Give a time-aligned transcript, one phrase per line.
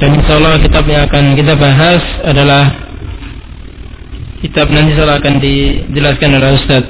[0.00, 2.72] Dan insya Allah kitab yang akan kita bahas adalah
[4.40, 6.84] kitab nanti insya akan dijelaskan oleh Ustaz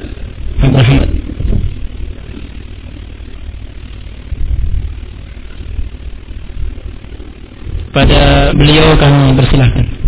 [0.63, 1.11] Muhammad.
[7.91, 10.00] Pada beliau kami persilahkan.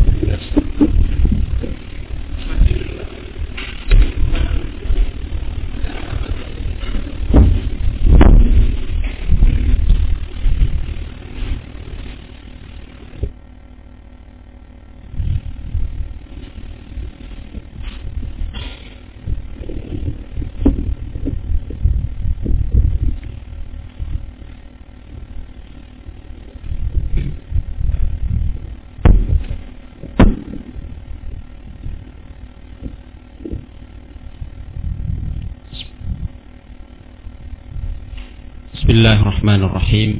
[39.02, 40.10] الله الرحمن الرحيم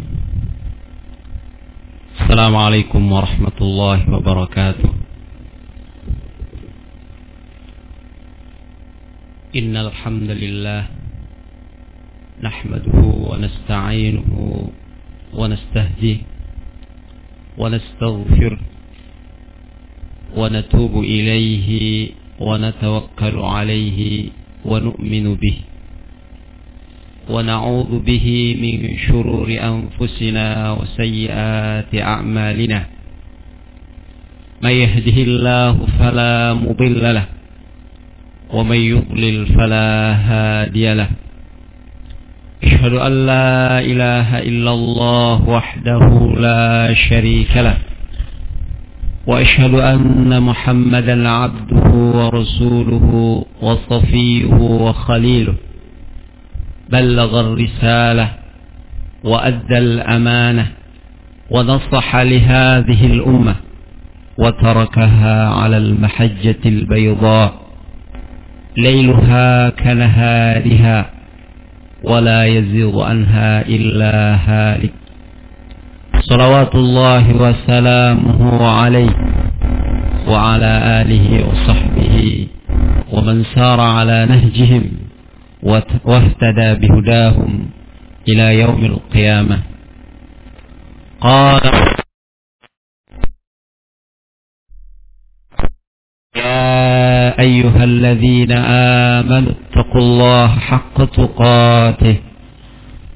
[2.18, 4.90] السلام عليكم ورحمة الله وبركاته
[9.54, 10.82] إن الحمد لله
[12.42, 12.98] نحمده
[13.30, 14.30] ونستعينه
[15.34, 16.18] ونستهديه
[17.58, 18.58] ونستغفره
[20.36, 21.68] ونتوب إليه
[22.40, 23.98] ونتوكل عليه
[24.64, 25.56] ونؤمن به
[27.30, 32.80] ونعوذ به من شرور أنفسنا وسيئات أعمالنا.
[34.62, 37.26] من يهده الله فلا مضل له
[38.50, 39.88] ومن يضلل فلا
[40.28, 41.08] هادي له.
[42.62, 47.76] أشهد أن لا إله إلا الله وحده لا شريك له
[49.26, 53.06] وأشهد أن محمدا عبده ورسوله
[53.62, 55.54] وصفيه وخليله.
[56.92, 58.28] بلغ الرسالة
[59.24, 60.66] وأدى الأمانة
[61.50, 63.54] ونصح لهذه الأمة
[64.38, 67.52] وتركها على المحجة البيضاء
[68.76, 71.10] ليلها كنهارها
[72.04, 74.92] ولا يزيغ عنها إلا هالك.
[76.20, 79.14] صلوات الله وسلامه عليه
[80.28, 82.46] وعلى آله وصحبه
[83.12, 84.82] ومن سار على نهجهم
[85.62, 87.70] واهتدى بهداهم
[88.28, 89.58] إلى يوم القيامة.
[91.20, 91.62] قال
[96.36, 98.52] يا أيها الذين
[99.22, 102.16] آمنوا اتقوا الله حق تقاته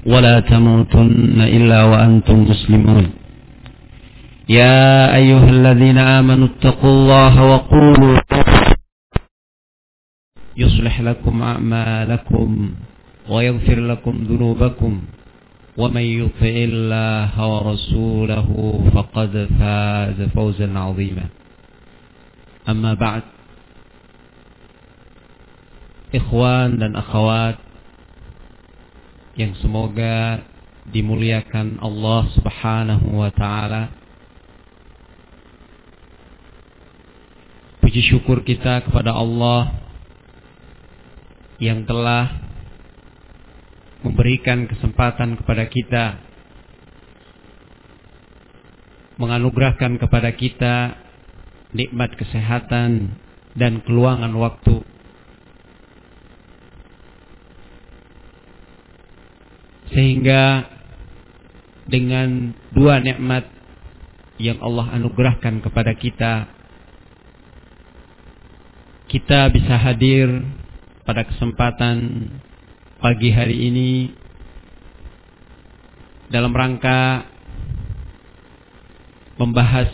[0.05, 3.09] ولا تموتن إلا وأنتم مسلمون.
[4.49, 8.19] يا أيها الذين آمنوا اتقوا الله وقولوا
[10.57, 12.49] يصلح لكم أعمالكم
[13.29, 14.93] ويغفر لكم ذنوبكم
[15.77, 18.49] ومن يطع الله ورسوله
[18.93, 21.25] فقد فاز فوزا عظيما.
[22.69, 23.23] أما بعد
[26.15, 27.57] إخوان dan أخوات
[29.37, 30.41] yang semoga
[30.89, 33.93] dimuliakan Allah Subhanahu wa taala.
[37.77, 39.86] Puji syukur kita kepada Allah
[41.57, 42.29] yang telah
[44.05, 46.05] memberikan kesempatan kepada kita
[49.17, 50.93] menganugerahkan kepada kita
[51.73, 53.17] nikmat kesehatan
[53.57, 54.85] dan keluangan waktu.
[59.89, 60.69] Sehingga
[61.89, 63.49] dengan dua nikmat
[64.37, 66.45] yang Allah anugerahkan kepada kita
[69.09, 70.45] kita bisa hadir
[71.07, 72.27] pada kesempatan
[72.99, 74.11] pagi hari ini
[76.27, 77.23] dalam rangka
[79.39, 79.87] membahas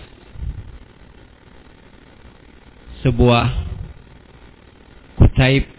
[3.05, 3.45] sebuah
[5.21, 5.69] kutaib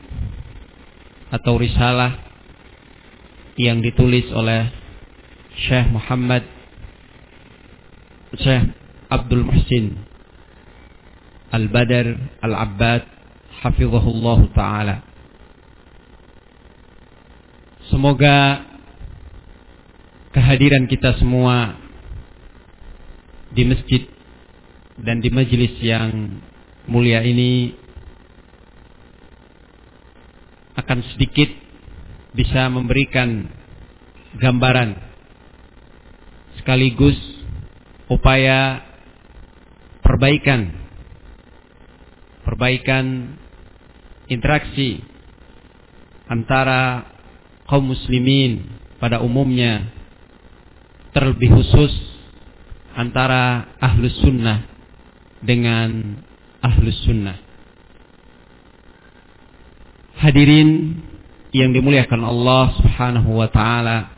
[1.34, 2.14] atau risalah
[3.58, 4.70] yang ditulis oleh
[5.66, 6.46] Syekh Muhammad
[8.38, 8.70] Syekh
[9.10, 9.98] Abdul Muhsin
[11.50, 13.02] Al-Badar Al-Abbad
[13.66, 15.13] hafizahullah taala
[17.92, 18.64] Semoga
[20.32, 21.76] kehadiran kita semua
[23.52, 24.08] di masjid
[24.96, 26.40] dan di majelis yang
[26.88, 27.76] mulia ini
[30.80, 31.52] akan sedikit
[32.32, 33.52] bisa memberikan
[34.40, 34.96] gambaran
[36.56, 37.20] sekaligus
[38.08, 38.80] upaya
[40.00, 40.72] perbaikan
[42.48, 43.36] perbaikan
[44.26, 45.04] interaksi
[46.26, 47.13] antara
[47.64, 48.68] kaum muslimin
[49.00, 49.88] pada umumnya
[51.14, 51.92] terlebih khusus
[52.94, 54.66] antara ahlus sunnah
[55.44, 56.18] dengan
[56.64, 57.38] ahlus sunnah.
[60.18, 60.98] Hadirin
[61.54, 64.10] yang dimuliakan Allah Subhanahu wa taala.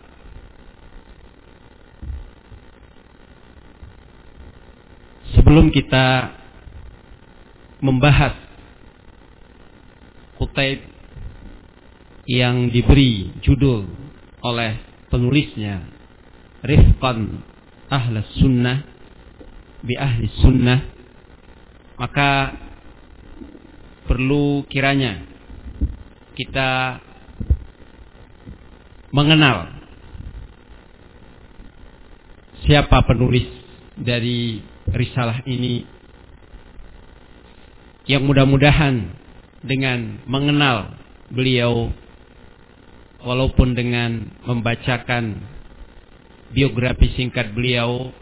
[5.36, 6.32] Sebelum kita
[7.84, 8.32] membahas
[10.40, 10.95] kutaib
[12.26, 13.86] yang diberi judul
[14.42, 14.78] oleh
[15.10, 15.86] penulisnya
[16.66, 17.38] Rifqan
[17.86, 18.82] Ahlus Sunnah
[19.86, 20.80] bi Ahli Sunnah
[21.96, 22.50] maka
[24.10, 25.22] perlu kiranya
[26.34, 26.98] kita
[29.14, 29.70] mengenal
[32.66, 33.46] siapa penulis
[33.96, 35.86] dari risalah ini
[38.10, 39.14] yang mudah-mudahan
[39.62, 40.94] dengan mengenal
[41.30, 41.90] beliau
[43.26, 45.42] walaupun dengan membacakan
[46.54, 48.14] biografi singkat beliau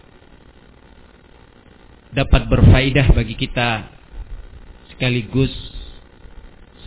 [2.16, 3.84] dapat berfaedah bagi kita
[4.88, 5.52] sekaligus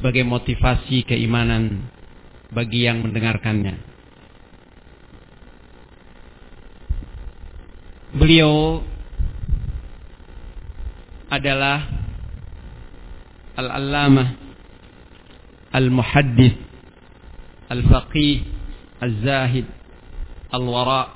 [0.01, 1.93] sebagai motivasi keimanan
[2.49, 3.85] bagi yang mendengarkannya.
[8.17, 8.81] Beliau
[11.29, 11.85] adalah
[13.59, 14.29] Al-Allamah
[15.75, 16.66] Al-Muhaddith
[17.67, 18.43] Al-Faqih
[19.03, 19.67] Al-Zahid
[20.51, 21.13] Al-Wara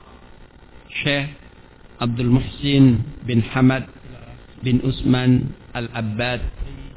[0.92, 1.31] Syekh
[2.01, 3.88] Abdul Muhsin bin Hamad
[4.62, 6.42] bin Usman Al-Abbad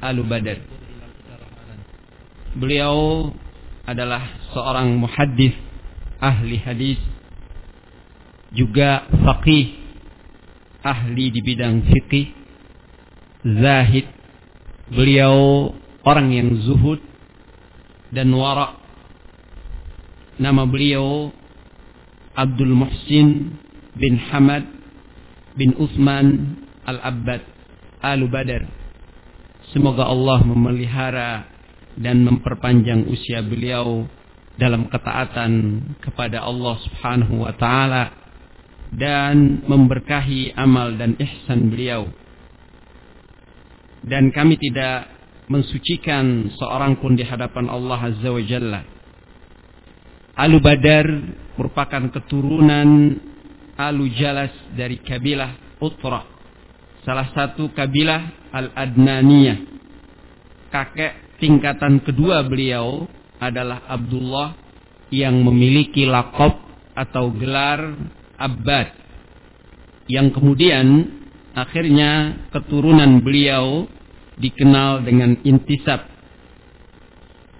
[0.03, 0.59] Al-Badar
[2.55, 3.29] Beliau
[3.85, 4.23] adalah
[4.55, 5.53] seorang muhaddis
[6.23, 6.99] ahli hadis
[8.55, 9.75] juga faqih
[10.85, 12.31] ahli di bidang fikih
[13.59, 14.07] zahid.
[14.85, 15.73] Beliau
[16.05, 17.01] orang yang zuhud
[18.13, 18.84] dan wara
[20.35, 21.31] nama beliau
[22.35, 23.55] Abdul Muhsin
[23.95, 24.67] bin Hamad
[25.55, 27.41] bin Uthman Al-Abbad
[28.03, 28.67] Al-Badar
[29.71, 31.47] semoga Allah memelihara
[31.95, 34.03] dan memperpanjang usia beliau
[34.55, 38.11] dalam ketaatan kepada Allah Subhanahu wa taala
[38.95, 42.07] dan memberkahi amal dan ihsan beliau.
[44.05, 45.09] Dan kami tidak
[45.49, 48.94] mensucikan seorang pun di hadapan Allah Azza wa Jalla.
[50.35, 51.07] Alu Badar
[51.55, 53.15] merupakan keturunan
[53.79, 56.27] Alu Jalas dari kabilah Utra.
[57.07, 59.59] Salah satu kabilah Al-Adnaniyah.
[60.71, 63.07] Kakek tingkatan kedua beliau
[63.39, 64.55] adalah Abdullah
[65.11, 66.59] yang memiliki lakop
[66.95, 67.95] atau gelar
[68.35, 68.87] Abbad
[70.11, 71.07] yang kemudian
[71.55, 73.87] akhirnya keturunan beliau
[74.37, 76.14] dikenal dengan intisab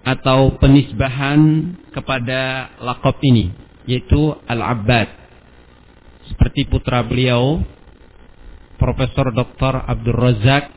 [0.05, 3.49] atau penisbahan kepada lakop ini
[3.89, 5.09] yaitu Al-Abbad
[6.29, 7.65] seperti putra beliau
[8.77, 9.81] Profesor Dr.
[9.81, 10.69] Abdul Razak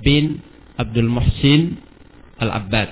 [0.00, 0.40] bin
[0.78, 1.76] Abdul Muhsin
[2.38, 2.88] Al-Abbad.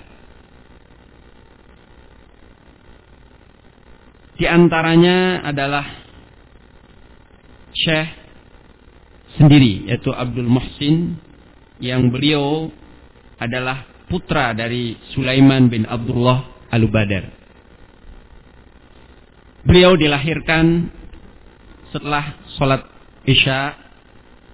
[4.37, 5.87] Di antaranya adalah
[7.73, 8.11] Syekh
[9.41, 11.17] sendiri yaitu Abdul Muhsin
[11.81, 12.69] yang beliau
[13.41, 17.25] adalah putra dari Sulaiman bin Abdullah Al-Badar.
[19.67, 20.91] Beliau dilahirkan
[21.91, 22.87] setelah sholat
[23.27, 23.75] Isya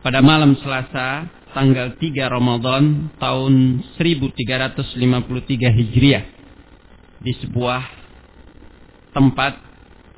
[0.01, 6.25] pada malam Selasa tanggal 3 Ramadan tahun 1353 Hijriah
[7.21, 7.83] di sebuah
[9.13, 9.53] tempat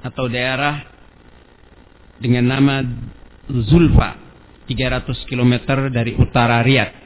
[0.06, 0.86] atau daerah
[2.22, 2.80] dengan nama
[3.50, 4.16] Zulfa
[4.70, 5.54] 300 km
[5.92, 7.03] dari utara Riyadh.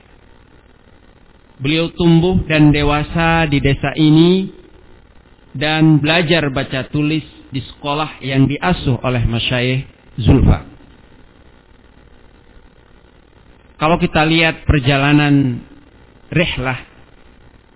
[1.58, 4.46] Beliau tumbuh dan dewasa di desa ini
[5.58, 9.82] dan belajar baca tulis di sekolah yang diasuh oleh Masyayikh
[10.22, 10.62] Zulfa.
[13.78, 15.62] Kalau kita lihat perjalanan
[16.30, 16.78] rihlah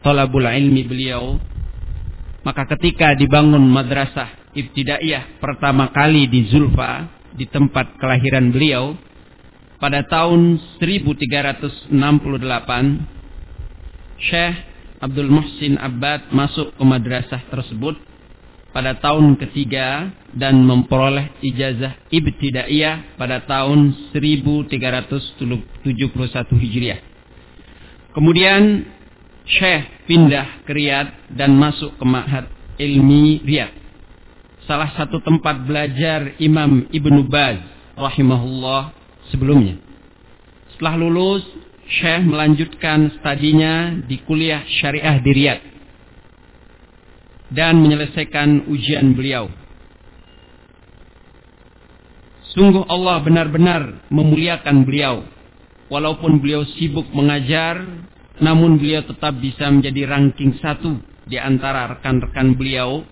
[0.03, 1.39] tolabul ilmi beliau,
[2.43, 8.99] maka ketika dibangun madrasah ibtidaiyah pertama kali di Zulfa, di tempat kelahiran beliau,
[9.79, 11.91] pada tahun 1368,
[14.23, 14.57] Syekh
[15.03, 17.99] Abdul Muhsin Abbad masuk ke madrasah tersebut
[18.71, 25.83] pada tahun ketiga dan memperoleh ijazah ibtidaiyah pada tahun 1371
[26.57, 27.01] Hijriah.
[28.15, 28.87] Kemudian
[29.43, 32.47] Syekh pindah ke Riyadh dan masuk ke Ma'had
[32.79, 33.75] Ilmi Riyadh.
[34.71, 37.59] Salah satu tempat belajar Imam Ibnu Baz
[37.99, 38.95] rahimahullah
[39.35, 39.83] sebelumnya.
[40.73, 41.43] Setelah lulus,
[41.93, 45.65] Syekh melanjutkan studinya di kuliah syariah di Riyadh
[47.53, 49.53] dan menyelesaikan ujian beliau.
[52.57, 55.25] Sungguh Allah benar-benar memuliakan beliau.
[55.93, 57.85] Walaupun beliau sibuk mengajar,
[58.41, 60.97] namun beliau tetap bisa menjadi ranking satu
[61.29, 63.05] di antara rekan-rekan beliau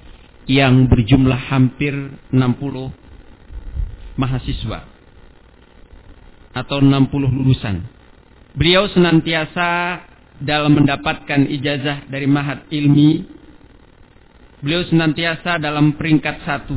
[0.49, 1.93] yang berjumlah hampir
[2.33, 4.89] 60 mahasiswa
[6.57, 8.00] atau 60 lulusan.
[8.61, 10.05] Beliau senantiasa
[10.37, 13.25] dalam mendapatkan ijazah dari mahat ilmi.
[14.61, 16.77] Beliau senantiasa dalam peringkat satu.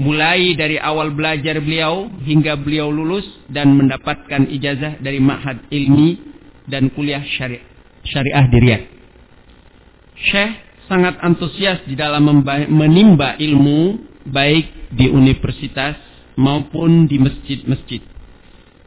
[0.00, 6.16] Mulai dari awal belajar beliau hingga beliau lulus dan mendapatkan ijazah dari mahat ilmi
[6.64, 7.60] dan kuliah syari
[8.08, 8.84] syariah di Riyadh.
[10.16, 10.52] Syekh
[10.88, 12.24] sangat antusias di dalam
[12.72, 14.00] menimba ilmu
[14.32, 16.00] baik di universitas
[16.40, 18.13] maupun di masjid-masjid.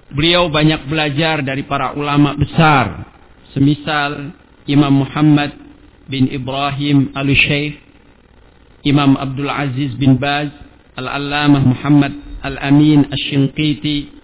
[0.08, 3.12] Beliau banyak belajar dari para ulama besar,
[3.52, 4.32] semisal
[4.64, 5.52] Imam Muhammad
[6.08, 7.76] bin Ibrahim al-Syeikh,
[8.88, 10.48] Imam Abdul Aziz bin Baz,
[10.96, 14.16] Al-Allamah Muhammad Al-Amin Al-Shinqiti,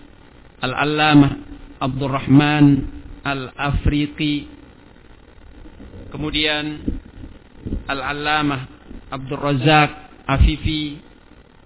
[0.64, 1.36] Al-Allamah
[1.84, 2.66] Abdul Rahman
[3.28, 4.48] Al-Afriqi,
[6.16, 6.80] kemudian
[7.92, 8.72] Al-Allamah
[9.12, 9.92] Abdul Razak
[10.32, 10.96] Afifi,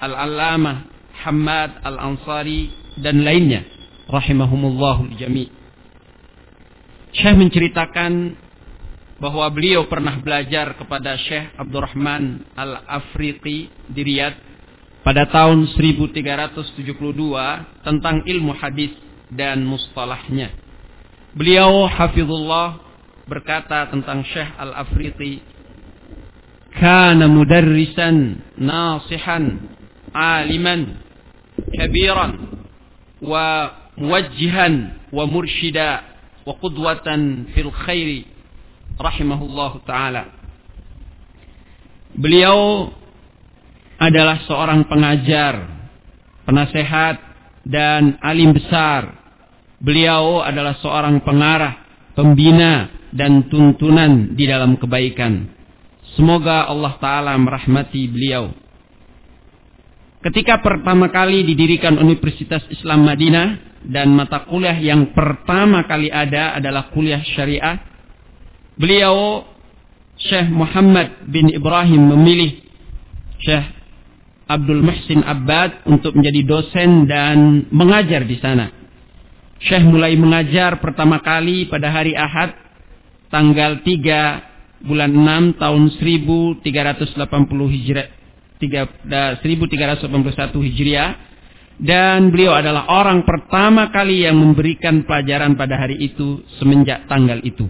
[0.01, 0.89] Al-Allamah
[1.21, 3.76] Hamad Al-Ansari dan lainnya
[4.07, 5.51] rahimahumullahu jami.
[7.11, 8.35] Syekh menceritakan
[9.17, 14.37] bahwa beliau pernah belajar kepada Syekh Abdurrahman Al-Afriqi di Riyadh
[15.01, 16.99] pada tahun 1372
[17.81, 18.93] tentang ilmu hadis
[19.33, 20.53] dan mustalahnya.
[21.33, 22.79] Beliau hafizullah
[23.27, 25.41] berkata tentang Syekh Al-Afriqi
[26.77, 29.73] kana mudarrisan nasihan
[30.13, 31.01] aliman
[33.97, 36.05] muwajjihan wa mursyida
[36.45, 38.25] wa qudwatan fil الله
[38.97, 39.83] rahimahullahu.
[42.17, 42.89] Beliau
[43.97, 45.65] adalah seorang pengajar,
[46.45, 47.17] penasehat
[47.65, 49.17] dan alim besar.
[49.77, 51.85] Beliau adalah seorang pengarah,
[52.17, 55.53] pembina dan tuntunan di dalam kebaikan.
[56.17, 58.49] Semoga Allah taala merahmati beliau.
[60.27, 66.91] Ketika pertama kali didirikan Universitas Islam Madinah dan mata kuliah yang pertama kali ada adalah
[66.91, 67.79] kuliah syariah,
[68.75, 69.48] beliau
[70.19, 72.60] Syekh Muhammad bin Ibrahim memilih
[73.39, 73.72] Syekh
[74.51, 78.67] Abdul Muhsin Abbad untuk menjadi dosen dan mengajar di sana.
[79.63, 82.51] Syekh mulai mengajar pertama kali pada hari Ahad
[83.31, 85.07] tanggal 3 bulan
[85.55, 86.67] 6 tahun 1380
[87.79, 88.16] Hijrah
[88.59, 90.01] 1381
[90.53, 91.11] Hijriah
[91.77, 97.69] dan beliau adalah orang pertama kali yang memberikan pelajaran pada hari itu semenjak tanggal itu.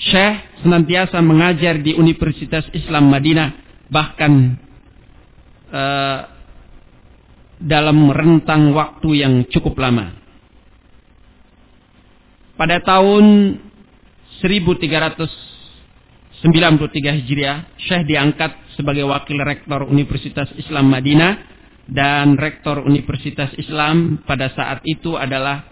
[0.00, 3.52] Syekh senantiasa mengajar di Universitas Islam Madinah
[3.92, 4.56] bahkan
[5.68, 6.20] uh,
[7.60, 10.16] dalam rentang waktu yang cukup lama.
[12.56, 13.56] Pada tahun
[14.40, 15.50] 1300
[16.40, 21.36] 93 Hijriah, Syekh diangkat sebagai wakil rektor Universitas Islam Madinah
[21.84, 25.68] dan rektor Universitas Islam pada saat itu adalah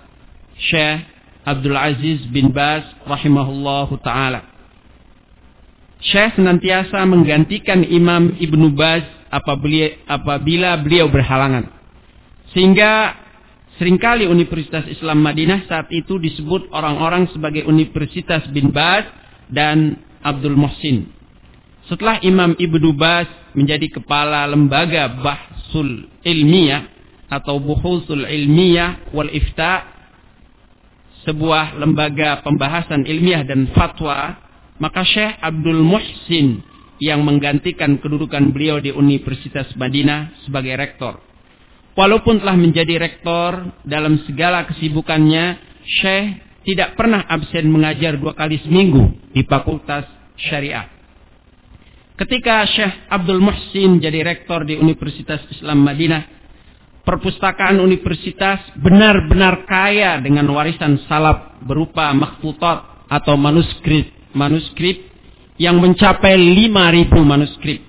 [0.60, 1.08] Syekh
[1.48, 4.44] Abdul Aziz bin Baz rahimahullahu taala.
[6.04, 11.72] Syekh senantiasa menggantikan Imam Ibnu Baz apabila beliau berhalangan.
[12.52, 13.16] Sehingga
[13.80, 19.08] sering kali Universitas Islam Madinah saat itu disebut orang-orang sebagai Universitas bin Baz
[19.48, 21.17] dan Abdul Muhsin.
[21.88, 23.26] Setelah Imam Ibnu Bas
[23.56, 26.84] menjadi kepala lembaga Bahsul Ilmiah
[27.32, 29.98] atau Buhusul Ilmiah wal Ifta
[31.28, 34.40] sebuah lembaga pembahasan ilmiah dan fatwa,
[34.80, 36.64] maka Syekh Abdul Muhsin
[36.98, 41.20] yang menggantikan kedudukan beliau di Universitas Madinah sebagai rektor.
[41.98, 49.32] Walaupun telah menjadi rektor dalam segala kesibukannya, Syekh tidak pernah absen mengajar dua kali seminggu
[49.34, 50.97] di Fakultas Syariah.
[52.18, 56.26] Ketika Syekh Abdul Muhsin jadi rektor di Universitas Islam Madinah,
[57.06, 65.08] perpustakaan universitas benar-benar kaya dengan warisan salaf berupa makhtutat atau manuskrip manuskrip
[65.62, 67.80] yang mencapai 5000 manuskrip.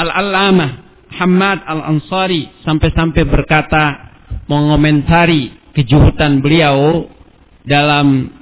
[0.00, 0.70] Al-Allamah
[1.12, 3.84] Hamad Al-Ansari sampai-sampai berkata
[4.48, 7.12] mengomentari kejuhutan beliau
[7.68, 8.32] dalam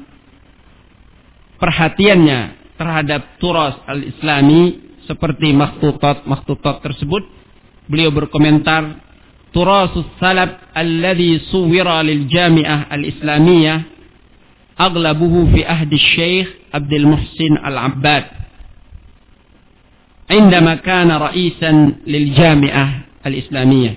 [1.59, 7.24] perhatiannya terhadap turas al-islami seperti makhtutat-makhtutat tersebut
[7.88, 9.00] beliau berkomentar
[9.55, 13.79] turasus salaf alladhi suwira lil jami'ah al-islamiyah
[14.75, 18.46] aglabuhu fi ahdi syekh Abdul Muhsin al-Abbad
[20.25, 21.72] عندما كان رئيسا
[22.08, 22.86] للجامعة
[23.25, 23.94] الإسلامية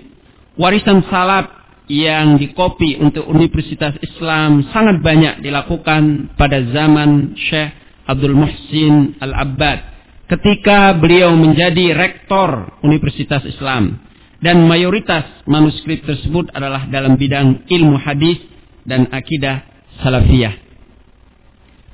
[0.60, 1.48] warisan salaf
[1.88, 7.72] yang dikopi untuk Universitas Islam sangat banyak dilakukan pada zaman Syekh
[8.03, 9.79] Abdul Muhsin Al-Abbad
[10.27, 13.99] ketika beliau menjadi rektor Universitas Islam
[14.43, 18.39] dan mayoritas manuskrip tersebut adalah dalam bidang ilmu hadis
[18.83, 19.63] dan akidah
[20.03, 20.59] salafiyah.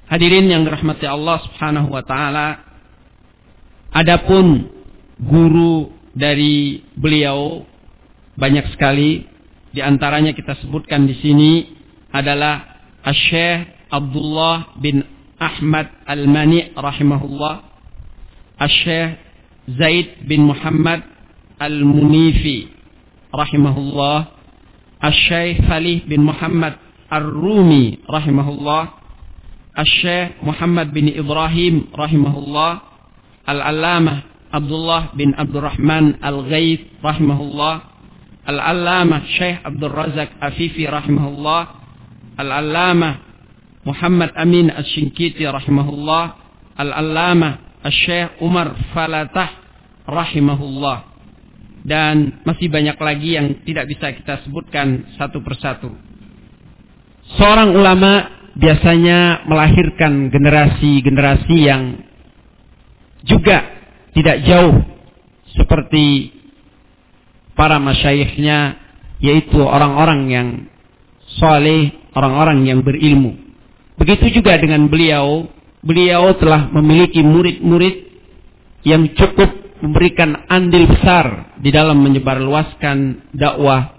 [0.10, 2.66] Hadirin yang dirahmati Allah Subhanahu wa taala,
[3.94, 4.66] adapun
[5.22, 7.62] guru dari beliau
[8.34, 9.30] banyak sekali
[9.70, 11.52] di antaranya kita sebutkan di sini
[12.10, 15.06] adalah Syekh Abdullah bin
[15.40, 17.64] Ahmad Al-Mani rahimahullah,
[18.60, 19.16] Syekh
[19.80, 21.08] Zaid bin Muhammad
[21.60, 22.68] Al-Munifi
[23.32, 24.36] rahimahullah,
[25.00, 26.76] Syekh Falih bin Muhammad
[27.08, 29.00] Ar-Rumi rahimahullah,
[30.04, 32.84] Syekh Muhammad bin Ibrahim rahimahullah,
[33.48, 37.76] Al-Allamah Abdullah bin Abdurrahman Al-Ghaith rahimahullah,
[38.50, 41.62] Al-Allamah Syekh Abdul Razak Afifi rahimahullah,
[42.36, 43.29] Al-Allamah
[43.88, 46.26] Muhammad Amin Al-Shinkiti rahimahullah,
[46.76, 49.50] Al-Allamah Syekh Umar Falatah
[50.04, 51.08] rahimahullah.
[51.80, 55.88] Dan masih banyak lagi yang tidak bisa kita sebutkan satu persatu.
[57.40, 58.28] Seorang ulama
[58.60, 62.04] biasanya melahirkan generasi-generasi yang
[63.24, 63.64] juga
[64.12, 64.76] tidak jauh
[65.56, 66.36] seperti
[67.56, 68.76] para masyayikhnya
[69.20, 70.48] yaitu orang-orang yang
[71.40, 73.49] soleh, orang-orang yang berilmu.
[74.00, 75.52] Begitu juga dengan beliau,
[75.84, 77.96] beliau telah memiliki murid-murid
[78.88, 79.52] yang cukup
[79.84, 83.92] memberikan andil besar di dalam menyebarluaskan dakwah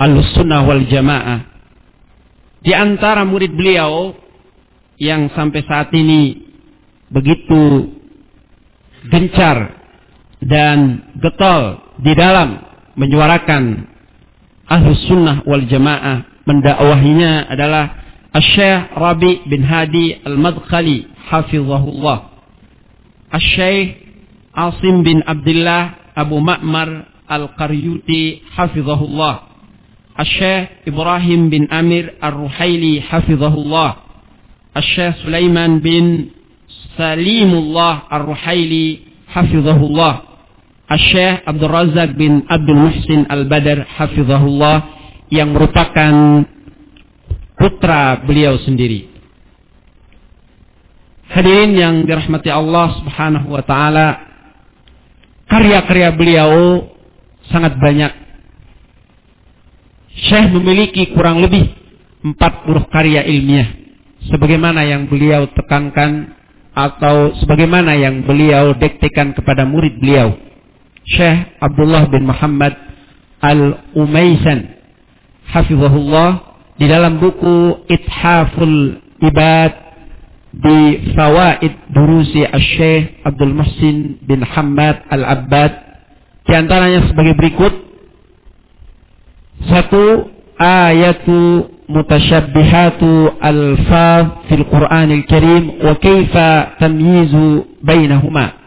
[0.00, 1.40] al-sunnah wal jamaah.
[2.64, 4.16] Di antara murid beliau
[4.96, 6.40] yang sampai saat ini
[7.12, 7.92] begitu
[9.12, 9.76] gencar
[10.40, 12.64] dan getol di dalam
[12.96, 13.84] menyuarakan
[14.64, 18.03] ahlus sunnah wal jamaah mendakwahinya adalah
[18.34, 22.34] Syekh Rabi bin Hadi Al-Madkhali hafizahullah
[23.38, 23.94] Syekh
[24.50, 29.46] Asim bin Abdullah Abu Ma'mar Al-Qaryuti hafizahullah
[30.18, 34.02] Syekh Ibrahim bin Amir Ar-Ruhaili hafizahullah
[34.82, 36.34] Syekh Sulaiman bin
[36.98, 40.26] Salimullah Ar-Ruhaili hafizahullah
[40.90, 44.90] Syekh Abdul Razak bin Abdul Muhsin Al-Badar hafizahullah
[45.30, 46.46] yang merupakan
[47.64, 49.08] putra beliau sendiri.
[51.32, 54.20] Hadirin yang dirahmati Allah Subhanahu wa taala,
[55.48, 56.84] karya-karya beliau
[57.48, 58.12] sangat banyak
[60.14, 61.72] Syekh memiliki kurang lebih
[62.20, 62.36] 40
[62.92, 63.72] karya ilmiah.
[64.28, 66.36] Sebagaimana yang beliau tekankan
[66.76, 70.36] atau sebagaimana yang beliau dektikan kepada murid beliau.
[71.08, 72.76] Syekh Abdullah bin Muhammad
[73.40, 74.76] Al-Umaisan.
[75.50, 79.72] Hafizahullah di dalam buku Ithaful Ibad
[80.54, 85.72] di Fawaid Durusi Syekh Abdul Muhsin bin Hamad Al-Abbad.
[86.46, 87.72] Di antaranya sebagai berikut.
[89.64, 98.60] Satu ayatu mutasyabbihatu al-faz fil Qur'anil Karim wa kaifa tamyizu bainahuma.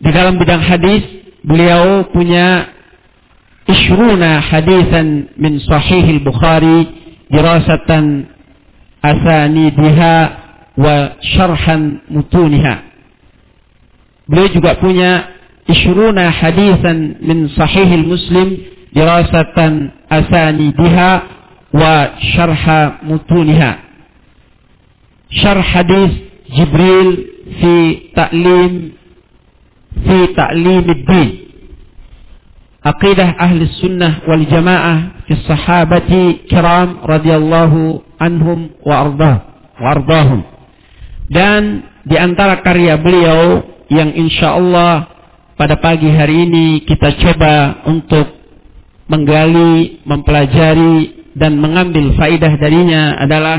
[0.00, 1.04] Di dalam bidang hadis
[1.44, 2.72] beliau punya
[3.68, 5.02] عشرون حديثا
[5.38, 6.86] من صحيح البخاري
[7.30, 7.90] دراسة
[9.04, 10.14] أسانيدها
[10.78, 11.76] وشرحا
[12.10, 12.76] متونها
[14.30, 15.26] beliau juga punya
[15.66, 18.62] isyruna hadisan min sahihil muslim
[18.94, 21.10] dirasatan asanidiha
[21.74, 23.72] wa syarha mutuniha
[25.34, 27.10] syarh hadis Jibril
[27.58, 27.74] fi
[28.14, 28.72] ta'lim
[30.06, 31.49] fi ta'limid din
[32.80, 39.34] aqidah ahli sunnah wal jamaah fi sahabati kiram radhiyallahu anhum wa ardah
[39.76, 40.40] wa ardahum
[41.30, 43.62] dan di antara karya beliau
[43.92, 45.06] yang insyaallah
[45.60, 48.40] pada pagi hari ini kita coba untuk
[49.10, 53.58] menggali, mempelajari dan mengambil faidah darinya adalah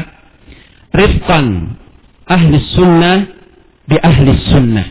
[0.95, 1.77] rifqan
[2.25, 3.17] ahli sunnah
[3.85, 4.87] bi ahli sunnah.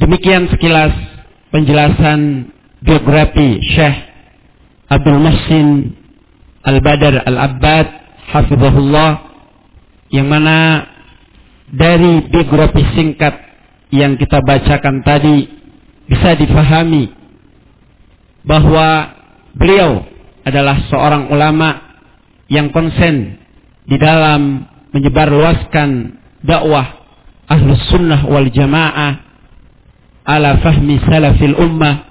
[0.00, 1.09] Demikian sekilas
[1.50, 2.50] penjelasan
[2.82, 3.96] biografi Syekh
[4.90, 5.68] Abdul Muhsin
[6.62, 7.86] Al-Badar Al-Abbad
[8.30, 9.10] Hafizahullah
[10.14, 10.86] yang mana
[11.70, 13.34] dari biografi singkat
[13.90, 15.46] yang kita bacakan tadi
[16.06, 17.10] bisa difahami
[18.46, 19.14] bahwa
[19.54, 20.06] beliau
[20.46, 21.98] adalah seorang ulama
[22.50, 23.38] yang konsen
[23.86, 26.86] di dalam menyebarluaskan dakwah
[27.46, 29.29] ahlus sunnah wal jamaah
[30.24, 32.06] ala fahmi salafil ummah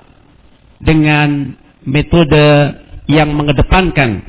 [0.82, 2.76] dengan metode
[3.10, 4.24] yang mengedepankan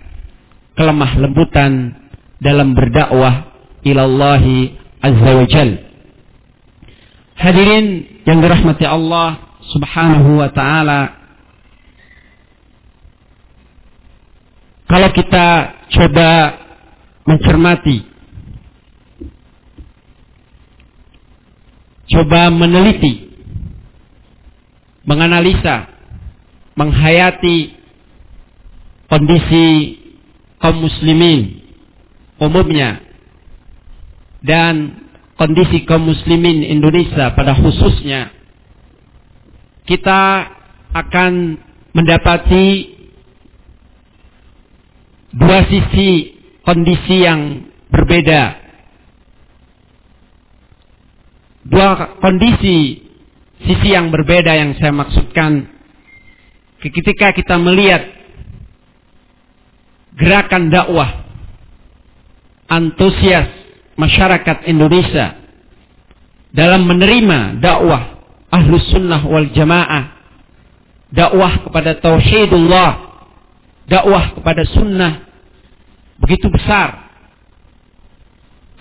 [0.75, 1.95] kelemah lembutan
[2.41, 3.53] dalam berdakwah
[3.85, 5.71] ilallahi azza wa jal.
[7.37, 7.87] Hadirin
[8.29, 11.01] yang dirahmati Allah subhanahu wa ta'ala.
[14.91, 15.47] Kalau kita
[15.95, 16.29] coba
[17.25, 18.03] mencermati,
[22.11, 23.30] coba meneliti,
[25.05, 25.89] menganalisa,
[26.77, 27.77] menghayati
[29.11, 29.67] kondisi
[30.61, 31.67] kaum muslimin
[32.41, 33.01] umumnya
[34.41, 35.05] dan
[35.37, 38.33] kondisi kaum muslimin Indonesia pada khususnya
[39.89, 40.47] kita
[40.95, 41.59] akan
[41.91, 42.95] mendapati
[45.35, 48.59] dua sisi kondisi yang berbeda.
[51.67, 53.10] Dua kondisi
[53.65, 55.69] sisi yang berbeda yang saya maksudkan.
[56.81, 58.09] Ketika kita melihat
[60.17, 61.29] gerakan dakwah
[62.73, 63.53] antusias
[64.01, 65.37] masyarakat Indonesia
[66.57, 68.17] dalam menerima dakwah
[68.49, 70.17] ahlus sunnah wal jamaah
[71.13, 72.91] dakwah kepada tauhidullah
[73.91, 75.13] dakwah kepada sunnah
[76.23, 77.11] begitu besar.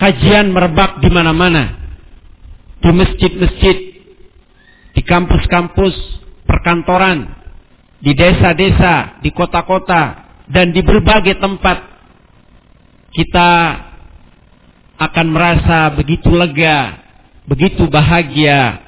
[0.00, 1.76] Kajian merebak di mana-mana
[2.80, 3.89] di masjid-masjid
[5.10, 7.26] kampus-kampus perkantoran
[7.98, 11.82] di desa-desa di kota-kota dan di berbagai tempat
[13.10, 13.50] kita
[15.00, 17.02] akan merasa begitu lega,
[17.50, 18.86] begitu bahagia,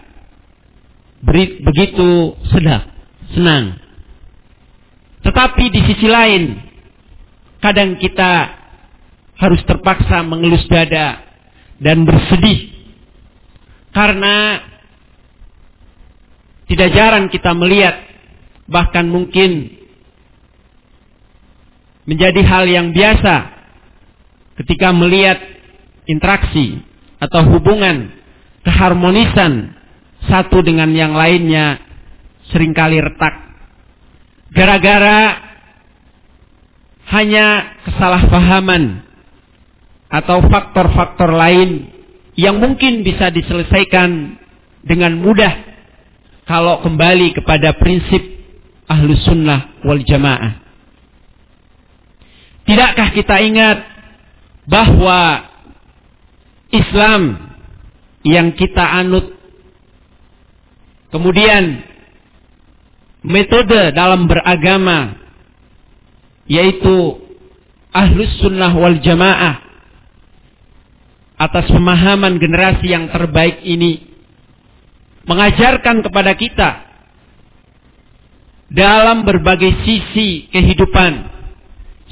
[1.66, 2.87] begitu sedap,
[3.35, 3.82] senang.
[5.26, 6.62] Tetapi di sisi lain,
[7.58, 8.62] kadang kita
[9.42, 11.18] harus terpaksa mengelus dada
[11.82, 12.70] dan bersedih
[13.90, 14.61] karena
[16.70, 17.96] tidak jarang kita melihat
[18.70, 19.70] bahkan mungkin
[22.07, 23.35] menjadi hal yang biasa
[24.62, 25.38] ketika melihat
[26.07, 26.83] interaksi
[27.22, 28.11] atau hubungan
[28.66, 29.75] keharmonisan
[30.27, 31.83] satu dengan yang lainnya
[32.51, 33.35] sering kali retak.
[34.53, 35.38] Gara-gara
[37.11, 37.46] hanya
[37.88, 39.03] kesalahpahaman
[40.12, 41.88] atau faktor-faktor lain
[42.37, 44.37] yang mungkin bisa diselesaikan
[44.85, 45.71] dengan mudah
[46.46, 48.22] kalau kembali kepada prinsip
[48.90, 50.59] ahlus sunnah wal jamaah.
[52.66, 53.78] Tidakkah kita ingat
[54.66, 55.50] bahwa
[56.70, 57.52] Islam
[58.22, 59.35] yang kita anut
[61.11, 61.83] kemudian
[63.26, 65.18] metode dalam beragama
[66.46, 67.18] yaitu
[67.90, 69.62] ahlus sunnah wal jamaah
[71.42, 74.12] atas pemahaman generasi yang terbaik ini
[75.26, 76.70] mengajarkan kepada kita
[78.72, 81.28] dalam berbagai sisi kehidupan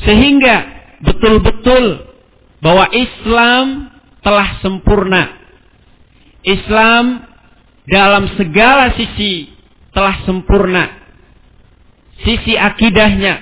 [0.04, 0.56] sehingga
[1.00, 2.04] betul-betul
[2.60, 3.66] bahwa Islam
[4.20, 5.40] telah sempurna.
[6.44, 7.24] Islam
[7.88, 9.48] dalam segala sisi
[9.92, 10.88] telah sempurna.
[12.20, 13.40] Sisi akidahnya,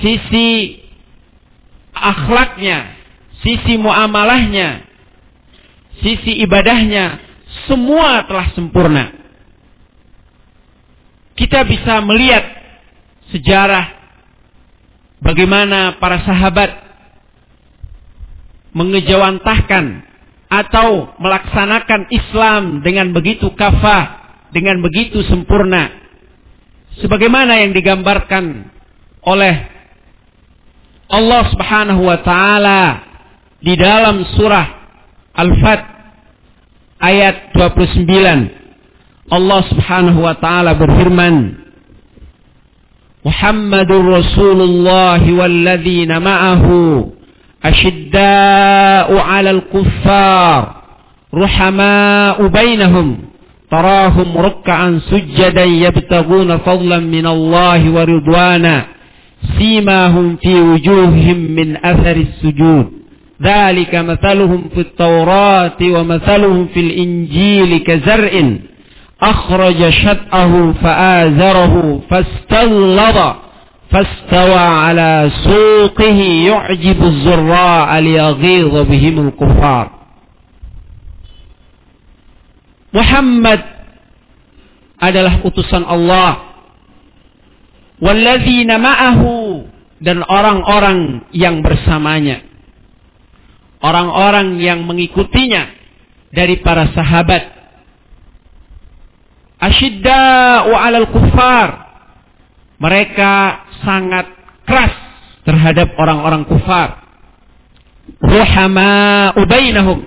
[0.00, 0.80] sisi
[1.92, 2.96] akhlaknya,
[3.44, 4.80] sisi muamalahnya,
[6.00, 7.20] sisi ibadahnya,
[7.64, 9.04] semua telah sempurna.
[11.36, 12.44] Kita bisa melihat
[13.32, 13.96] sejarah
[15.20, 16.70] bagaimana para sahabat
[18.76, 20.04] mengejawantahkan
[20.52, 24.04] atau melaksanakan Islam dengan begitu kafah,
[24.52, 25.90] dengan begitu sempurna.
[27.00, 28.72] Sebagaimana yang digambarkan
[29.26, 29.54] oleh
[31.12, 32.82] Allah Subhanahu wa taala
[33.60, 34.66] di dalam surah
[35.36, 35.95] Al-Fat
[37.01, 38.49] ayat 29.
[39.31, 41.61] Allah Subhanahu wa taala berfirman,
[43.25, 46.65] محمد رسول الله والذين معه
[47.65, 50.75] أشداء على الكفار
[51.33, 53.17] رحماء بينهم
[53.71, 58.85] تراهم ركعا سجدا يبتغون فضلا من الله ورضوانا
[59.57, 62.17] سيماهم في وجوههم من أثر
[63.36, 66.02] Dzalika mathaluhum في Taurati wa
[66.72, 68.60] في الإنجيل Injili
[69.20, 72.00] أخرج akhraja syat'ahu fa'azarahu
[73.90, 76.18] فاستوى على سوقه
[76.50, 79.86] يعجب yu'jibu ليغضب بهم الكفار.
[82.96, 83.60] Muhammad
[84.96, 86.56] adalah utusan Allah.
[88.00, 89.64] Walladzina ma'ahu
[90.00, 92.44] dan orang-orang yang bersamanya
[93.82, 95.72] orang-orang yang mengikutinya
[96.32, 97.56] dari para sahabat
[99.56, 101.68] Asyidda'u 'alal kuffar.
[102.76, 103.32] Mereka
[103.80, 104.28] sangat
[104.68, 104.94] keras
[105.48, 107.00] terhadap orang-orang kufar.
[108.20, 110.04] Ruhama ubainahum.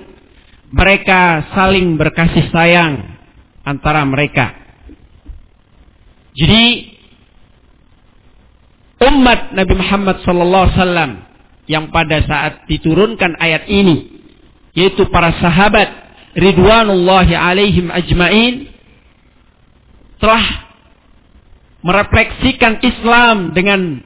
[0.69, 3.17] Mereka saling berkasih sayang
[3.65, 4.53] antara mereka.
[6.37, 6.93] Jadi
[9.01, 11.11] umat Nabi Muhammad sallallahu alaihi wasallam
[11.69, 14.09] yang pada saat diturunkan ayat ini
[14.73, 15.85] yaitu para sahabat
[16.33, 18.73] ridwanullahi alaihim ajmain
[20.17, 20.69] telah
[21.85, 24.01] merefleksikan Islam dengan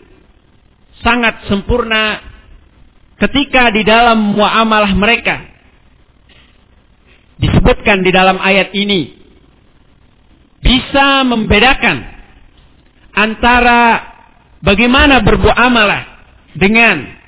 [0.99, 2.21] sangat sempurna
[3.17, 5.41] ketika di dalam muamalah mereka.
[7.39, 9.09] Disebutkan di dalam ayat ini
[10.63, 11.97] bisa membedakan
[13.11, 13.99] antara
[14.63, 16.23] bagaimana bermuamalah
[16.55, 17.22] dengan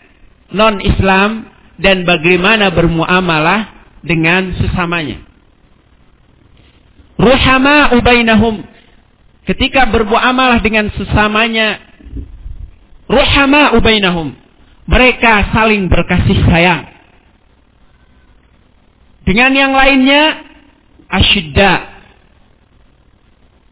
[0.55, 5.19] non-Islam dan bagaimana bermuamalah dengan sesamanya.
[7.19, 8.63] Ruhama ubainahum
[9.43, 11.79] ketika bermuamalah dengan sesamanya
[13.05, 14.35] ruhama ubainahum
[14.87, 16.91] mereka saling berkasih sayang.
[19.25, 20.45] Dengan yang lainnya
[21.09, 21.73] asyidda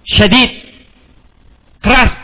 [0.07, 0.51] syadid
[1.83, 2.22] keras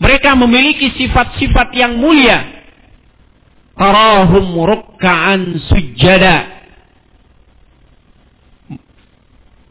[0.00, 2.58] mereka memiliki sifat-sifat yang mulia.
[3.76, 6.60] Tarahum rukka'an sujada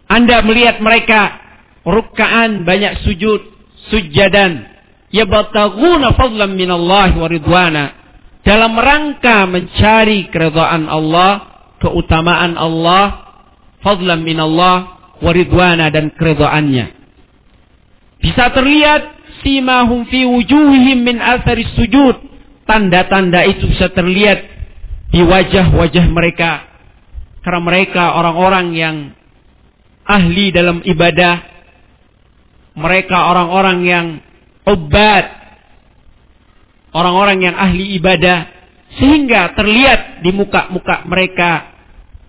[0.10, 1.38] anda melihat mereka
[1.86, 3.46] rukkaan banyak sujud,
[3.94, 4.65] sujadan,
[5.13, 7.86] yabtaghuna fadlan minallahi wa ridwana.
[8.42, 13.38] Dalam rangka mencari keridhaan Allah, keutamaan Allah,
[13.86, 16.98] fadlan minallah wa ridwana dan keridhaannya.
[18.18, 22.15] Bisa terlihat simahum fi wujuhihim min athari sujud.
[22.69, 24.45] Tanda-tanda itu bisa terlihat
[25.10, 26.69] di wajah-wajah mereka.
[27.41, 28.95] Karena mereka orang-orang yang
[30.06, 31.41] ahli dalam ibadah.
[32.78, 34.06] Mereka orang-orang yang
[34.69, 35.25] obat.
[36.93, 38.45] Orang-orang yang ahli ibadah.
[39.02, 41.73] Sehingga terlihat di muka-muka mereka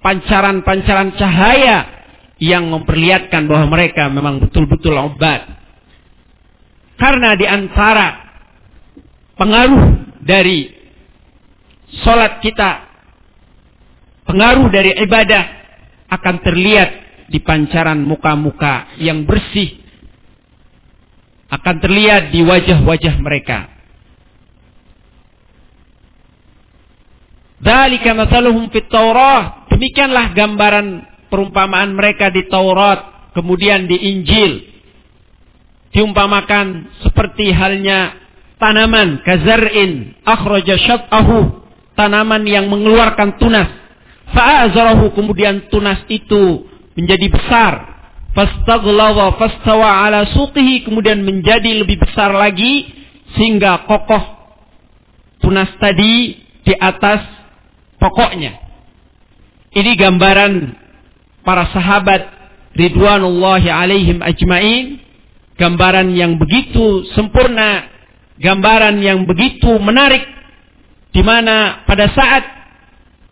[0.00, 2.00] pancaran-pancaran cahaya
[2.40, 5.59] yang memperlihatkan bahwa mereka memang betul-betul obat.
[7.00, 8.08] Karena di antara
[9.40, 10.68] pengaruh dari
[12.04, 12.70] sholat kita,
[14.28, 15.44] pengaruh dari ibadah
[16.12, 16.90] akan terlihat
[17.32, 19.80] di pancaran muka-muka yang bersih
[21.50, 23.66] akan terlihat di wajah-wajah mereka.
[27.60, 29.66] Dzalika mathaluhum fit Taurah.
[29.68, 30.86] Demikianlah gambaran
[31.28, 34.69] perumpamaan mereka di Taurat, kemudian di Injil.
[35.90, 38.14] Diumpamakan seperti halnya
[38.62, 41.66] tanaman kazar'in akhraja syat'ahu,
[41.98, 43.66] tanaman yang mengeluarkan tunas.
[44.30, 47.72] Fa'azarahu kemudian tunas itu menjadi besar.
[48.30, 52.86] Fastaghlawa fastawa ala suqihi kemudian menjadi lebih besar lagi
[53.34, 54.22] sehingga kokoh
[55.42, 57.26] tunas tadi di atas
[57.98, 58.54] pokoknya.
[59.74, 60.52] Ini gambaran
[61.42, 62.22] para sahabat
[62.74, 65.02] ridwanullahi alaihim ajmain,
[65.60, 67.84] gambaran yang begitu sempurna,
[68.40, 70.24] gambaran yang begitu menarik
[71.12, 72.44] di mana pada saat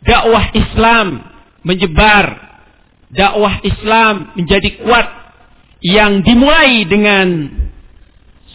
[0.04, 1.24] dakwah Islam
[1.64, 2.26] menyebar
[3.08, 5.06] dakwah Islam menjadi kuat
[5.80, 7.48] yang dimulai dengan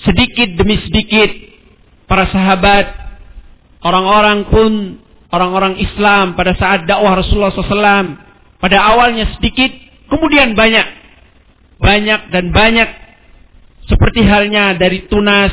[0.06, 1.32] sedikit demi sedikit
[2.06, 2.86] para sahabat
[3.82, 4.72] orang-orang pun
[5.34, 8.22] orang-orang Islam pada saat dakwah Rasulullah SAW
[8.62, 9.72] pada awalnya sedikit
[10.12, 10.86] kemudian banyak
[11.82, 13.03] banyak dan banyak
[13.88, 15.52] seperti halnya dari tunas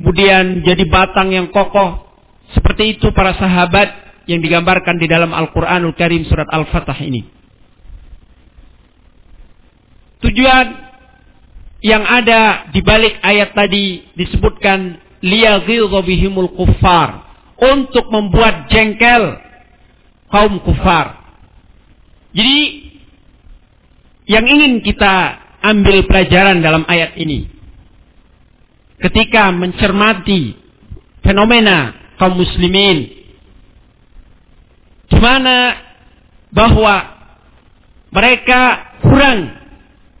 [0.00, 2.04] kemudian jadi batang yang kokoh
[2.52, 7.36] seperti itu para sahabat yang digambarkan di dalam Al-Quranul Karim surat Al-Fatah ini
[10.26, 10.66] Tujuan
[11.84, 16.50] yang ada di balik ayat tadi disebutkan liyaghidha bihimul
[17.56, 19.38] untuk membuat jengkel
[20.32, 21.20] kaum kufar.
[22.32, 22.58] Jadi
[24.26, 25.14] yang ingin kita
[25.62, 27.48] ambil pelajaran dalam ayat ini
[29.00, 30.56] ketika mencermati
[31.20, 33.12] fenomena kaum muslimin
[35.06, 35.76] di mana
[36.50, 36.94] bahwa
[38.10, 38.60] mereka
[39.04, 39.52] kurang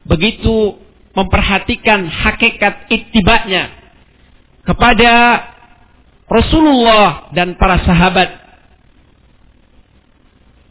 [0.04, 0.76] begitu
[1.16, 3.72] memperhatikan hakikat ittibanya
[4.66, 5.12] kepada
[6.26, 8.28] Rasulullah dan para sahabat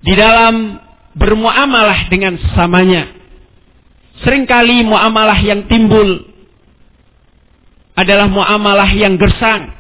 [0.05, 0.77] di dalam
[1.15, 3.09] bermuamalah dengan sesamanya.
[4.21, 6.23] Seringkali muamalah yang timbul
[7.95, 9.71] adalah muamalah yang gersang.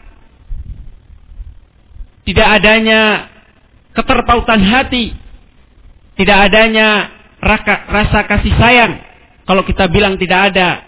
[2.25, 3.29] Tidak adanya
[3.93, 5.13] keterpautan hati,
[6.17, 7.11] tidak adanya
[7.43, 8.93] rasa kasih sayang.
[9.45, 10.81] Kalau kita bilang tidak ada.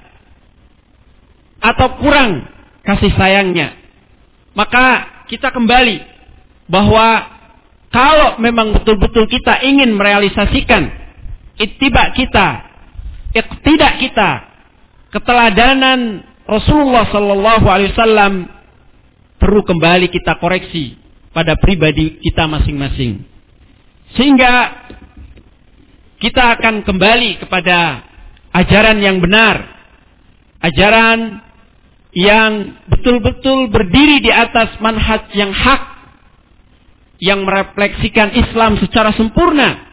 [1.62, 2.48] Atau kurang
[2.82, 3.78] kasih sayangnya.
[4.58, 6.02] Maka kita kembali
[6.66, 7.38] bahwa
[7.94, 10.90] kalau memang betul-betul kita ingin merealisasikan
[11.58, 12.48] ittiba kita
[13.64, 14.30] tidak kita
[15.14, 18.34] keteladanan Rasulullah Sallallahu Alaihi Wasallam
[19.36, 20.96] perlu kembali kita koreksi
[21.36, 23.20] pada pribadi kita masing-masing.
[24.16, 24.54] Sehingga
[26.24, 28.02] kita akan kembali kepada
[28.56, 29.76] ajaran yang benar.
[30.64, 31.44] Ajaran
[32.16, 35.84] yang betul-betul berdiri di atas manhaj yang hak
[37.22, 39.84] yang merefleksikan Islam secara sempurna.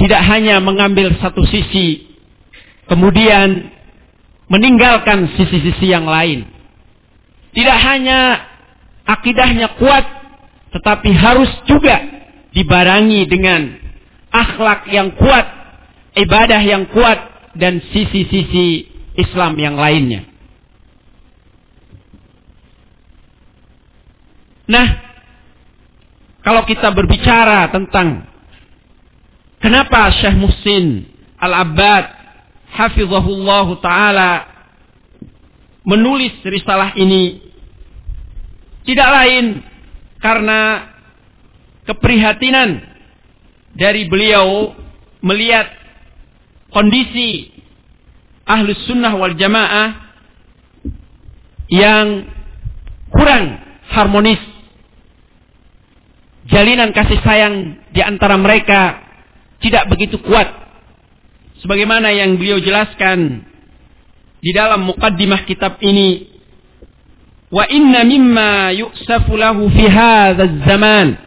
[0.00, 2.08] Tidak hanya mengambil satu sisi
[2.88, 3.70] kemudian
[4.50, 6.44] meninggalkan sisi-sisi yang lain.
[7.54, 8.50] Tidak hanya
[9.06, 10.04] akidahnya kuat
[10.70, 11.98] tetapi harus juga
[12.50, 13.78] dibarangi dengan
[14.30, 15.46] akhlak yang kuat
[16.14, 17.18] ibadah yang kuat
[17.54, 18.86] dan sisi-sisi
[19.18, 20.26] Islam yang lainnya.
[24.70, 24.86] Nah,
[26.46, 28.22] kalau kita berbicara tentang
[29.58, 31.10] kenapa Syekh Muhsin
[31.42, 32.19] Al-Abbad
[32.74, 34.32] hafizahullah taala
[35.86, 37.40] menulis risalah ini
[38.86, 39.64] tidak lain
[40.20, 40.90] karena
[41.88, 42.80] keprihatinan
[43.74, 44.76] dari beliau
[45.24, 45.68] melihat
[46.70, 47.50] kondisi
[48.44, 50.12] ahlus sunnah wal jamaah
[51.70, 52.26] yang
[53.14, 54.42] kurang harmonis
[56.50, 59.06] jalinan kasih sayang di antara mereka
[59.62, 60.50] tidak begitu kuat.
[61.60, 63.44] Sebagaimana yang beliau jelaskan
[64.40, 66.28] di dalam mukaddimah kitab ini.
[67.50, 71.18] Wa inna mimma yu'safu lahu fi hadzal zaman.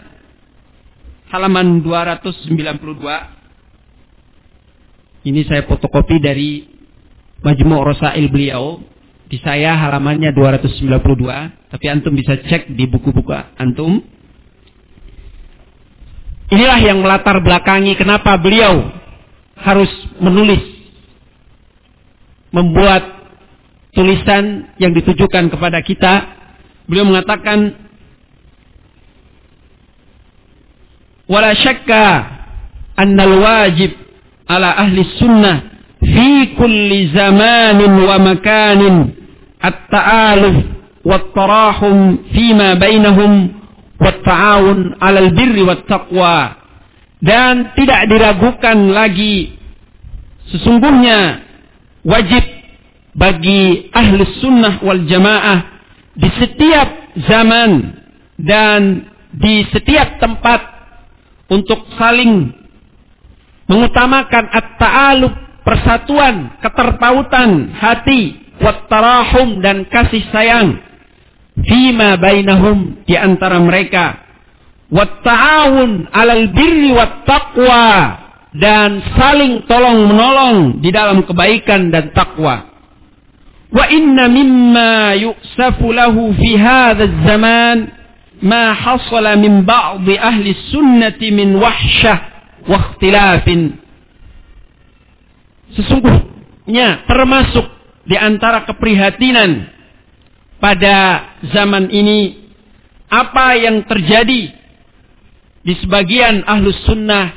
[1.30, 2.54] Halaman 292.
[5.24, 6.67] Ini saya fotokopi dari
[7.43, 8.82] Majmu' Rasail beliau.
[9.28, 11.74] Di saya halamannya 292.
[11.74, 13.98] Tapi antum bisa cek di buku-buku antum
[16.54, 19.02] Inilah yang melatar belakangi kenapa beliau
[19.57, 20.61] harus menulis,
[22.53, 23.03] membuat
[23.93, 26.13] tulisan yang ditujukan kepada kita.
[26.89, 27.73] Beliau mengatakan,
[31.29, 32.05] "Wala syakka
[32.99, 33.93] annal wajib
[34.49, 35.57] ala ahli sunnah
[36.03, 38.95] fi kulli zamanin wa makanin
[39.63, 40.57] at-ta'aluf
[41.07, 43.63] wa tarahum fima bainahum
[44.03, 46.62] Watta'awun alal birri wat taqwa.
[47.23, 49.55] Dan tidak diragukan lagi
[50.51, 51.39] sesungguhnya
[52.03, 52.43] wajib
[53.15, 55.59] bagi ahli sunnah wal jamaah
[56.19, 57.95] di setiap zaman
[58.36, 60.62] dan di setiap tempat
[61.47, 62.51] untuk saling
[63.71, 65.33] mengutamakan at-ta'alub
[65.63, 70.77] persatuan, keterpautan hati, wat tarahum dan kasih sayang
[71.63, 74.22] fima bainahum di antara mereka
[74.93, 78.21] wat 'alal birri wat taqwa
[78.53, 82.69] dan saling tolong menolong di dalam kebaikan dan takwa.
[83.73, 87.89] Wa inna mimma yu'safu lahu fi hadha zaman
[88.45, 92.17] ma hasala min ba'd ahli sunnati min wahsyah
[92.69, 93.82] wa ikhtilafin.
[95.73, 97.65] Sesungguhnya termasuk
[98.06, 99.73] di antara keprihatinan
[100.62, 102.45] pada zaman ini
[103.10, 104.62] apa yang terjadi
[105.63, 107.32] di sebagian ahlus sunnah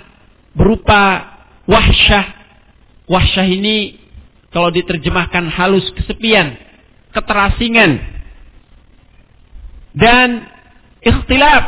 [0.52, 1.34] berupa
[1.70, 2.34] wahsyah.
[3.06, 4.02] Wahsyah ini
[4.50, 6.58] kalau diterjemahkan halus kesepian,
[7.14, 8.02] keterasingan,
[9.94, 10.42] dan
[11.06, 11.64] ikhtilaf,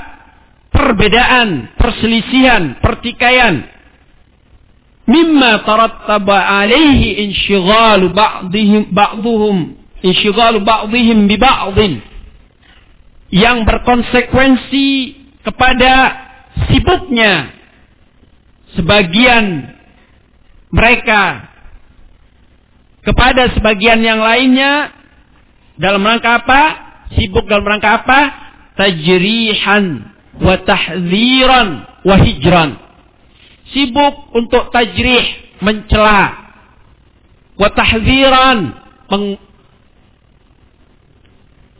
[0.74, 3.70] perbedaan, perselisihan, pertikaian.
[5.08, 9.72] Mimma tarattaba alaihi insyighalu ba'dihim ba'duhum
[10.04, 11.38] insyighalu ba'dihim bi
[13.32, 14.88] yang berkonsekuensi
[15.44, 16.27] kepada
[16.66, 17.54] sibuknya
[18.74, 19.74] sebagian
[20.74, 21.48] mereka
[23.06, 24.92] kepada sebagian yang lainnya
[25.78, 26.62] dalam rangka apa?
[27.16, 28.20] Sibuk dalam rangka apa?
[28.76, 30.12] Tajrihan
[30.42, 31.68] wa tahdziran
[32.04, 32.70] wa hijran.
[33.72, 36.52] Sibuk untuk tajrih, mencela.
[37.56, 38.76] Wa tahdziran,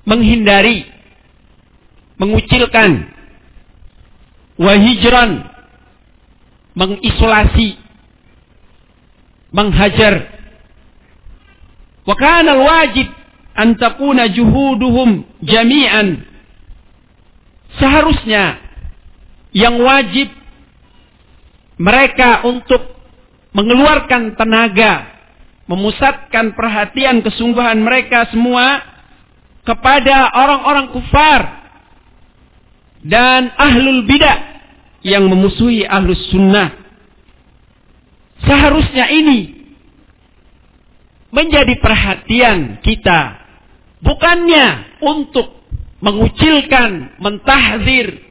[0.09, 0.88] menghindari,
[2.16, 3.17] mengucilkan,
[4.59, 5.46] wahijran,
[6.74, 7.78] mengisolasi,
[9.54, 10.34] menghajar.
[12.04, 13.09] Wa kana wajib
[13.54, 16.26] an takuna juhuduhum jami'an.
[17.78, 18.59] Seharusnya
[19.54, 20.28] yang wajib
[21.78, 22.82] mereka untuk
[23.54, 25.14] mengeluarkan tenaga,
[25.70, 28.82] memusatkan perhatian kesungguhan mereka semua
[29.62, 31.40] kepada orang-orang kufar
[33.05, 34.38] dan ahlul bidah
[35.07, 36.74] yang memusuhi ahlus sunnah.
[38.42, 39.59] Seharusnya ini
[41.34, 43.46] menjadi perhatian kita.
[43.99, 45.59] Bukannya untuk
[45.99, 48.22] mengucilkan, mentahzir,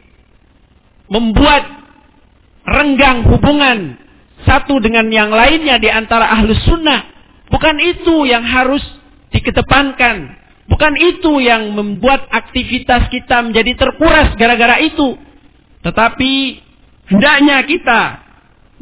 [1.11, 1.67] membuat
[2.63, 3.99] renggang hubungan
[4.47, 7.03] satu dengan yang lainnya di antara ahlus sunnah.
[7.51, 8.83] Bukan itu yang harus
[9.31, 10.46] dikedepankan.
[10.67, 15.15] Bukan itu yang membuat aktivitas kita menjadi terkuras gara-gara itu.
[15.79, 16.33] Tetapi
[17.07, 18.01] hendaknya kita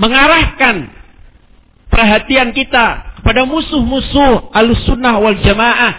[0.01, 0.89] mengarahkan
[1.93, 5.93] perhatian kita kepada musuh-musuh al-sunnah wal jamaah.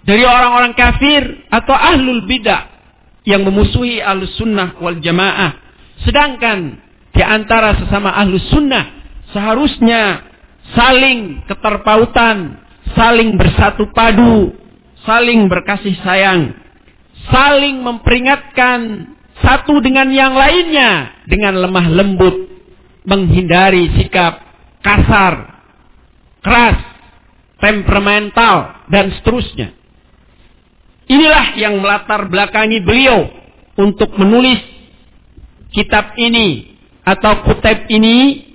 [0.00, 2.72] Dari orang-orang kafir atau ahlul bidah
[3.28, 5.60] yang memusuhi al-sunnah wal jamaah.
[6.08, 6.80] Sedangkan
[7.12, 8.88] di antara sesama ahlus sunnah
[9.36, 10.24] seharusnya
[10.72, 12.56] saling keterpautan,
[12.94, 14.54] saling bersatu padu,
[15.04, 16.54] saling berkasih sayang,
[17.30, 19.10] saling memperingatkan
[19.40, 22.36] satu dengan yang lainnya dengan lemah lembut,
[23.08, 24.40] menghindari sikap
[24.84, 25.64] kasar,
[26.44, 26.78] keras,
[27.60, 29.72] temperamental, dan seterusnya.
[31.10, 33.26] Inilah yang melatar belakangi beliau
[33.74, 34.62] untuk menulis
[35.74, 38.46] kitab ini atau kutip ini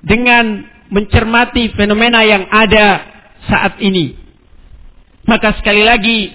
[0.00, 3.17] dengan mencermati fenomena yang ada
[3.48, 4.14] saat ini.
[5.24, 6.32] Maka sekali lagi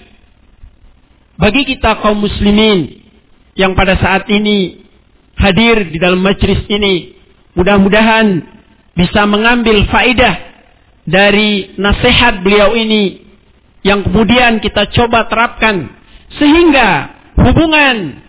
[1.38, 3.02] bagi kita kaum muslimin
[3.58, 4.86] yang pada saat ini
[5.38, 7.18] hadir di dalam majlis ini
[7.58, 8.42] mudah-mudahan
[8.94, 10.36] bisa mengambil faidah
[11.10, 13.26] dari nasihat beliau ini
[13.82, 15.90] yang kemudian kita coba terapkan
[16.38, 17.12] sehingga
[17.42, 18.24] hubungan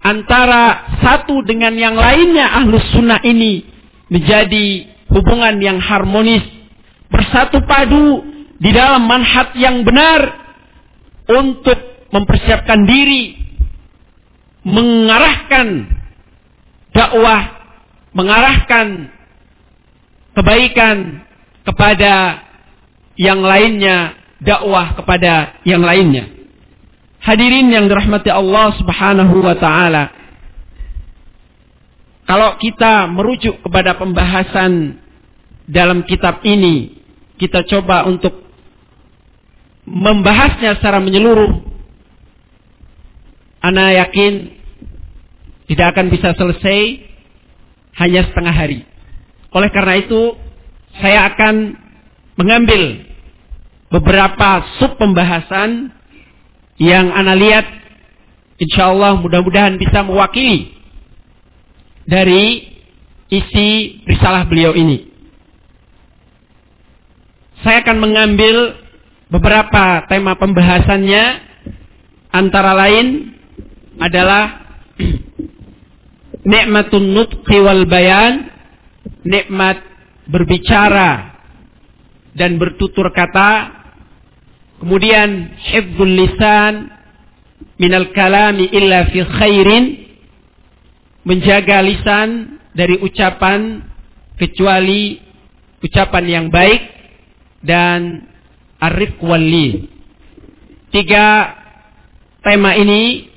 [0.00, 3.62] antara satu dengan yang lainnya ahlus sunnah ini
[4.08, 6.55] menjadi hubungan yang harmonis
[7.12, 8.24] bersatu padu
[8.56, 10.26] di dalam manhat yang benar
[11.26, 13.34] untuk mempersiapkan diri
[14.66, 15.86] mengarahkan
[16.90, 17.42] dakwah
[18.16, 19.12] mengarahkan
[20.32, 21.26] kebaikan
[21.68, 22.46] kepada
[23.16, 26.28] yang lainnya, dakwah kepada yang lainnya.
[27.20, 30.12] Hadirin yang dirahmati Allah Subhanahu wa taala.
[32.26, 35.00] Kalau kita merujuk kepada pembahasan
[35.66, 36.95] dalam kitab ini,
[37.36, 38.32] kita coba untuk
[39.86, 41.62] membahasnya secara menyeluruh.
[43.62, 44.52] Ana yakin
[45.66, 46.80] tidak akan bisa selesai
[47.98, 48.80] hanya setengah hari.
[49.50, 50.36] Oleh karena itu,
[51.00, 51.74] saya akan
[52.36, 53.06] mengambil
[53.88, 55.90] beberapa sub pembahasan
[56.76, 57.66] yang Anda lihat
[58.60, 60.76] insya Allah mudah-mudahan bisa mewakili
[62.04, 62.68] dari
[63.32, 65.15] isi risalah beliau ini.
[67.66, 68.78] Saya akan mengambil
[69.26, 71.42] beberapa tema pembahasannya.
[72.30, 73.34] Antara lain
[73.98, 74.70] adalah
[76.46, 78.54] nikmatun nutqi wal bayan
[79.26, 79.82] nikmat
[80.30, 81.42] berbicara
[82.38, 83.74] dan bertutur kata,
[84.78, 86.86] kemudian hifdzul lisan
[87.82, 89.84] minal kalami illa fi khairin,
[91.26, 93.82] menjaga lisan dari ucapan
[94.38, 95.18] kecuali
[95.82, 96.95] ucapan yang baik
[97.62, 98.28] dan
[98.80, 99.88] arif wali.
[100.92, 101.52] Tiga
[102.44, 103.28] tema ini,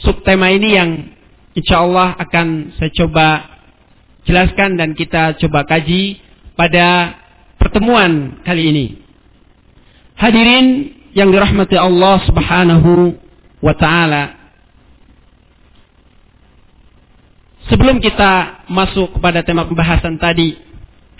[0.00, 0.90] subtema ini yang
[1.52, 3.28] insya Allah akan saya coba
[4.24, 6.20] jelaskan dan kita coba kaji
[6.54, 7.18] pada
[7.58, 8.86] pertemuan kali ini.
[10.16, 13.16] Hadirin yang dirahmati Allah Subhanahu
[13.60, 14.42] wa taala.
[17.70, 20.58] Sebelum kita masuk kepada tema pembahasan tadi,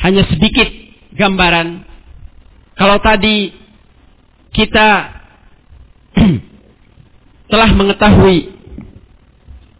[0.03, 0.69] hanya sedikit
[1.15, 1.92] gambaran.
[2.77, 3.53] Kalau tadi
[4.53, 4.89] kita
[7.53, 8.53] telah mengetahui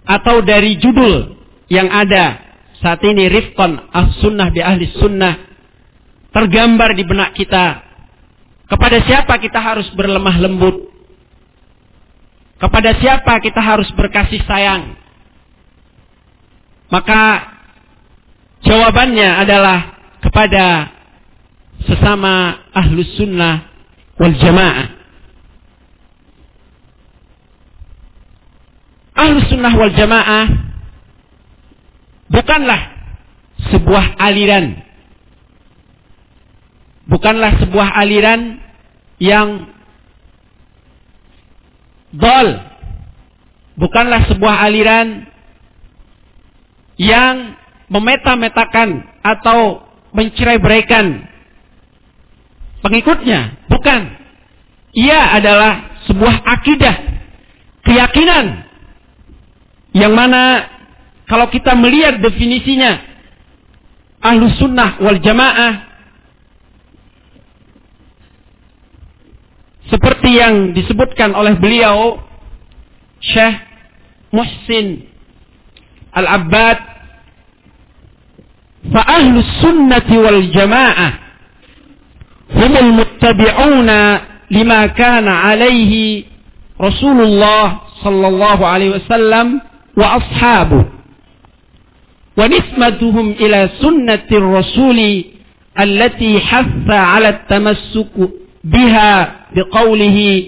[0.05, 1.37] atau dari judul
[1.73, 2.41] yang ada
[2.83, 5.39] saat ini rifqan as-sunnah bi ahli sunnah
[6.33, 7.85] tergambar di benak kita.
[8.67, 10.89] Kepada siapa kita harus berlemah lembut?
[12.57, 14.97] Kepada siapa kita harus berkasih sayang?
[16.89, 17.53] Maka
[18.65, 19.79] jawabannya adalah
[20.25, 20.65] kepada
[21.87, 23.69] sesama ahlus sunnah
[24.19, 24.89] wal jamaah.
[29.13, 30.47] Ahlus sunnah wal jamaah
[32.33, 32.81] bukanlah
[33.71, 34.81] sebuah aliran.
[37.07, 38.63] Bukanlah sebuah aliran
[39.19, 39.69] yang
[42.15, 42.49] dol.
[43.73, 45.27] Bukanlah sebuah aliran
[47.01, 47.57] yang
[47.89, 51.32] memeta-metakan atau mencerai-beraikan
[52.83, 53.71] pengikutnya.
[53.71, 54.01] Bukan.
[54.93, 56.97] Ia adalah sebuah akidah,
[57.87, 58.67] keyakinan
[59.97, 60.69] yang mana
[61.25, 63.01] kalau kita melihat definisinya
[64.21, 65.89] ahlu sunnah wal jamaah
[69.89, 72.21] seperti yang disebutkan oleh beliau
[73.21, 73.57] Syekh
[74.33, 75.09] Muhsin
[76.13, 76.79] Al-Abbad
[78.93, 81.22] fa ahlu sunnati wal jamaah
[82.57, 84.19] هم المتبعون
[84.51, 86.23] لما كان عليه
[86.81, 89.61] رسول الله صلى الله عليه وسلم
[89.97, 90.85] وأصحابه.
[92.37, 95.25] ونسبتهم إلى سنة الرسول
[95.81, 98.31] التي حث على التمسك
[98.65, 100.45] بها بقوله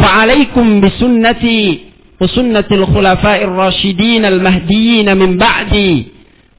[0.00, 1.80] فعليكم بسنتي
[2.20, 6.06] وسنة الخلفاء الراشدين المهديين من بعدي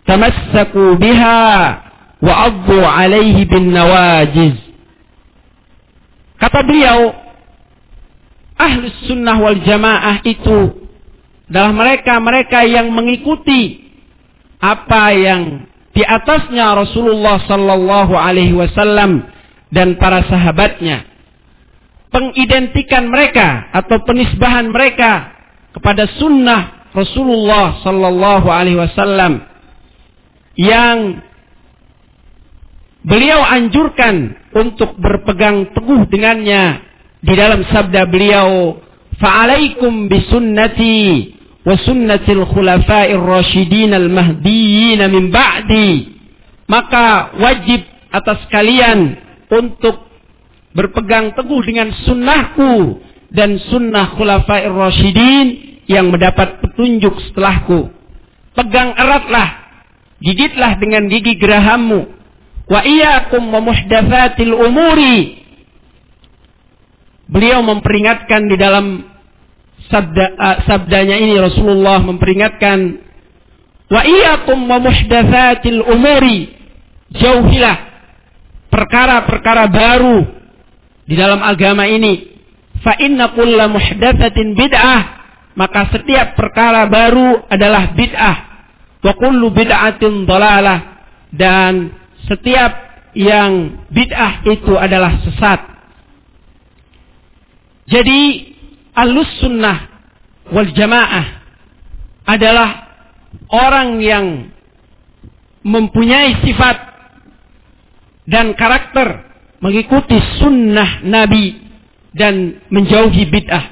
[0.08, 1.82] تمسكوا بها
[2.22, 4.54] وعضوا عليه بالنواجز
[6.38, 7.14] Kata beliau,
[8.58, 10.88] ahlus sunnah wal jamaah itu
[11.48, 13.88] adalah mereka-mereka yang mengikuti
[14.60, 15.66] apa yang
[15.96, 19.26] di atasnya Rasulullah sallallahu alaihi wasallam
[19.74, 21.10] dan para sahabatnya.
[22.14, 25.34] Pengidentikan mereka atau penisbahan mereka
[25.74, 29.44] kepada sunnah Rasulullah sallallahu alaihi wasallam
[30.58, 31.22] yang
[33.06, 36.82] beliau anjurkan untuk berpegang teguh dengannya.
[37.22, 38.78] Di dalam sabda beliau
[39.18, 41.34] fa'alaikum bisunnati
[41.66, 46.18] wa sunnatil khulafa'ir rasyidin al mahdiyyin min ba'di.
[46.68, 49.18] Maka wajib atas kalian
[49.50, 50.08] untuk
[50.74, 53.02] berpegang teguh dengan sunnahku
[53.34, 55.48] dan sunnah khulafa'ir rasyidin
[55.88, 57.90] yang mendapat petunjuk setelahku.
[58.54, 59.70] Pegang eratlah
[60.18, 62.17] gigitlah dengan gigi gerahammu
[62.68, 63.64] Wa iyyakum wa
[64.68, 65.40] umuri.
[67.28, 69.04] Beliau memperingatkan di dalam
[69.88, 73.04] sabda uh, sabdanya ini Rasulullah memperingatkan
[73.88, 76.56] wa iyyakum wa muhdatsatil umuri.
[77.08, 77.78] Jauhilah
[78.68, 80.28] perkara-perkara baru
[81.08, 82.36] di dalam agama ini.
[82.84, 85.02] Fa inna kulla muhdatsatin bid'ah.
[85.58, 88.38] Maka setiap perkara baru adalah bid'ah.
[89.02, 91.00] Wa kullu bid'atin dalalah.
[91.32, 91.92] Dan
[92.28, 92.72] setiap
[93.18, 95.60] yang bid'ah itu adalah sesat.
[97.88, 98.54] Jadi
[98.94, 99.88] alus sunnah
[100.52, 101.26] wal jamaah
[102.28, 102.70] adalah
[103.48, 104.26] orang yang
[105.64, 106.78] mempunyai sifat
[108.28, 109.24] dan karakter
[109.64, 111.58] mengikuti sunnah Nabi
[112.12, 113.66] dan menjauhi bid'ah.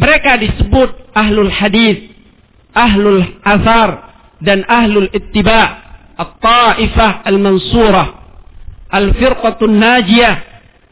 [0.00, 2.10] Mereka disebut ahlul hadis,
[2.74, 4.10] ahlul azhar
[4.42, 5.79] dan ahlul ittiba'
[6.20, 8.08] At-Ta'ifah Al-Mansurah,
[8.92, 10.36] Al-Firqatun Najiyah,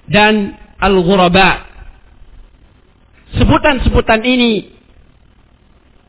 [0.08, 1.68] dan Al-Ghuraba.
[3.36, 4.72] Sebutan-sebutan ini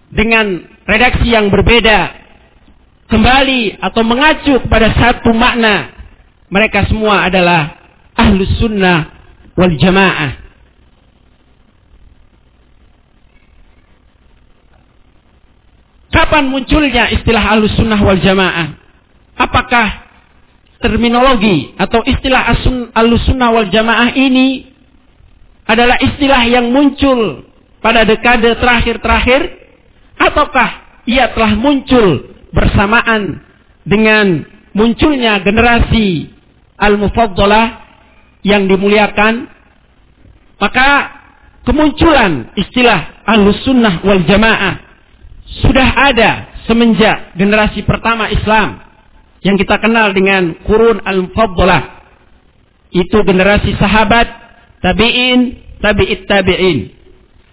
[0.07, 2.15] dengan redaksi yang berbeda
[3.11, 5.91] kembali atau mengacu kepada satu makna.
[6.49, 7.78] Mereka semua adalah
[8.15, 9.11] ahlus sunnah
[9.53, 10.47] wal jamaah.
[16.09, 18.88] Kapan munculnya istilah ahlus sunnah wal jamaah?
[19.39, 20.11] Apakah
[20.83, 22.51] terminologi atau istilah
[22.91, 24.67] al-sunnah wal jamaah ini
[25.63, 27.47] adalah istilah yang muncul
[27.79, 29.55] pada dekade terakhir-terakhir?
[30.19, 33.39] Ataukah ia telah muncul bersamaan
[33.87, 34.43] dengan
[34.75, 36.27] munculnya generasi
[36.75, 37.79] al-mufaddalah
[38.43, 39.47] yang dimuliakan?
[40.59, 40.89] Maka
[41.63, 44.75] kemunculan istilah al-sunnah wal jamaah
[45.63, 48.88] sudah ada semenjak generasi pertama Islam
[49.43, 52.01] yang kita kenal dengan kurun al-fadlah.
[52.89, 54.27] Itu generasi sahabat,
[54.81, 56.77] tabi'in, tabi'it tabi'in.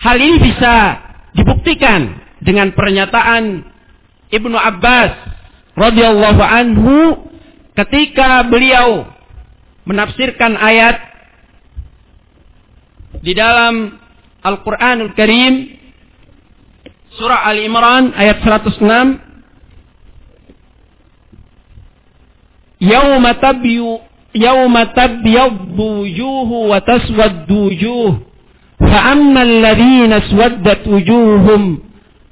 [0.00, 0.74] Hal ini bisa
[1.36, 3.64] dibuktikan dengan pernyataan
[4.32, 5.12] Ibnu Abbas
[5.76, 6.96] radhiyallahu anhu
[7.76, 9.06] ketika beliau
[9.86, 10.96] menafsirkan ayat
[13.22, 13.96] di dalam
[14.42, 15.76] Al-Qur'anul Karim
[17.16, 19.25] surah Al Imran ayat 106
[22.80, 24.00] yauma tabyu
[24.34, 28.14] yauma tabyaddu wujuhu wa taswaddu wujuh
[28.78, 30.20] fa amma alladhina
[30.86, 31.78] wujuhum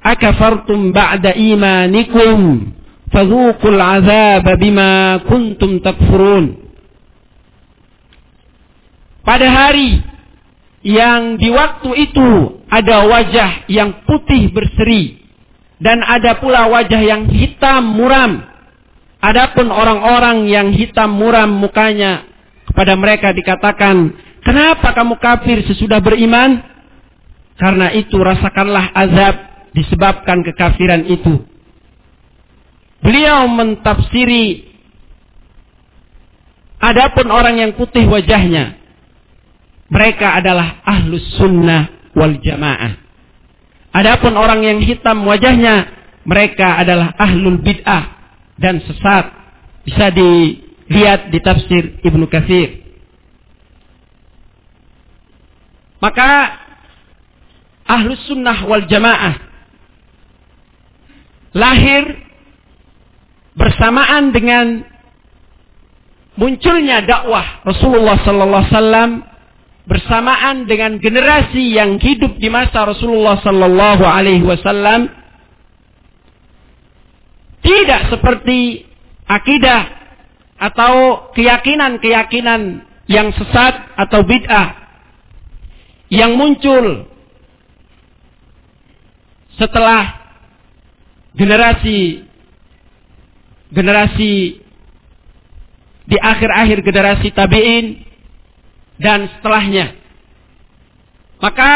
[0.03, 2.71] akafartum ba'da imanikum
[3.11, 4.53] fadhuqul azaba
[9.25, 10.05] pada hari
[10.85, 15.17] yang di waktu itu ada wajah yang putih berseri
[15.81, 18.45] dan ada pula wajah yang hitam muram.
[19.25, 22.29] Adapun orang-orang yang hitam muram mukanya
[22.69, 24.13] kepada mereka dikatakan,
[24.45, 26.61] "Kenapa kamu kafir sesudah beriman?"
[27.57, 29.35] Karena itu rasakanlah azab
[29.73, 31.41] disebabkan kekafiran itu.
[33.01, 34.75] Beliau mentafsiri
[36.75, 38.77] Adapun orang yang putih wajahnya,
[39.89, 42.93] mereka adalah ahlus sunnah wal jamaah.
[43.89, 45.89] Adapun orang yang hitam wajahnya,
[46.29, 48.14] mereka adalah ahlul bid'ah
[48.59, 49.31] dan sesat.
[49.85, 52.81] Bisa dilihat di tafsir Ibnu Katsir.
[56.01, 56.57] Maka
[57.85, 59.37] ahlus sunnah wal jamaah
[61.55, 62.03] lahir
[63.55, 64.83] bersamaan dengan
[66.35, 69.11] munculnya dakwah Rasulullah sallallahu alaihi wasallam
[69.87, 75.07] bersamaan dengan generasi yang hidup di masa Rasulullah sallallahu alaihi wasallam
[77.65, 78.85] tidak seperti
[79.25, 79.89] akidah
[80.61, 84.85] atau keyakinan-keyakinan yang sesat atau bid'ah
[86.13, 87.09] yang muncul
[89.57, 90.13] setelah
[91.33, 92.23] generasi
[93.73, 94.61] generasi
[96.05, 98.05] di akhir-akhir generasi tabi'in
[99.01, 99.97] dan setelahnya.
[101.41, 101.71] Maka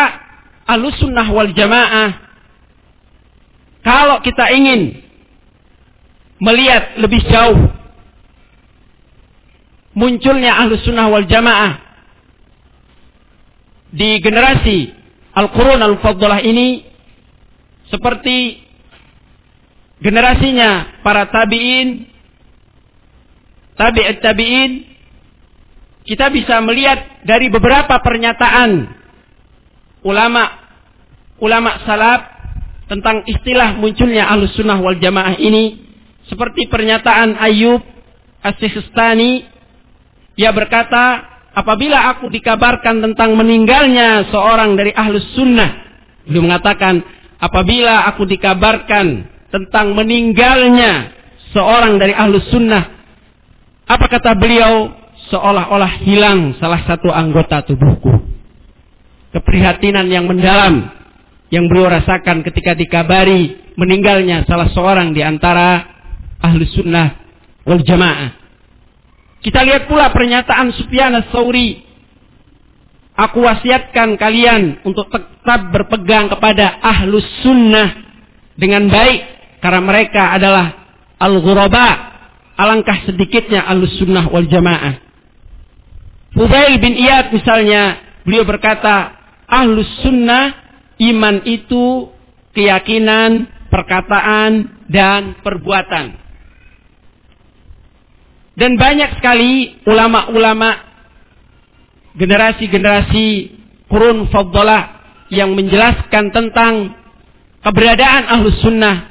[0.69, 2.29] alusunnah wal jamaah
[3.83, 5.08] kalau kita ingin
[6.39, 7.59] melihat lebih jauh
[9.95, 11.83] munculnya ahlus sunnah wal jamaah
[13.91, 14.95] di generasi
[15.35, 16.87] Al-Qurun Al-Faddalah ini
[17.91, 18.63] seperti
[19.99, 22.07] generasinya para tabi'in
[23.75, 24.71] tabi'at tabi'in
[26.07, 28.87] kita bisa melihat dari beberapa pernyataan
[30.07, 30.43] ulama
[31.43, 32.21] ulama salaf
[32.87, 35.88] tentang istilah munculnya ahlus sunnah wal jamaah ini
[36.29, 37.81] seperti pernyataan Ayub
[38.39, 39.43] As-Sistani
[40.39, 45.89] ia berkata apabila aku dikabarkan tentang meninggalnya seorang dari ahlus sunnah
[46.23, 47.03] beliau mengatakan
[47.41, 51.11] apabila aku dikabarkan tentang meninggalnya
[51.51, 52.99] seorang dari ahlus sunnah
[53.89, 54.93] apa kata beliau?
[55.29, 58.21] Seolah-olah hilang salah satu anggota tubuhku.
[59.33, 60.89] Keprihatinan yang mendalam
[61.53, 65.98] yang beliau rasakan ketika dikabari meninggalnya salah seorang di antara
[66.43, 67.19] ahlu sunnah
[67.67, 68.35] wal jamaah.
[69.39, 71.89] Kita lihat pula pernyataan Sufyan sauri
[73.19, 77.91] Aku wasiatkan kalian untuk tetap berpegang kepada ahlus sunnah
[78.55, 79.21] dengan baik
[79.59, 80.87] karena mereka adalah
[81.19, 82.15] al-ghuraba
[82.55, 85.03] alangkah sedikitnya alus sunnah wal jamaah.
[86.31, 89.19] Fudail bin Iyad misalnya, beliau berkata,
[89.51, 90.55] ahlus sunnah
[90.99, 92.07] iman itu
[92.55, 96.28] keyakinan, perkataan, dan perbuatan.
[98.59, 100.83] Dan banyak sekali ulama-ulama
[102.19, 103.27] generasi-generasi
[103.87, 104.99] kurun faddalah
[105.31, 106.91] yang menjelaskan tentang
[107.63, 109.07] keberadaan ahlus sunnah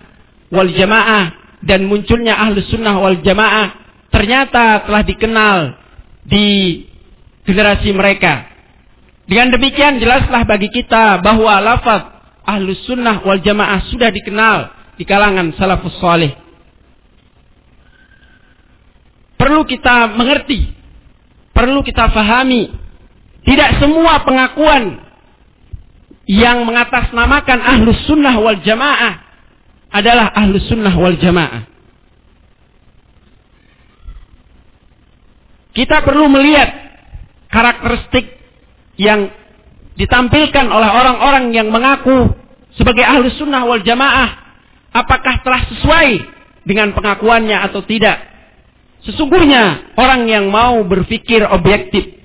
[0.53, 1.33] wal jamaah
[1.65, 3.75] dan munculnya ahlu sunnah wal jamaah
[4.13, 5.57] ternyata telah dikenal
[6.29, 6.47] di
[7.49, 8.47] generasi mereka.
[9.29, 12.03] Dengan demikian jelaslah bagi kita bahwa lafaz
[12.45, 16.48] ahlu sunnah wal jamaah sudah dikenal di kalangan salafus salih.
[19.39, 20.75] Perlu kita mengerti,
[21.55, 22.69] perlu kita fahami,
[23.47, 24.99] tidak semua pengakuan
[26.29, 29.25] yang mengatasnamakan ahlu sunnah wal jamaah
[29.89, 31.65] adalah ahlu sunnah wal jamaah.
[35.73, 36.69] Kita perlu melihat
[37.49, 38.37] karakteristik
[39.01, 39.33] yang
[39.97, 42.35] ditampilkan oleh orang-orang yang mengaku
[42.77, 44.51] sebagai ahlu sunnah wal jamaah.
[44.93, 46.11] Apakah telah sesuai
[46.69, 48.28] dengan pengakuannya atau tidak.
[49.07, 52.19] Sesungguhnya orang yang mau berpikir objektif.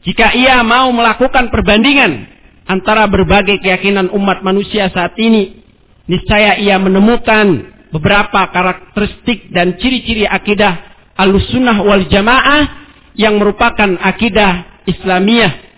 [0.00, 2.24] Jika ia mau melakukan perbandingan
[2.64, 5.60] antara berbagai keyakinan umat manusia saat ini
[6.08, 10.90] niscaya ia menemukan beberapa karakteristik dan ciri-ciri akidah
[11.20, 12.64] al-sunnah wal jamaah
[13.18, 15.68] yang merupakan akidah Islamiyah.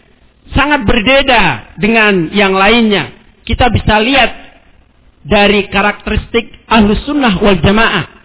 [0.53, 3.11] Sangat berbeda dengan yang lainnya.
[3.43, 4.31] Kita bisa lihat
[5.25, 8.22] dari karakteristik ahlus sunnah wal jamaah.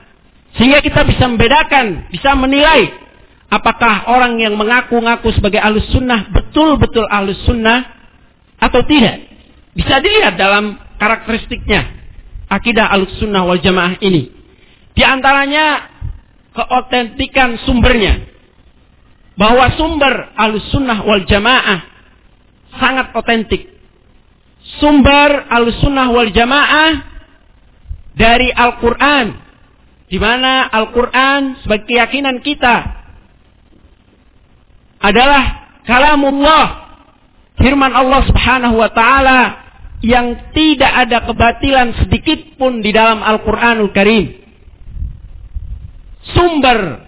[0.58, 2.90] Sehingga kita bisa membedakan, bisa menilai
[3.48, 7.86] apakah orang yang mengaku-ngaku sebagai ahlus sunnah betul-betul ahlus sunnah
[8.58, 9.24] atau tidak.
[9.78, 11.98] Bisa dilihat dalam karakteristiknya
[12.50, 14.34] akidah al-sunnah wal jamaah ini.
[14.98, 15.94] Di antaranya
[16.58, 18.26] keotentikan sumbernya.
[19.38, 21.86] Bahwa sumber al-sunnah wal jamaah
[22.82, 23.70] sangat otentik.
[24.82, 27.06] Sumber al-sunnah wal jamaah
[28.18, 29.47] dari Al-Quran
[30.08, 32.76] di mana Al-Quran sebagai keyakinan kita
[35.04, 35.44] adalah
[35.84, 36.66] kalamullah,
[37.60, 39.40] firman Allah Subhanahu wa taala
[40.00, 44.48] yang tidak ada kebatilan sedikit pun di dalam Al-Qur'anul Karim.
[46.32, 47.08] Sumber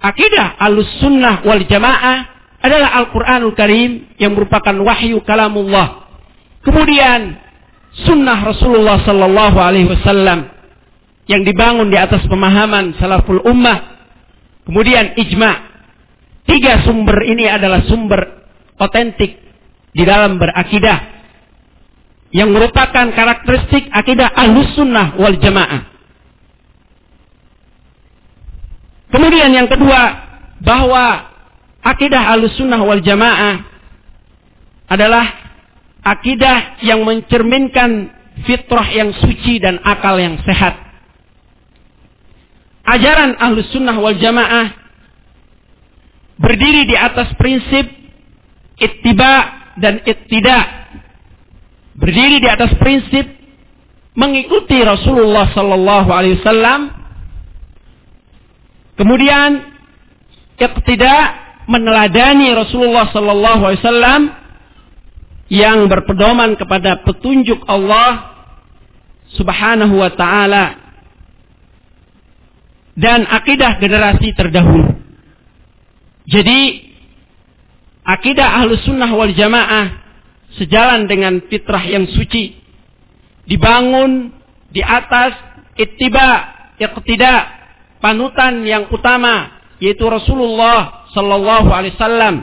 [0.00, 2.18] akidah Ahlussunnah wal Jamaah
[2.60, 6.10] adalah Al-Qur'anul Karim yang merupakan wahyu kalamullah.
[6.60, 7.38] Kemudian
[8.04, 10.57] sunnah Rasulullah sallallahu alaihi wasallam
[11.28, 14.00] yang dibangun di atas pemahaman salaful ummah.
[14.64, 15.68] Kemudian ijma.
[16.48, 18.48] Tiga sumber ini adalah sumber
[18.80, 19.36] otentik
[19.92, 21.20] di dalam berakidah
[22.32, 25.84] yang merupakan karakteristik akidah ahlus sunnah wal jamaah.
[29.12, 30.00] Kemudian yang kedua,
[30.64, 31.32] bahwa
[31.84, 33.64] akidah ahlus sunnah wal jamaah
[34.88, 35.26] adalah
[36.00, 38.08] akidah yang mencerminkan
[38.48, 40.87] fitrah yang suci dan akal yang sehat.
[42.88, 44.72] Ajaran ahlus sunnah wal jamaah
[46.40, 47.84] berdiri di atas prinsip
[48.80, 49.32] ittiba
[49.76, 50.88] dan ittida.
[51.98, 53.28] Berdiri di atas prinsip
[54.16, 56.80] mengikuti Rasulullah sallallahu alaihi wasallam.
[58.96, 59.68] Kemudian
[60.58, 61.22] tidak
[61.68, 64.22] meneladani Rasulullah sallallahu alaihi wasallam
[65.52, 68.40] yang berpedoman kepada petunjuk Allah
[69.36, 70.87] Subhanahu wa taala
[72.98, 74.90] dan akidah generasi terdahulu.
[76.26, 76.90] Jadi
[78.02, 79.86] akidah Ahlus Sunnah wal Jamaah
[80.58, 82.58] sejalan dengan fitrah yang suci
[83.46, 84.34] dibangun
[84.74, 85.38] di atas
[85.78, 87.34] ittiba iqtida
[88.02, 92.42] panutan yang utama yaitu Rasulullah sallallahu alaihi wasallam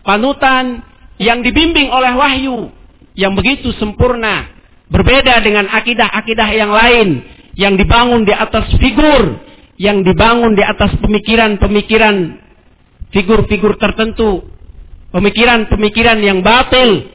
[0.00, 0.80] panutan
[1.20, 2.72] yang dibimbing oleh wahyu
[3.12, 4.48] yang begitu sempurna
[4.88, 7.08] berbeda dengan akidah-akidah yang lain
[7.54, 9.49] yang dibangun di atas figur
[9.80, 12.36] yang dibangun di atas pemikiran-pemikiran
[13.08, 14.44] figur-figur tertentu
[15.08, 17.08] pemikiran-pemikiran yang batil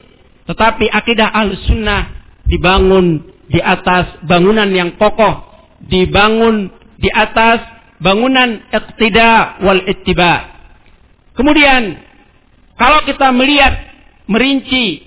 [0.46, 5.42] tetapi akidah al-sunnah dibangun di atas bangunan yang kokoh.
[5.86, 7.60] Dibangun di atas
[7.98, 10.54] bangunan iktida wal ittiba.
[11.36, 12.00] Kemudian,
[12.80, 13.74] kalau kita melihat,
[14.30, 15.04] merinci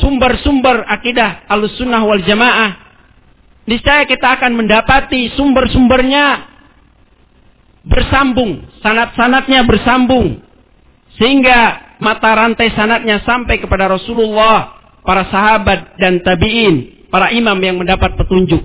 [0.00, 2.78] sumber-sumber akidah al-sunnah wal jamaah,
[3.68, 6.55] niscaya kita akan mendapati sumber-sumbernya
[7.86, 10.42] bersambung, sanat-sanatnya bersambung.
[11.16, 18.18] Sehingga mata rantai sanatnya sampai kepada Rasulullah para sahabat dan tabi'in, para imam yang mendapat
[18.18, 18.60] petunjuk.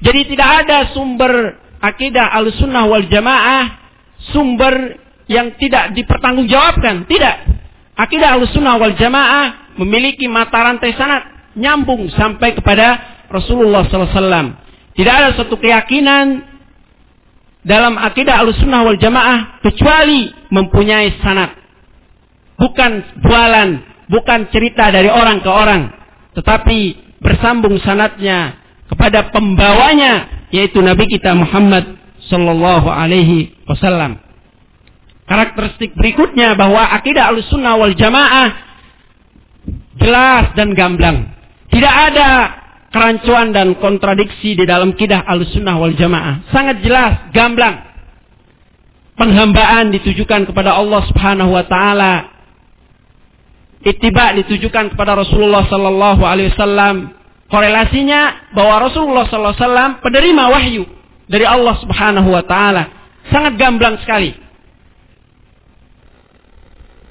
[0.00, 3.64] Jadi tidak ada sumber akidah al-sunnah wal jamaah,
[4.32, 7.04] sumber yang tidak dipertanggungjawabkan.
[7.04, 7.36] Tidak.
[7.98, 12.86] Akidah al-sunnah wal jamaah memiliki mata rantai sanat nyambung sampai kepada
[13.28, 14.62] Rasulullah SAW.
[14.94, 16.53] Tidak ada satu keyakinan
[17.64, 21.56] dalam akidah al-sunnah wal jamaah kecuali mempunyai sanat.
[22.54, 25.90] Bukan bualan, bukan cerita dari orang ke orang,
[26.38, 26.78] tetapi
[27.18, 31.98] bersambung sanatnya kepada pembawanya yaitu Nabi kita Muhammad
[32.30, 34.20] sallallahu alaihi wasallam.
[35.24, 38.48] Karakteristik berikutnya bahwa akidah al-sunnah wal Jamaah
[39.96, 41.32] jelas dan gamblang.
[41.72, 42.28] Tidak ada
[42.94, 46.46] kerancuan dan kontradiksi di dalam akidah al-sunnah wal Jamaah.
[46.54, 47.82] Sangat jelas, gamblang.
[49.18, 52.30] Penghambaan ditujukan kepada Allah Subhanahu wa taala
[53.84, 57.14] ittiba ditujukan kepada Rasulullah sallallahu alaihi wasallam.
[57.50, 60.82] Korelasinya bahwa Rasulullah sallallahu alaihi wasallam penerima wahyu
[61.26, 62.90] dari Allah Subhanahu wa taala.
[63.30, 64.34] Sangat gamblang sekali.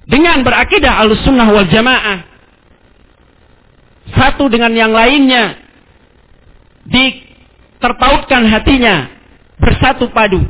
[0.04, 2.20] Dengan berakidah Ahlussunnah wal Jamaah
[4.12, 5.63] satu dengan yang lainnya
[6.88, 9.08] diterpautkan hatinya
[9.60, 10.44] bersatu padu.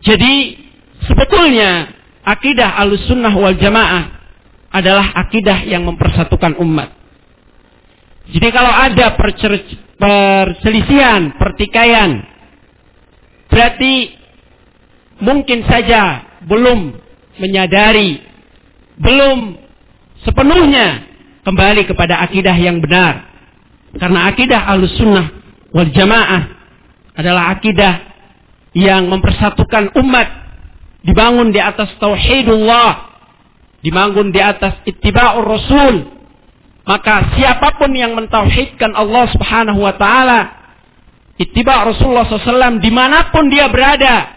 [0.00, 0.56] Jadi
[1.04, 1.92] sebetulnya
[2.24, 4.04] akidah Ahlussunnah wal Jamaah
[4.70, 6.94] adalah akidah yang mempersatukan umat.
[8.30, 9.18] Jadi kalau ada
[9.98, 12.22] perselisihan, pertikaian,
[13.50, 14.14] berarti
[15.18, 16.94] mungkin saja belum
[17.42, 18.22] menyadari,
[18.96, 19.58] belum
[20.22, 21.02] sepenuhnya
[21.42, 23.29] kembali kepada akidah yang benar.
[23.98, 25.26] Karena akidah alus sunnah
[25.74, 26.42] wal jamaah
[27.18, 28.06] adalah akidah
[28.76, 30.28] yang mempersatukan umat.
[31.00, 33.10] Dibangun di atas tauhidullah.
[33.80, 36.20] Dibangun di atas ittiba'ur rasul.
[36.84, 40.40] Maka siapa pun yang mentauhidkan Allah subhanahu wa ta'ala
[41.40, 44.28] ittiba' Rasulullah SAW di mana pun dia berada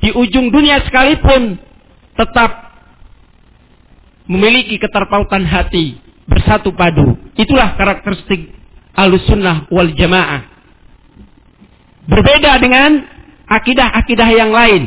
[0.00, 1.60] di ujung dunia sekalipun
[2.16, 2.72] tetap
[4.24, 7.20] memiliki keterpautan hati bersatu padu.
[7.36, 8.54] Itulah karakteristik
[8.94, 10.54] al-sunnah wal jamaah
[12.08, 13.00] berbeda dengan
[13.48, 14.82] akidah-akidah yang lain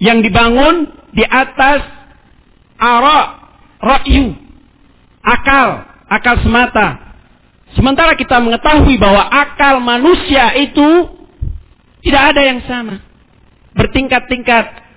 [0.00, 1.84] yang dibangun di atas
[2.80, 3.20] ara,
[3.82, 4.32] ra'yu,
[5.20, 7.12] akal, akal semata.
[7.76, 11.20] Sementara kita mengetahui bahwa akal manusia itu
[12.00, 12.98] tidak ada yang sama.
[13.76, 14.88] Bertingkat-tingkat.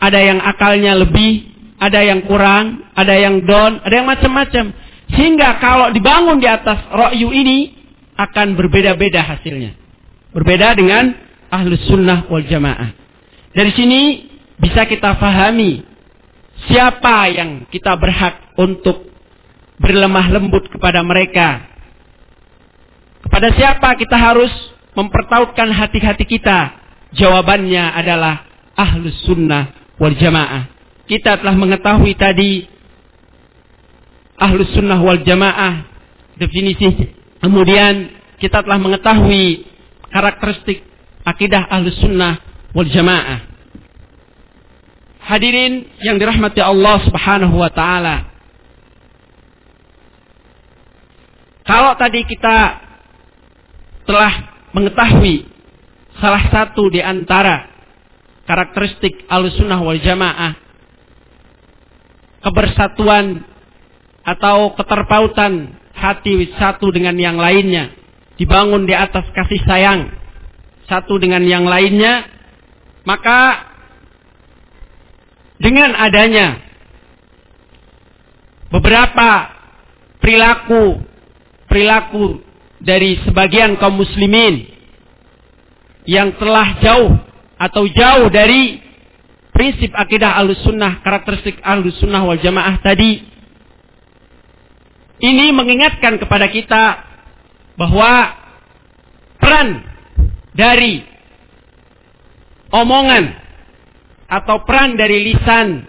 [0.00, 1.44] Ada yang akalnya lebih,
[1.76, 4.72] ada yang kurang, ada yang down, ada yang macam-macam.
[5.12, 7.79] Sehingga kalau dibangun di atas ra'yu ini
[8.20, 9.72] akan berbeda-beda hasilnya.
[10.36, 11.16] Berbeda dengan
[11.48, 12.92] ahlus sunnah wal jamaah.
[13.56, 14.00] Dari sini
[14.60, 15.82] bisa kita fahami
[16.68, 19.08] siapa yang kita berhak untuk
[19.80, 21.64] berlemah lembut kepada mereka.
[23.24, 24.52] Kepada siapa kita harus
[24.92, 26.76] mempertautkan hati-hati kita?
[27.16, 28.44] Jawabannya adalah
[28.76, 30.68] ahlus sunnah wal jamaah.
[31.08, 32.68] Kita telah mengetahui tadi
[34.38, 35.88] ahlus sunnah wal jamaah
[36.38, 37.19] definisi.
[37.40, 39.64] Kemudian kita telah mengetahui
[40.12, 40.84] karakteristik
[41.24, 42.40] akidah ahlus sunnah
[42.76, 43.48] wal jamaah.
[45.20, 48.16] Hadirin yang dirahmati Allah subhanahu wa ta'ala.
[51.62, 52.82] Kalau tadi kita
[54.10, 54.32] telah
[54.74, 55.46] mengetahui
[56.18, 57.70] salah satu di antara
[58.44, 60.58] karakteristik al-sunnah wal jamaah
[62.42, 63.46] kebersatuan
[64.26, 67.92] atau keterpautan hati satu dengan yang lainnya
[68.40, 70.20] dibangun di atas kasih sayang
[70.90, 72.26] satu dengan yang lainnya,
[73.06, 73.70] maka
[75.62, 76.58] dengan adanya
[78.74, 79.54] beberapa
[80.18, 80.98] perilaku
[81.70, 82.42] perilaku
[82.82, 84.66] dari sebagian kaum muslimin
[86.10, 87.14] yang telah jauh
[87.54, 88.82] atau jauh dari
[89.54, 93.22] prinsip akidah al-sunnah, karakteristik al-sunnah wal jamaah tadi,
[95.20, 96.84] ini mengingatkan kepada kita
[97.76, 98.34] bahwa
[99.36, 99.84] peran
[100.56, 101.04] dari
[102.72, 103.36] omongan
[104.30, 105.84] atau peran dari lisan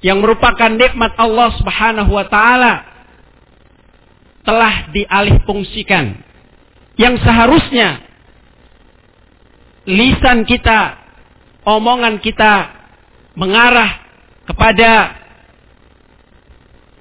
[0.00, 2.74] yang merupakan nikmat Allah Subhanahu wa taala
[4.44, 6.16] telah dialihfungsikan.
[6.96, 8.00] Yang seharusnya
[9.88, 11.00] lisan kita
[11.64, 12.68] omongan kita
[13.36, 14.04] mengarah
[14.44, 15.19] kepada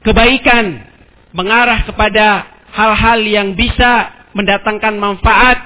[0.04, 0.86] kebaikan
[1.34, 5.58] mengarah kepada hal-hal yang bisa mendatangkan manfaat,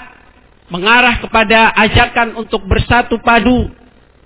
[0.72, 3.70] mengarah kepada ajakan untuk bersatu padu,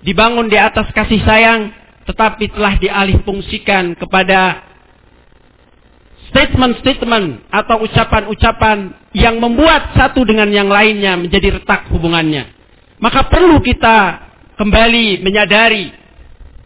[0.06, 1.74] dibangun di atas kasih sayang,
[2.06, 4.64] tetapi telah dialihfungsikan kepada
[6.32, 12.52] statement-statement atau ucapan-ucapan yang membuat satu dengan yang lainnya menjadi retak hubungannya.
[13.00, 14.28] Maka perlu kita
[14.58, 15.94] kembali menyadari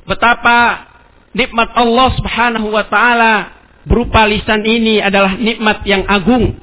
[0.08, 0.91] betapa
[1.32, 3.34] nikmat Allah Subhanahu wa taala
[3.88, 6.62] berupa lisan ini adalah nikmat yang agung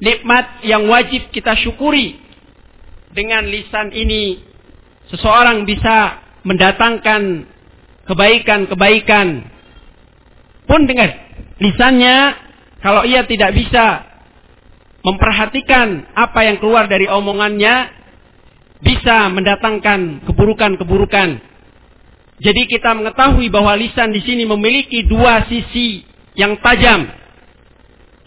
[0.00, 2.20] nikmat yang wajib kita syukuri.
[3.16, 4.44] Dengan lisan ini
[5.08, 7.48] seseorang bisa mendatangkan
[8.04, 9.26] kebaikan-kebaikan.
[10.68, 11.10] Pun dengan
[11.56, 12.16] lisannya
[12.84, 14.04] kalau ia tidak bisa
[15.00, 17.94] memperhatikan apa yang keluar dari omongannya
[18.84, 21.55] bisa mendatangkan keburukan-keburukan.
[22.36, 26.04] Jadi kita mengetahui bahwa lisan di sini memiliki dua sisi
[26.36, 27.08] yang tajam.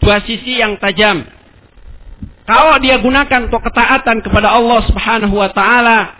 [0.02, 1.22] Dua sisi yang tajam.
[2.42, 6.18] Kalau dia gunakan untuk ketaatan kepada Allah Subhanahu wa taala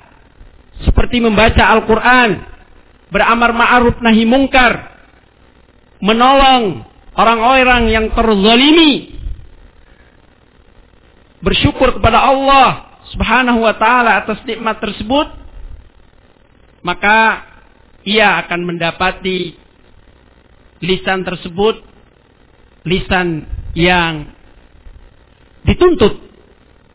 [0.86, 2.46] seperti membaca Al-Qur'an,
[3.10, 4.94] beramar ma'ruf nahi mungkar,
[5.98, 6.86] menolong
[7.18, 9.18] orang-orang yang terzalimi,
[11.42, 15.26] bersyukur kepada Allah Subhanahu wa taala atas nikmat tersebut,
[16.86, 17.49] maka
[18.04, 19.54] ia akan mendapati
[20.80, 21.84] lisan tersebut
[22.88, 23.44] lisan
[23.76, 24.32] yang
[25.68, 26.16] dituntut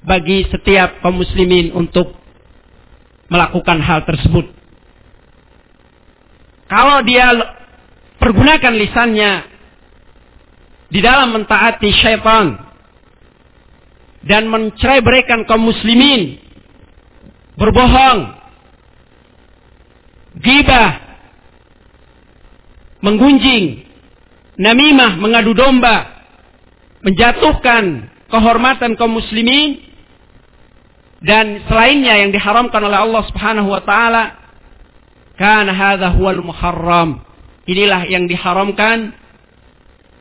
[0.05, 2.13] bagi setiap kaum muslimin untuk
[3.29, 4.45] melakukan hal tersebut.
[6.65, 7.29] Kalau dia
[8.17, 9.31] pergunakan lisannya
[10.89, 12.57] di dalam mentaati syaitan
[14.25, 16.41] dan mencerai berikan kaum muslimin
[17.57, 18.33] berbohong,
[20.45, 20.91] gibah,
[23.01, 23.81] menggunjing,
[24.61, 26.23] namimah, mengadu domba,
[27.01, 29.81] menjatuhkan kehormatan kaum muslimin
[31.25, 34.23] dan selainnya yang diharamkan oleh Allah Subhanahu wa taala
[35.35, 37.25] kan hadza huwal muharram.
[37.65, 39.13] Inilah yang diharamkan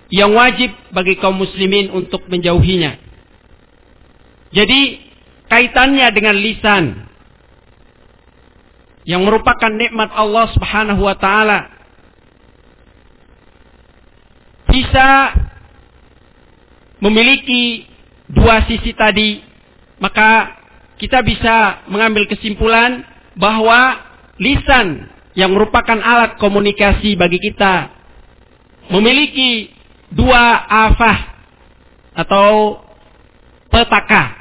[0.08, 2.96] yang wajib bagi kaum muslimin untuk menjauhinya.
[4.54, 5.02] Jadi
[5.50, 6.84] kaitannya dengan lisan
[9.04, 11.68] yang merupakan nikmat Allah Subhanahu wa taala
[14.68, 15.08] bisa
[17.04, 17.84] memiliki
[18.32, 19.44] dua sisi tadi,
[20.00, 20.56] maka
[20.96, 23.04] kita bisa mengambil kesimpulan
[23.36, 24.00] bahwa
[24.40, 27.90] lisan yang merupakan alat komunikasi bagi kita
[28.88, 29.68] memiliki
[30.14, 31.18] dua afah
[32.14, 32.78] atau
[33.68, 34.38] petaka.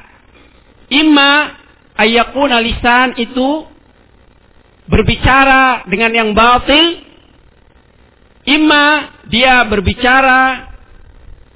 [0.88, 1.58] Imma
[1.98, 3.66] ayakuna lisan itu
[4.88, 7.00] berbicara dengan yang batil,
[8.44, 10.72] imma dia berbicara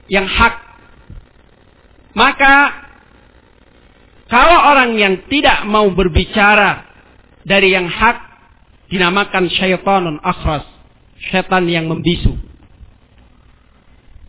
[0.09, 0.55] yang hak.
[2.17, 2.55] Maka
[4.29, 6.85] kalau orang yang tidak mau berbicara
[7.45, 8.29] dari yang hak
[8.89, 10.65] dinamakan syaitanun akhras,
[11.29, 12.37] setan yang membisu.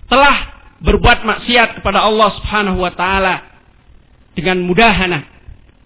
[0.07, 0.37] Telah
[0.79, 3.43] berbuat maksiat kepada Allah Subhanahu wa taala
[4.35, 5.27] dengan mudahana,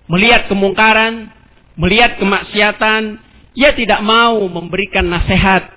[0.10, 1.34] melihat kemungkaran,
[1.78, 3.18] melihat kemaksiatan,
[3.54, 5.70] ia tidak mau memberikan nasihat,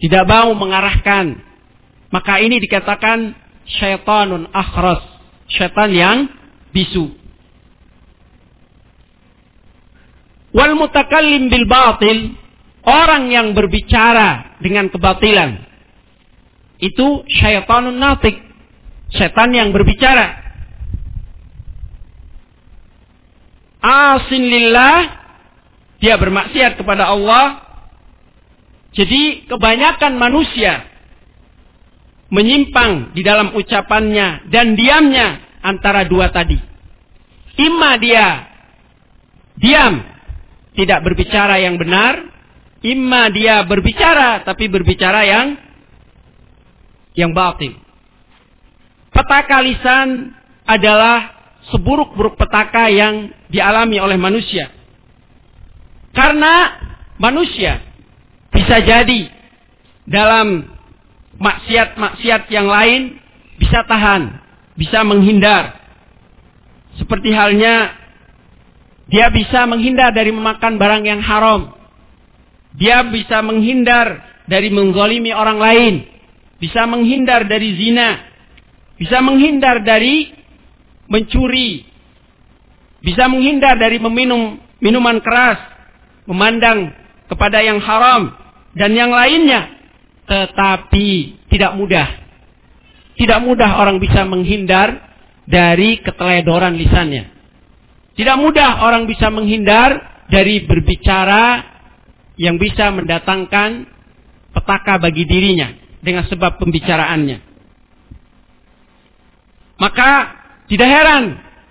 [0.00, 1.40] tidak mau mengarahkan.
[2.12, 3.34] Maka ini dikatakan
[3.66, 5.02] syaitanun akhras,
[5.50, 6.18] syaitan yang
[6.72, 7.12] bisu.
[10.56, 12.32] Wal mutakallim bil batil,
[12.84, 15.68] orang yang berbicara dengan kebatilan.
[16.80, 18.36] Itu syaitanun natik,
[19.12, 20.44] setan yang berbicara.
[23.80, 25.25] Asin lillah
[26.00, 27.64] dia bermaksiat kepada Allah.
[28.96, 30.88] Jadi kebanyakan manusia
[32.32, 36.56] menyimpang di dalam ucapannya dan diamnya antara dua tadi.
[37.56, 38.48] Ima dia
[39.56, 40.04] diam,
[40.76, 42.20] tidak berbicara yang benar,
[42.84, 45.46] imma dia berbicara tapi berbicara yang
[47.16, 47.72] yang batin.
[49.08, 50.36] Petaka lisan
[50.68, 51.32] adalah
[51.72, 54.75] seburuk-buruk petaka yang dialami oleh manusia.
[56.16, 56.80] Karena
[57.20, 57.84] manusia
[58.48, 59.28] bisa jadi
[60.08, 60.64] dalam
[61.36, 63.20] maksiat-maksiat yang lain
[63.60, 64.40] bisa tahan,
[64.80, 65.76] bisa menghindar.
[66.96, 67.92] Seperti halnya
[69.12, 71.76] dia bisa menghindar dari memakan barang yang haram.
[72.80, 75.94] Dia bisa menghindar dari menggolimi orang lain.
[76.56, 78.24] Bisa menghindar dari zina.
[78.96, 80.32] Bisa menghindar dari
[81.12, 81.84] mencuri.
[83.04, 85.75] Bisa menghindar dari meminum minuman keras
[86.26, 86.92] memandang
[87.30, 88.34] kepada yang haram
[88.74, 89.72] dan yang lainnya.
[90.26, 91.08] Tetapi
[91.50, 92.08] tidak mudah.
[93.16, 95.06] Tidak mudah orang bisa menghindar
[95.46, 97.32] dari keteledoran lisannya.
[98.18, 101.62] Tidak mudah orang bisa menghindar dari berbicara
[102.36, 103.86] yang bisa mendatangkan
[104.52, 105.72] petaka bagi dirinya
[106.02, 107.38] dengan sebab pembicaraannya.
[109.76, 110.10] Maka
[110.66, 111.24] tidak heran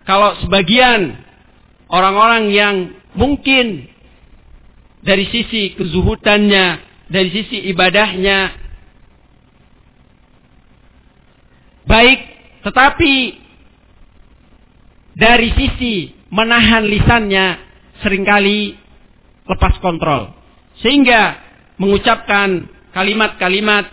[0.05, 1.17] kalau sebagian
[1.89, 2.75] orang-orang yang
[3.17, 3.89] mungkin
[5.05, 6.65] dari sisi kezuhutannya,
[7.13, 8.57] dari sisi ibadahnya
[11.85, 12.19] baik,
[12.65, 13.13] tetapi
[15.13, 17.45] dari sisi menahan lisannya
[18.01, 18.73] sering kali
[19.45, 20.33] lepas kontrol.
[20.81, 21.39] Sehingga
[21.79, 23.87] mengucapkan kalimat-kalimat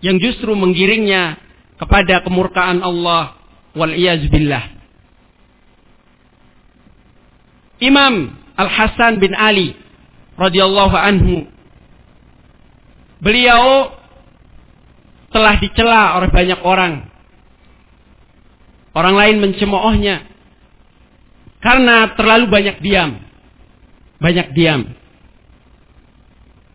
[0.00, 1.38] yang justru menggiringnya
[1.78, 3.36] kepada kemurkaan Allah
[3.76, 3.92] wal
[4.32, 4.64] billah.
[7.84, 9.83] Imam Al Hasan bin Ali
[10.38, 11.46] radhiyallahu anhu.
[13.22, 13.94] Beliau
[15.34, 17.10] telah dicela oleh banyak orang.
[18.94, 20.22] Orang lain mencemoohnya
[21.58, 23.18] karena terlalu banyak diam.
[24.20, 24.84] Banyak diam.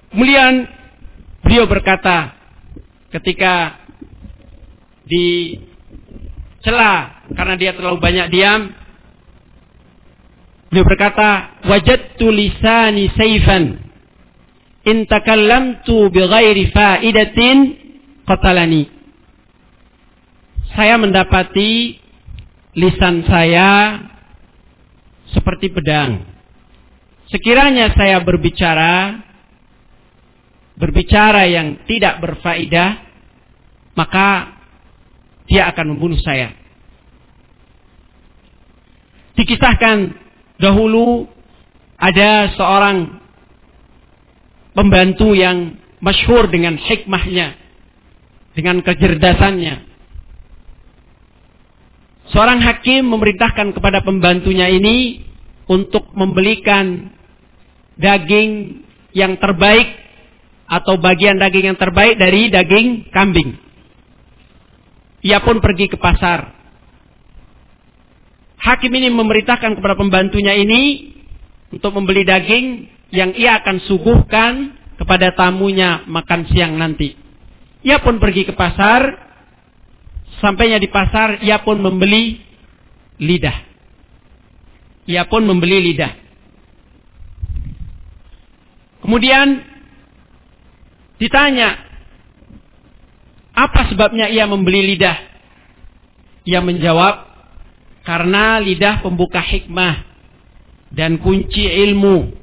[0.10, 0.66] Kemudian
[1.46, 2.34] beliau berkata
[3.14, 3.78] ketika
[5.06, 5.64] dicela
[7.38, 8.74] karena dia terlalu banyak diam,
[10.70, 13.82] Beliau berkata, "Wajadtu lisani sayfan
[14.86, 17.58] in takallamtu bighairi faidatin
[18.30, 18.86] qatalani."
[20.78, 21.98] Saya mendapati
[22.78, 23.98] lisan saya
[25.34, 26.22] seperti pedang.
[27.34, 29.26] Sekiranya saya berbicara
[30.80, 33.04] berbicara yang tidak berfaedah,
[34.00, 34.56] maka
[35.52, 36.56] dia akan membunuh saya.
[39.36, 40.29] Dikisahkan
[40.60, 41.24] Dahulu
[41.96, 43.20] ada seorang
[44.76, 47.56] pembantu yang masyhur dengan hikmahnya,
[48.56, 49.88] dengan kecerdasannya.
[52.30, 55.26] Seorang hakim memerintahkan kepada pembantunya ini
[55.66, 57.10] untuk membelikan
[57.98, 58.84] daging
[59.16, 59.98] yang terbaik
[60.70, 63.58] atau bagian daging yang terbaik dari daging kambing.
[65.26, 66.59] Ia pun pergi ke pasar
[68.60, 71.16] Hakim ini memerintahkan kepada pembantunya ini
[71.72, 77.16] untuk membeli daging yang ia akan suguhkan kepada tamunya makan siang nanti.
[77.88, 79.32] Ia pun pergi ke pasar.
[80.44, 82.40] Sampainya di pasar, ia pun membeli
[83.20, 83.68] lidah.
[85.10, 86.14] ia pun membeli lidah.
[89.02, 89.58] Kemudian
[91.18, 91.82] ditanya,
[93.58, 95.18] apa sebabnya ia membeli lidah?
[96.46, 97.29] Ia menjawab,
[98.10, 100.02] karena lidah pembuka hikmah
[100.90, 102.34] dan kunci ilmu.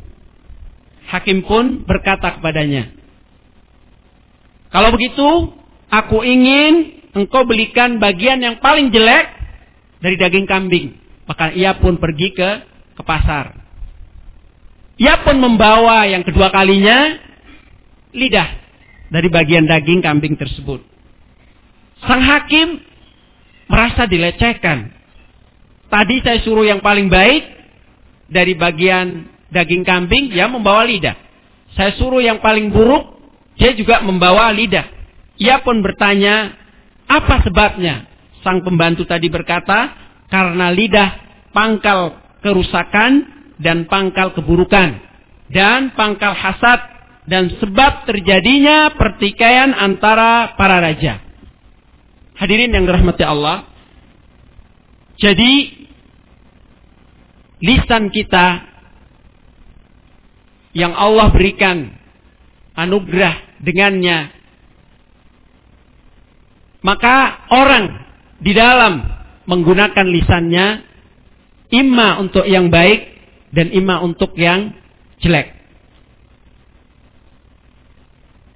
[1.11, 2.95] Hakim pun berkata kepadanya,
[4.71, 5.55] kalau begitu,
[5.91, 9.27] aku ingin engkau belikan bagian yang paling jelek
[9.99, 10.95] dari daging kambing.
[11.27, 12.51] Maka ia pun pergi ke
[12.95, 13.59] ke pasar.
[14.97, 17.19] Ia pun membawa yang kedua kalinya
[18.15, 18.49] lidah
[19.11, 20.81] dari bagian daging kambing tersebut.
[22.07, 22.81] Sang hakim
[23.67, 24.96] merasa dilecehkan.
[25.87, 27.43] Tadi saya suruh yang paling baik
[28.27, 31.15] dari bagian daging kambing, dia membawa lidah.
[31.79, 33.17] Saya suruh yang paling buruk,
[33.55, 34.87] dia juga membawa lidah.
[35.37, 36.57] Ia pun bertanya,
[37.07, 38.09] apa sebabnya?
[38.43, 39.95] Sang pembantu tadi berkata,
[40.27, 41.11] karena lidah
[41.55, 43.13] pangkal kerusakan
[43.63, 44.99] dan pangkal keburukan.
[45.47, 46.81] Dan pangkal hasad
[47.27, 51.23] dan sebab terjadinya pertikaian antara para raja.
[52.39, 53.76] Hadirin yang dirahmati Allah.
[55.17, 55.53] Jadi
[57.65, 58.69] lisan kita
[60.77, 61.89] yang Allah berikan
[62.77, 64.37] anugerah dengannya
[66.85, 67.85] maka orang
[68.39, 69.01] di dalam
[69.49, 70.67] menggunakan lisannya
[71.75, 73.11] imma untuk yang baik
[73.51, 74.71] dan imma untuk yang
[75.19, 75.57] jelek.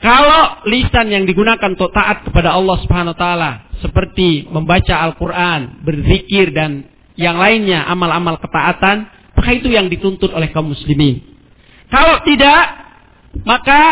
[0.00, 3.50] Kalau lisan yang digunakan untuk taat kepada Allah Subhanahu wa taala
[3.80, 10.72] seperti membaca Al-Qur'an, berzikir dan yang lainnya amal-amal ketaatan, maka itu yang dituntut oleh kaum
[10.72, 11.20] muslimin.
[11.90, 12.64] Kalau tidak,
[13.44, 13.82] maka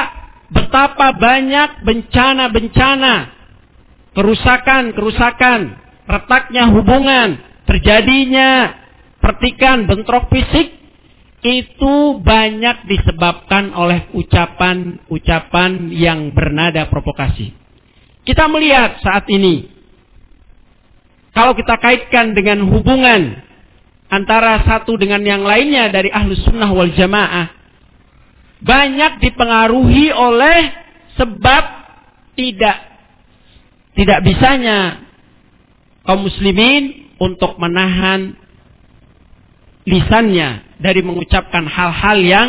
[0.49, 3.14] betapa banyak bencana-bencana,
[4.16, 5.61] kerusakan-kerusakan,
[6.09, 8.76] retaknya hubungan, terjadinya
[9.20, 10.78] pertikan, bentrok fisik,
[11.45, 17.55] itu banyak disebabkan oleh ucapan-ucapan yang bernada provokasi.
[18.26, 19.78] Kita melihat saat ini,
[21.37, 23.43] kalau kita kaitkan dengan hubungan
[24.09, 27.53] antara satu dengan yang lainnya dari ahlus sunnah wal jamaah,
[28.64, 30.59] banyak dipengaruhi oleh
[31.14, 31.64] sebab
[32.35, 32.76] tidak
[33.99, 35.03] tidak bisanya
[36.07, 38.39] kaum muslimin untuk menahan
[39.83, 42.49] lisannya dari mengucapkan hal-hal yang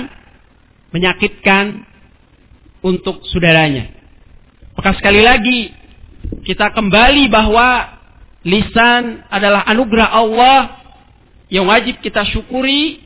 [0.93, 1.86] menyakitkan
[2.86, 3.91] untuk saudaranya.
[4.77, 5.59] Maka sekali lagi
[6.45, 7.99] kita kembali bahwa
[8.43, 10.59] lisan adalah anugerah Allah
[11.49, 13.01] yang wajib kita syukuri,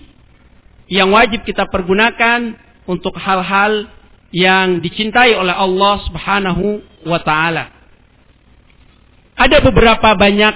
[0.92, 2.54] yang wajib kita pergunakan
[2.86, 3.88] untuk hal-hal
[4.34, 7.70] yang dicintai oleh Allah Subhanahu wa taala.
[9.34, 10.56] Ada beberapa banyak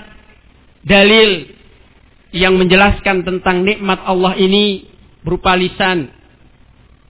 [0.85, 1.57] dalil
[2.35, 4.85] yang menjelaskan tentang nikmat Allah ini
[5.23, 6.11] berupa lisan.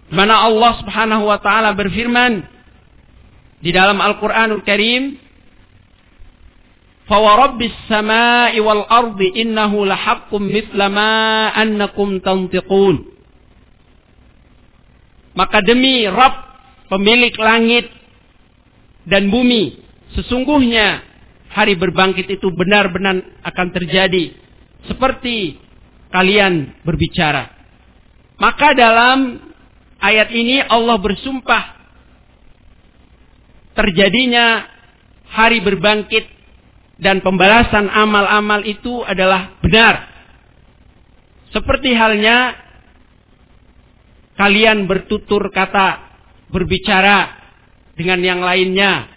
[0.07, 2.45] Mana Allah Subhanahu wa taala berfirman
[3.59, 5.17] di dalam Al-Qur'anul Karim,
[7.07, 11.11] "Fawarabbis samai wal ardi innahu lahaqqum mithla ma
[11.55, 13.07] annakum tantiqun."
[15.37, 16.35] Maka demi Rabb
[16.91, 17.87] pemilik langit
[19.07, 19.79] dan bumi,
[20.17, 21.03] sesungguhnya
[21.51, 24.35] hari berbangkit itu benar-benar akan terjadi
[24.89, 25.57] seperti
[26.11, 27.53] kalian berbicara.
[28.37, 29.41] Maka dalam
[30.01, 31.63] ayat ini Allah bersumpah
[33.73, 34.65] terjadinya
[35.29, 36.36] hari berbangkit
[36.97, 40.09] dan pembalasan amal-amal itu adalah benar.
[41.53, 42.57] Seperti halnya
[44.37, 46.09] kalian bertutur kata,
[46.49, 47.37] berbicara
[47.93, 49.09] dengan yang lainnya.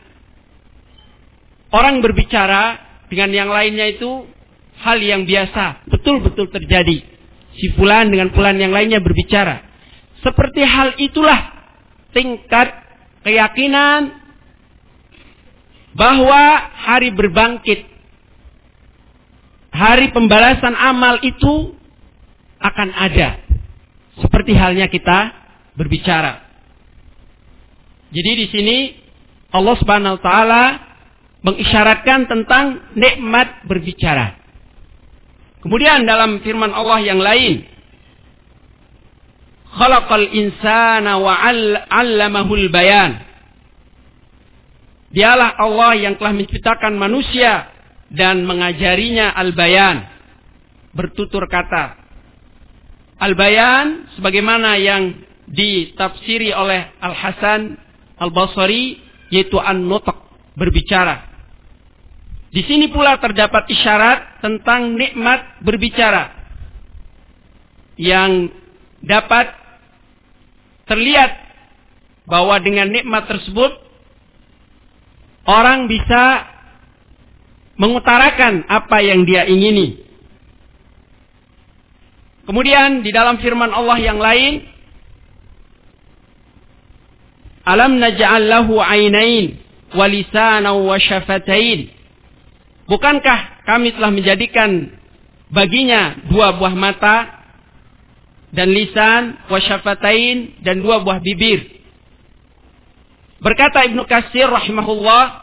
[1.70, 2.78] Orang berbicara
[3.09, 4.27] dengan yang lainnya itu
[4.81, 6.98] hal yang biasa, betul-betul terjadi.
[7.57, 9.61] Si fulan dengan fulan yang lainnya berbicara.
[10.20, 11.61] Seperti hal itulah
[12.12, 12.73] tingkat
[13.24, 14.19] keyakinan
[15.95, 17.87] bahwa hari berbangkit,
[19.75, 21.75] hari pembalasan amal itu
[22.61, 23.41] akan ada.
[24.21, 25.33] Seperti halnya kita
[25.75, 26.45] berbicara.
[28.11, 28.79] Jadi di sini
[29.55, 30.65] Allah Subhanahu wa taala
[31.41, 34.37] mengisyaratkan tentang nikmat berbicara.
[35.65, 37.65] Kemudian dalam firman Allah yang lain,
[39.71, 43.30] khalaqal insana wa 'allamahul bayan.
[45.11, 47.66] Dialah Allah yang telah menciptakan manusia
[48.15, 50.07] dan mengajarinya al-bayan,
[50.95, 51.99] bertutur kata.
[53.19, 55.19] Al-bayan sebagaimana yang
[55.51, 57.74] ditafsiri oleh Al-Hasan
[58.23, 59.03] Al-Basri
[59.35, 60.15] yaitu an-nutq,
[60.55, 61.27] berbicara.
[62.51, 66.39] Di sini pula terdapat isyarat tentang nikmat berbicara.
[68.01, 68.49] yang
[69.05, 69.53] dapat
[70.89, 71.37] terlihat
[72.24, 73.90] bahwa dengan nikmat tersebut
[75.51, 76.47] orang bisa
[77.74, 79.98] mengutarakan apa yang dia ingini.
[82.47, 84.70] Kemudian di dalam firman Allah yang lain,
[87.70, 89.60] Alam naj'al lahu ainain
[89.94, 90.09] wa
[90.74, 91.93] wa syafatain.
[92.89, 94.90] Bukankah kami telah menjadikan
[95.52, 97.47] baginya dua buah mata
[98.51, 101.78] dan lisan wa syafatain dan dua buah bibir.
[103.39, 105.40] Berkata Ibnu Katsir rahimahullah,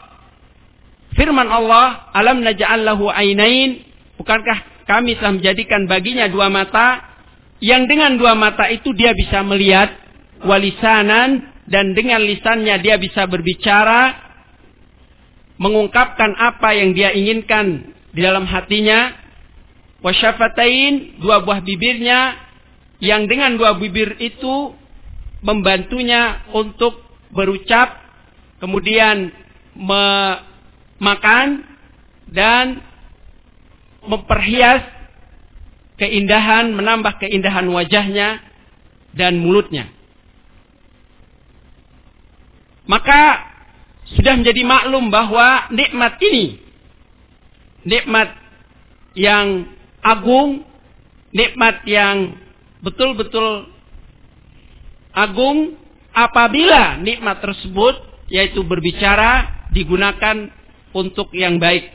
[1.18, 3.82] firman Allah, "Alam naj'al lahu ainain?"
[4.14, 7.04] Bukankah kami telah menjadikan baginya dua mata
[7.60, 9.90] yang dengan dua mata itu dia bisa melihat
[10.46, 14.16] walisanan dan dengan lisannya dia bisa berbicara
[15.58, 19.12] mengungkapkan apa yang dia inginkan di dalam hatinya
[20.00, 22.38] wasyafatain dua buah bibirnya
[23.02, 24.72] yang dengan dua bibir itu
[25.42, 27.02] membantunya untuk
[27.34, 27.98] berucap
[28.62, 29.34] kemudian
[30.98, 31.64] makan
[32.28, 32.82] dan
[34.04, 34.84] memperhias
[35.98, 38.38] keindahan menambah keindahan wajahnya
[39.14, 39.90] dan mulutnya.
[42.88, 43.46] Maka
[44.16, 46.68] sudah menjadi maklum bahwa nikmat ini
[47.84, 48.32] nikmat
[49.16, 49.68] yang
[50.02, 50.64] agung,
[51.34, 52.38] nikmat yang
[52.84, 53.68] betul-betul
[55.12, 55.74] agung
[56.14, 57.98] apabila nikmat tersebut
[58.30, 60.52] yaitu berbicara digunakan
[60.94, 61.90] untuk yang baik.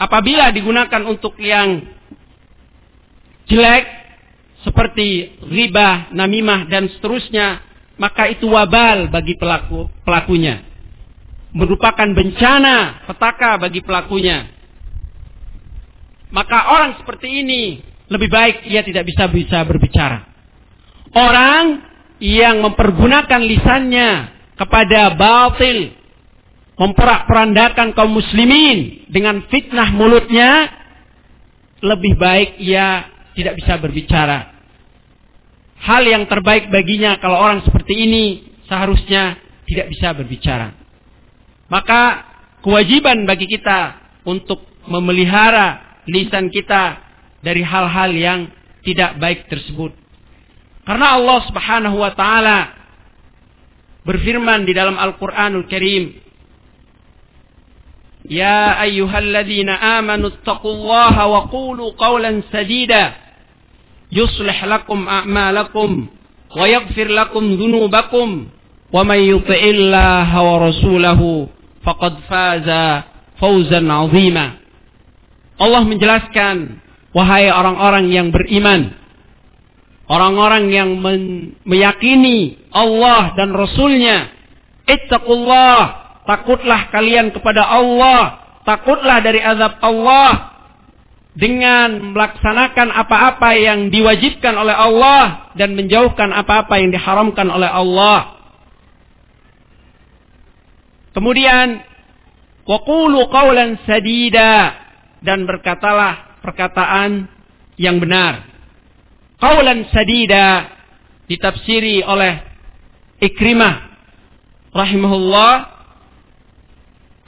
[0.00, 1.84] Apabila digunakan untuk yang
[3.50, 3.84] jelek
[4.64, 7.60] seperti riba, namimah dan seterusnya,
[8.00, 10.70] maka itu wabal bagi pelaku pelakunya
[11.50, 14.46] merupakan bencana petaka bagi pelakunya.
[16.30, 20.30] Maka orang seperti ini lebih baik ia tidak bisa bisa berbicara.
[21.10, 21.82] Orang
[22.22, 24.10] yang mempergunakan lisannya
[24.54, 25.90] kepada batil,
[26.80, 30.72] memperak-perandakan kaum muslimin dengan fitnah mulutnya,
[31.84, 33.04] lebih baik ia
[33.36, 34.56] tidak bisa berbicara.
[35.80, 38.24] Hal yang terbaik baginya kalau orang seperti ini
[38.64, 39.36] seharusnya
[39.68, 40.72] tidak bisa berbicara.
[41.68, 42.24] Maka
[42.64, 47.00] kewajiban bagi kita untuk memelihara lisan kita
[47.44, 48.40] dari hal-hal yang
[48.84, 49.92] tidak baik tersebut.
[50.84, 52.58] Karena Allah Subhanahu wa taala
[54.04, 56.29] berfirman di dalam Al-Qur'anul Karim,
[58.28, 63.16] "Ya ayyuhalladzina amanu taqullaha wa qulu qawlan sadida
[64.12, 66.10] yuslih lakum a'malakum
[66.52, 68.50] wa yaghfir lakum dhunubakum
[68.90, 71.48] wa may yuti'illaha wa rasulahu
[71.86, 73.06] faqad faza
[73.40, 74.60] fauzan azima.
[75.60, 76.80] Allah menjelaskan,
[77.12, 78.96] wahai orang-orang yang beriman,
[80.08, 80.90] orang-orang yang
[81.64, 84.32] meyakini Allah dan Rasulnya,
[84.88, 85.99] ittaqullah,
[86.30, 90.62] takutlah kalian kepada Allah, takutlah dari azab Allah,
[91.34, 98.38] dengan melaksanakan apa-apa yang diwajibkan oleh Allah dan menjauhkan apa-apa yang diharamkan oleh Allah.
[101.10, 101.82] Kemudian
[102.66, 104.78] waqulu qawlan sadida
[105.22, 107.26] dan berkatalah perkataan
[107.74, 108.46] yang benar.
[109.42, 110.70] Qawlan sadida
[111.26, 112.42] ditafsiri oleh
[113.20, 113.74] Ikrimah
[114.74, 115.79] rahimahullah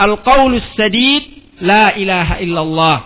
[0.02, 2.98] al-qawlus sadid la ilaha illallah.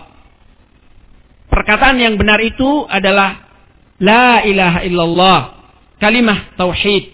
[1.47, 3.47] Perkataan yang benar itu adalah
[4.01, 5.39] la ilaha illallah,
[6.01, 7.13] kalimah tauhid.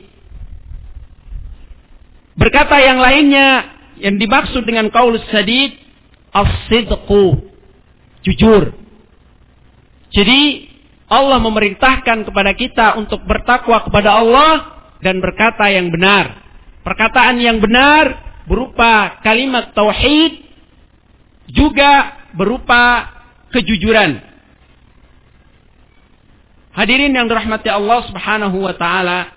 [2.34, 5.78] Berkata yang lainnya yang dimaksud dengan kaul sadid
[6.34, 7.46] as-sidqu
[8.26, 8.74] jujur.
[10.14, 10.74] Jadi
[11.10, 14.54] Allah memerintahkan kepada kita untuk bertakwa kepada Allah
[15.06, 16.42] dan berkata yang benar.
[16.82, 20.44] Perkataan yang benar berupa kalimat tauhid
[21.52, 23.12] juga berupa
[23.52, 24.20] kejujuran.
[26.74, 29.30] Hadirin yang dirahmati Allah Subhanahu wa taala,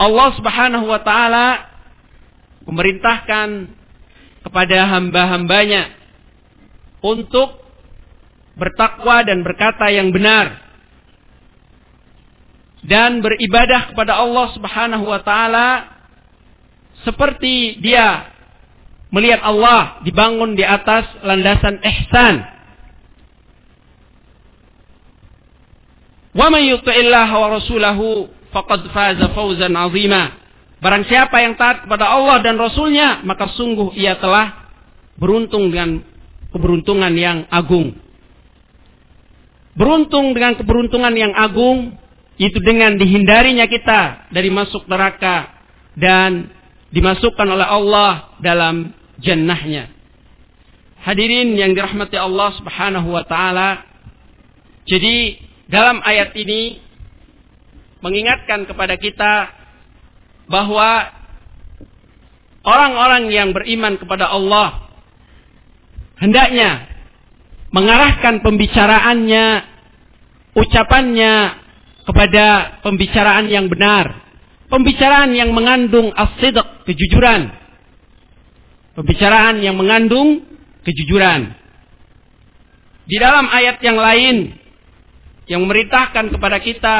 [0.00, 1.46] Allah Subhanahu wa taala
[2.64, 3.68] memerintahkan
[4.48, 5.92] kepada hamba-hambanya
[7.04, 7.60] untuk
[8.56, 10.58] bertakwa dan berkata yang benar
[12.82, 15.97] dan beribadah kepada Allah Subhanahu wa taala
[17.06, 18.32] seperti dia
[19.08, 22.34] melihat Allah dibangun di atas landasan ihsan.
[26.36, 30.38] Wa may yuti'illah wa rasulahu faqad faza fawzan azima.
[30.78, 34.70] Barang siapa yang taat kepada Allah dan Rasulnya, maka sungguh ia telah
[35.18, 35.98] beruntung dengan
[36.54, 37.98] keberuntungan yang agung.
[39.78, 41.94] beruntung dengan keberuntungan yang agung
[42.34, 45.54] itu dengan dihindarinya kita dari masuk neraka
[45.94, 46.50] dan
[46.92, 49.92] dimasukkan oleh Allah dalam jannahnya.
[51.04, 53.86] Hadirin yang dirahmati Allah Subhanahu wa taala.
[54.88, 55.36] Jadi
[55.68, 56.80] dalam ayat ini
[58.00, 59.52] mengingatkan kepada kita
[60.48, 61.12] bahwa
[62.64, 64.88] orang-orang yang beriman kepada Allah
[66.18, 66.88] hendaknya
[67.68, 69.46] mengarahkan pembicaraannya,
[70.56, 71.34] ucapannya
[72.08, 74.27] kepada pembicaraan yang benar,
[74.68, 76.36] pembicaraan yang mengandung as
[76.84, 77.52] kejujuran,
[78.96, 80.44] pembicaraan yang mengandung
[80.84, 81.56] kejujuran.
[83.08, 84.36] Di dalam ayat yang lain
[85.48, 86.96] yang memerintahkan kepada kita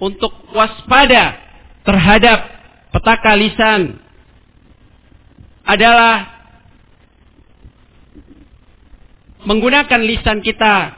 [0.00, 1.36] untuk waspada
[1.84, 2.38] terhadap
[2.88, 4.00] petaka lisan
[5.60, 6.36] adalah
[9.44, 10.96] menggunakan lisan kita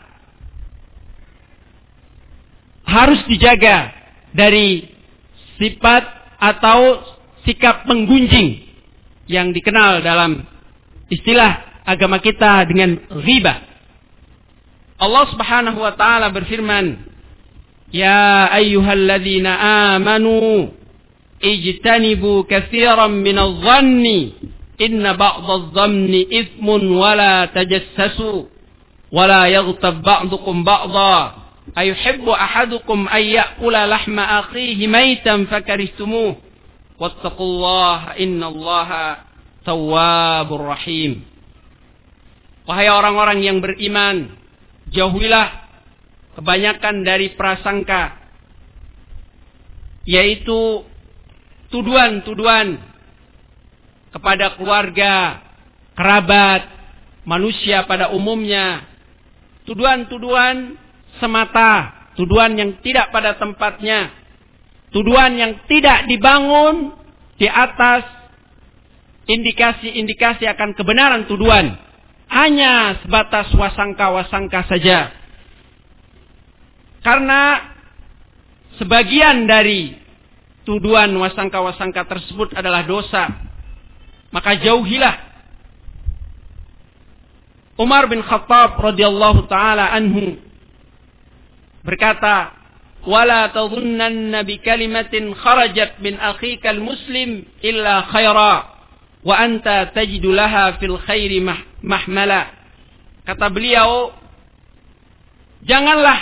[2.89, 3.93] harus dijaga
[4.33, 4.98] dari
[5.59, 6.03] sifat
[6.39, 7.03] atau
[7.43, 8.63] sikap menggunjing
[9.29, 10.47] yang dikenal dalam
[11.13, 13.65] istilah agama kita dengan riba.
[14.99, 16.99] Allah Subhanahu wa taala berfirman,
[17.95, 19.53] "Ya ayyuhalladzina
[19.95, 20.71] amanu
[21.39, 24.19] ijtanibu katsiran minadh-dhanni
[24.79, 28.51] inna ba'dadh-dhanni ithmun wa la tajassasu
[29.11, 31.48] wa la yaghtab ba'dukum ba'dha
[31.79, 36.35] ayuhibbu ahadukum ay ya'kula lahma akhihi maitan fakarihtumuh
[36.99, 39.23] wattaqullaha innallaha
[39.63, 41.23] tawwabur rahim
[42.69, 44.37] Wahai orang-orang yang beriman
[44.93, 45.49] jauhilah
[46.37, 48.13] kebanyakan dari prasangka
[50.05, 50.85] yaitu
[51.73, 52.77] tuduhan-tuduhan
[54.13, 55.45] kepada keluarga,
[55.97, 56.65] kerabat,
[57.29, 58.89] manusia pada umumnya.
[59.69, 60.81] Tuduhan-tuduhan
[61.19, 64.11] semata, tuduhan yang tidak pada tempatnya,
[64.91, 66.97] tuduhan yang tidak dibangun
[67.39, 68.03] di atas
[69.29, 71.77] indikasi-indikasi akan kebenaran tuduhan.
[72.29, 75.13] Hanya sebatas wasangka-wasangka saja.
[77.01, 77.73] Karena
[78.77, 79.97] sebagian dari
[80.69, 83.33] tuduhan wasangka-wasangka tersebut adalah dosa.
[84.29, 85.17] Maka jauhilah.
[87.81, 90.48] Umar bin Khattab radhiyallahu taala anhu
[91.85, 92.55] berkata,
[93.07, 98.79] "Wala tadhunnanna bi kalimatin kharajat min akhikal muslim illa khaira."
[99.25, 102.55] wa anta tajidu laha fil khairi mah, mahmala.
[103.27, 104.15] Kata beliau,
[105.67, 106.19] janganlah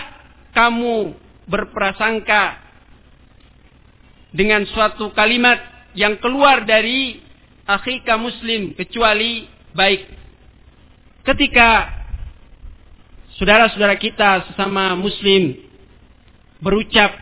[0.56, 1.14] kamu
[1.46, 2.58] berprasangka
[4.34, 5.60] dengan suatu kalimat
[5.94, 7.22] yang keluar dari
[7.62, 10.02] akhika muslim kecuali baik.
[11.22, 11.95] Ketika
[13.36, 15.56] saudara-saudara kita sesama muslim
[16.60, 17.12] berucap,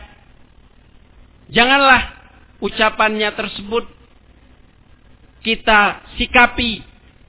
[1.50, 2.14] janganlah
[2.62, 3.84] ucapannya tersebut
[5.44, 6.80] kita sikapi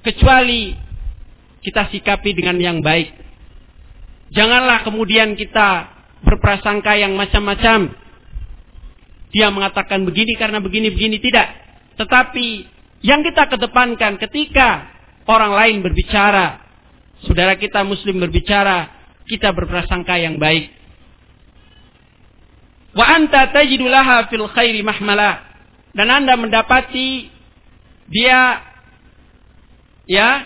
[0.05, 0.77] kecuali
[1.65, 3.11] kita sikapi dengan yang baik.
[4.29, 5.89] Janganlah kemudian kita
[6.21, 7.93] berprasangka yang macam-macam.
[9.33, 11.47] Dia mengatakan begini karena begini-begini tidak.
[11.97, 12.47] Tetapi
[13.01, 14.89] yang kita kedepankan ketika
[15.25, 16.64] orang lain berbicara,
[17.23, 18.91] saudara kita muslim berbicara,
[19.29, 20.75] kita berprasangka yang baik.
[22.95, 25.43] Wa anta tajidulaha fil khairi mahmala.
[25.95, 27.31] Dan Anda mendapati
[28.11, 28.59] dia
[30.05, 30.43] ya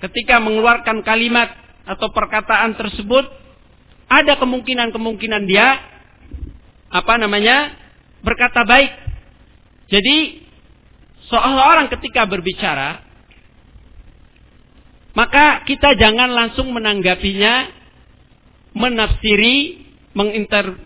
[0.00, 1.52] ketika mengeluarkan kalimat
[1.84, 3.28] atau perkataan tersebut
[4.10, 5.78] ada kemungkinan-kemungkinan dia
[6.90, 7.76] apa namanya
[8.24, 8.90] berkata baik.
[9.92, 10.48] Jadi
[11.30, 13.09] seorang ketika berbicara
[15.16, 17.68] maka kita jangan langsung menanggapinya
[18.74, 20.78] menafsiri menginter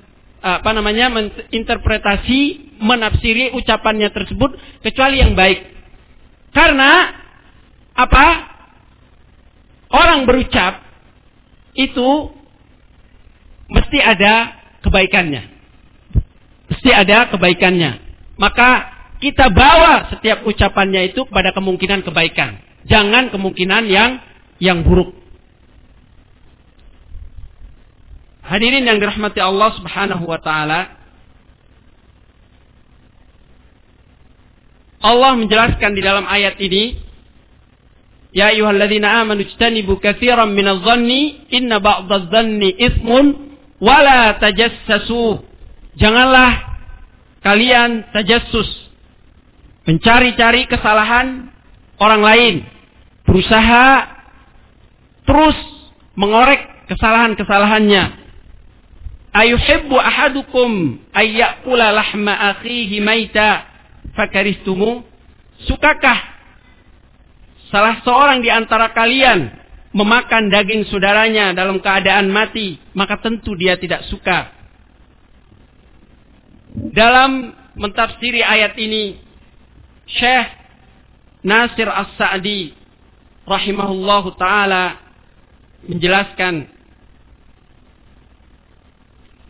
[0.45, 2.41] apa namanya menginterpretasi
[2.81, 5.75] menafsiri ucapannya tersebut kecuali yang baik
[6.55, 7.11] karena
[7.99, 8.27] apa?
[9.91, 10.83] Orang berucap
[11.75, 12.31] itu
[13.71, 15.43] mesti ada kebaikannya.
[16.71, 17.93] Mesti ada kebaikannya.
[18.39, 18.71] Maka
[19.23, 22.59] kita bawa setiap ucapannya itu pada kemungkinan kebaikan.
[22.85, 24.21] Jangan kemungkinan yang
[24.61, 25.17] yang buruk.
[28.45, 30.93] Hadirin yang dirahmati Allah Subhanahu wa taala,
[35.01, 37.01] Allah menjelaskan di dalam ayat ini,
[38.35, 43.27] Ya ayyuhalladzina amanu ijtanibu katsiran minadh-dhanni inna ba'dadh-dhanni itsmun
[43.79, 45.39] wa la tajassasu.
[45.95, 46.51] Janganlah
[47.47, 48.67] kalian tajassus
[49.87, 51.47] mencari-cari kesalahan
[52.03, 52.55] orang lain,
[53.35, 54.15] berusaha
[55.27, 55.59] terus
[56.15, 58.23] mengorek kesalahan-kesalahannya.
[59.35, 63.67] Ayuhibbu ahadukum ayyakula lahma akhihi maita
[64.15, 65.03] fakaristumu?
[65.67, 66.15] Sukakah
[67.75, 69.51] salah seorang di antara kalian
[69.91, 72.79] memakan daging saudaranya dalam keadaan mati?
[72.95, 74.55] Maka tentu dia tidak suka.
[76.95, 79.19] Dalam mentafsiri ayat ini,
[80.07, 80.47] Syekh
[81.43, 82.84] Nasir As-Sa'di
[83.45, 85.01] rahimahullahu taala
[85.85, 86.69] menjelaskan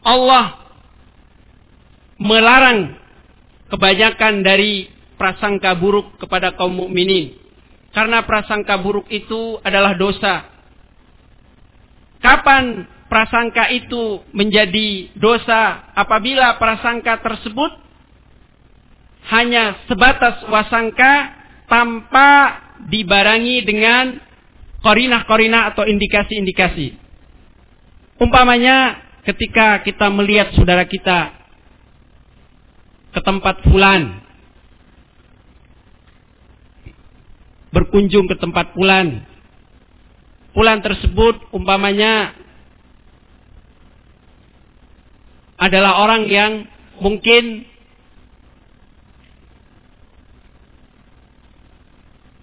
[0.04, 0.60] Allah
[2.20, 3.00] melarang
[3.72, 7.38] kebanyakan dari prasangka buruk kepada kaum mukminin
[7.94, 10.50] karena prasangka buruk itu adalah dosa.
[12.18, 17.70] Kapan prasangka itu menjadi dosa apabila prasangka tersebut
[19.30, 21.32] hanya sebatas wasangka
[21.70, 24.18] tanpa dibarangi dengan
[24.84, 26.96] korinah-korinah atau indikasi-indikasi.
[28.20, 31.32] Umpamanya ketika kita melihat saudara kita
[33.14, 34.20] ke tempat fulan
[37.74, 39.22] berkunjung ke tempat fulan
[40.54, 42.34] fulan tersebut umpamanya
[45.58, 46.52] adalah orang yang
[47.02, 47.66] mungkin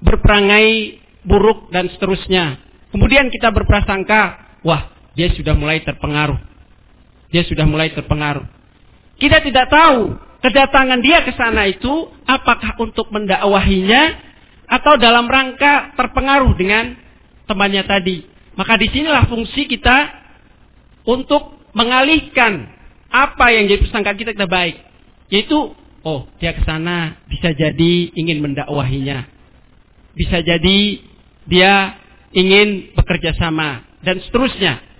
[0.01, 2.57] berperangai buruk dan seterusnya.
[2.91, 4.21] Kemudian kita berprasangka,
[4.65, 6.51] wah, dia sudah mulai terpengaruh
[7.31, 8.43] dia sudah mulai terpengaruh.
[9.17, 14.19] Kita tidak tahu kedatangan dia ke sana itu apakah untuk mendakwahinya
[14.67, 16.93] atau dalam rangka terpengaruh dengan
[17.47, 18.27] temannya tadi.
[18.59, 20.11] Maka di sinilah fungsi kita
[21.07, 22.67] untuk mengalihkan
[23.07, 24.75] apa yang jadi persangka kita kita baik.
[25.31, 25.71] Yaitu,
[26.03, 29.23] oh dia ke sana bisa jadi ingin mendakwahinya.
[30.13, 30.99] Bisa jadi
[31.47, 31.97] dia
[32.31, 34.91] ingin bekerja sama dan seterusnya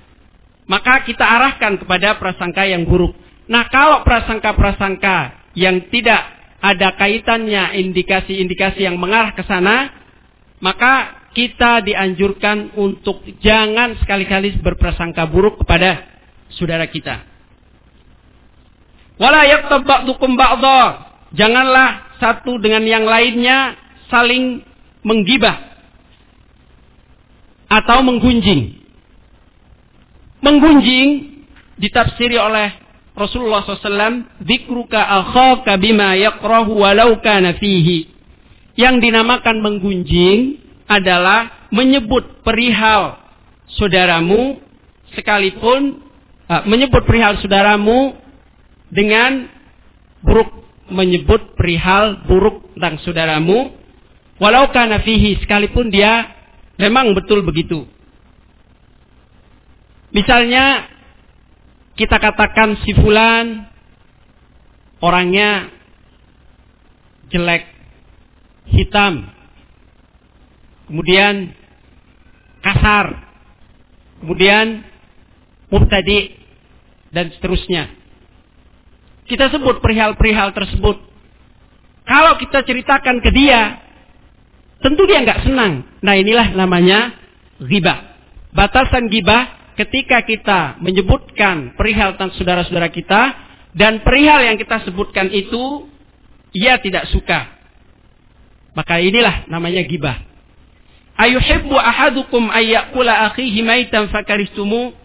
[0.72, 3.12] maka kita arahkan kepada prasangka yang buruk.
[3.52, 6.22] Nah, kalau prasangka-prasangka yang tidak
[6.64, 9.92] ada kaitannya indikasi-indikasi yang mengarah ke sana,
[10.64, 16.08] maka kita dianjurkan untuk jangan sekali-kali berprasangka buruk kepada
[16.56, 17.28] saudara kita.
[19.20, 21.12] Wala yaktab ba'dukum ba'dha.
[21.36, 23.76] Janganlah satu dengan yang lainnya
[24.08, 24.64] saling
[25.02, 25.72] menggibah
[27.72, 28.82] atau menggunjing.
[30.42, 31.08] Menggunjing
[31.78, 32.76] ditafsiri oleh
[33.16, 38.10] Rasulullah SAW, Dikruka akhaka bima yakrahu walau kana fihi.
[38.76, 40.58] Yang dinamakan menggunjing
[40.88, 43.20] adalah menyebut perihal
[43.80, 44.60] saudaramu
[45.16, 46.04] sekalipun
[46.48, 48.16] uh, menyebut perihal saudaramu
[48.92, 49.48] dengan
[50.20, 50.52] buruk
[50.92, 53.72] menyebut perihal buruk tentang saudaramu
[54.42, 56.34] walau kana fihi sekalipun dia
[56.82, 57.86] memang betul begitu
[60.12, 60.92] Misalnya
[61.96, 63.64] kita katakan si fulan
[65.00, 65.72] orangnya
[67.32, 67.64] jelek,
[68.76, 69.32] hitam,
[70.92, 71.56] kemudian
[72.60, 73.24] kasar,
[74.20, 74.84] kemudian
[75.72, 76.36] mubtadi
[77.16, 77.88] dan seterusnya.
[79.32, 81.08] Kita sebut perihal-perihal tersebut.
[82.04, 83.80] Kalau kita ceritakan ke dia,
[84.82, 85.86] tentu dia nggak senang.
[86.02, 87.14] Nah inilah namanya
[87.62, 88.18] ghibah.
[88.52, 93.22] Batasan ghibah ketika kita menyebutkan perihal tentang saudara-saudara kita
[93.72, 95.88] dan perihal yang kita sebutkan itu
[96.52, 97.48] ia tidak suka.
[98.76, 100.20] Maka inilah namanya gibah.
[101.16, 104.96] Ayuhibbu ahadukum ayyakula akhihi maitan fakaristumu.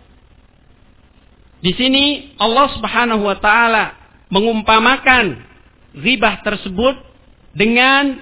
[1.60, 3.96] Di sini Allah Subhanahu wa taala
[4.30, 5.40] mengumpamakan
[5.98, 6.94] gibah tersebut
[7.56, 8.20] dengan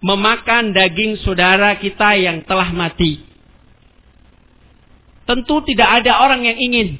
[0.00, 3.20] memakan daging saudara kita yang telah mati.
[5.28, 6.98] Tentu tidak ada orang yang ingin.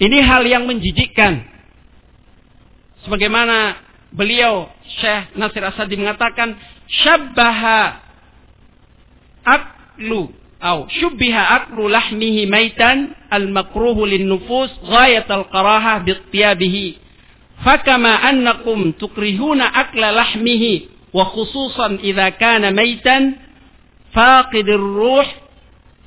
[0.00, 1.44] Ini hal yang menjijikkan.
[3.04, 3.76] Sebagaimana
[4.14, 4.70] beliau
[5.02, 6.54] Syekh Nasir Asadi mengatakan
[6.86, 7.98] syabbaha
[9.42, 10.30] aklu
[10.62, 17.02] atau syubbiha aklu lahmihi maitan al-makruhu lin nufus ghayat al-karaha biqtiyabihi
[17.66, 23.36] fakama annakum tukrihuna akla lahmihi wa khususan idza kana maitan
[24.16, 25.28] faqidir ruh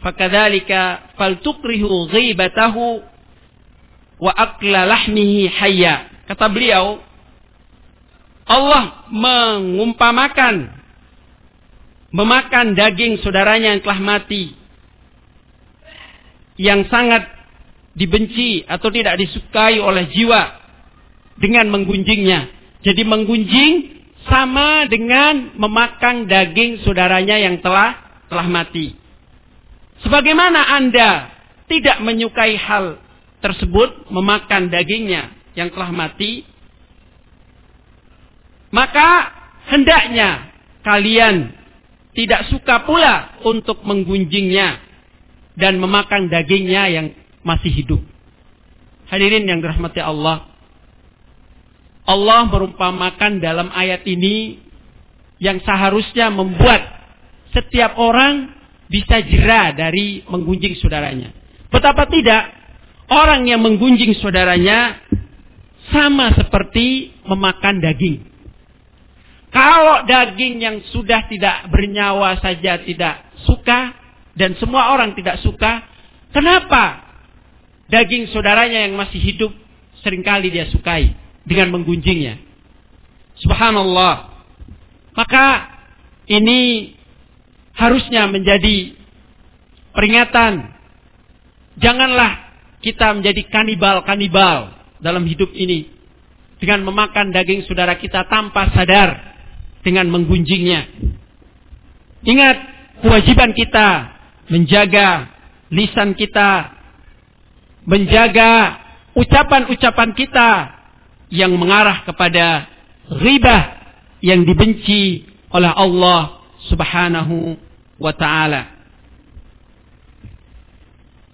[0.02, 3.02] fakadzalika faltukrihu ghibatahu
[4.22, 6.10] wa akla lahmihi hayya.
[6.26, 7.02] Kata beliau,
[8.46, 10.74] Allah mengumpamakan
[12.14, 14.56] memakan daging saudaranya yang telah mati
[16.56, 17.28] yang sangat
[17.92, 20.56] dibenci atau tidak disukai oleh jiwa
[21.36, 22.48] dengan menggunjingnya.
[22.86, 23.95] Jadi menggunjing
[24.26, 28.98] sama dengan memakan daging saudaranya yang telah telah mati.
[30.02, 31.32] Sebagaimana Anda
[31.70, 33.02] tidak menyukai hal
[33.42, 36.46] tersebut memakan dagingnya yang telah mati,
[38.74, 39.32] maka
[39.70, 41.54] hendaknya kalian
[42.16, 44.82] tidak suka pula untuk menggunjingnya
[45.56, 47.08] dan memakan dagingnya yang
[47.46, 48.02] masih hidup.
[49.06, 50.50] Hadirin yang dirahmati Allah.
[52.06, 54.62] Allah merumpamakan dalam ayat ini
[55.42, 56.86] yang seharusnya membuat
[57.50, 58.54] setiap orang
[58.86, 61.34] bisa jera dari menggunjing saudaranya.
[61.74, 62.54] Betapa tidak
[63.10, 65.02] orang yang menggunjing saudaranya
[65.90, 68.18] sama seperti memakan daging.
[69.50, 73.98] Kalau daging yang sudah tidak bernyawa saja tidak suka
[74.38, 75.82] dan semua orang tidak suka,
[76.36, 77.02] kenapa
[77.90, 79.52] daging saudaranya yang masih hidup
[80.06, 82.42] sering kali dia sukai dengan menggunjingnya?
[83.40, 84.34] Subhanallah.
[85.16, 85.46] Maka
[86.28, 86.92] ini
[87.76, 88.96] harusnya menjadi
[89.96, 90.74] peringatan.
[91.80, 95.92] Janganlah kita menjadi kanibal-kanibal dalam hidup ini
[96.60, 99.36] dengan memakan daging saudara kita tanpa sadar
[99.84, 100.88] dengan menggunjingnya.
[102.26, 102.58] Ingat
[103.04, 103.88] kewajiban kita
[104.50, 105.30] menjaga
[105.70, 106.74] lisan kita,
[107.86, 108.82] menjaga
[109.14, 110.50] ucapan-ucapan kita
[111.36, 112.72] yang mengarah kepada
[113.12, 113.58] riba
[114.24, 116.40] yang dibenci oleh Allah
[116.72, 117.60] Subhanahu
[118.00, 118.72] wa taala.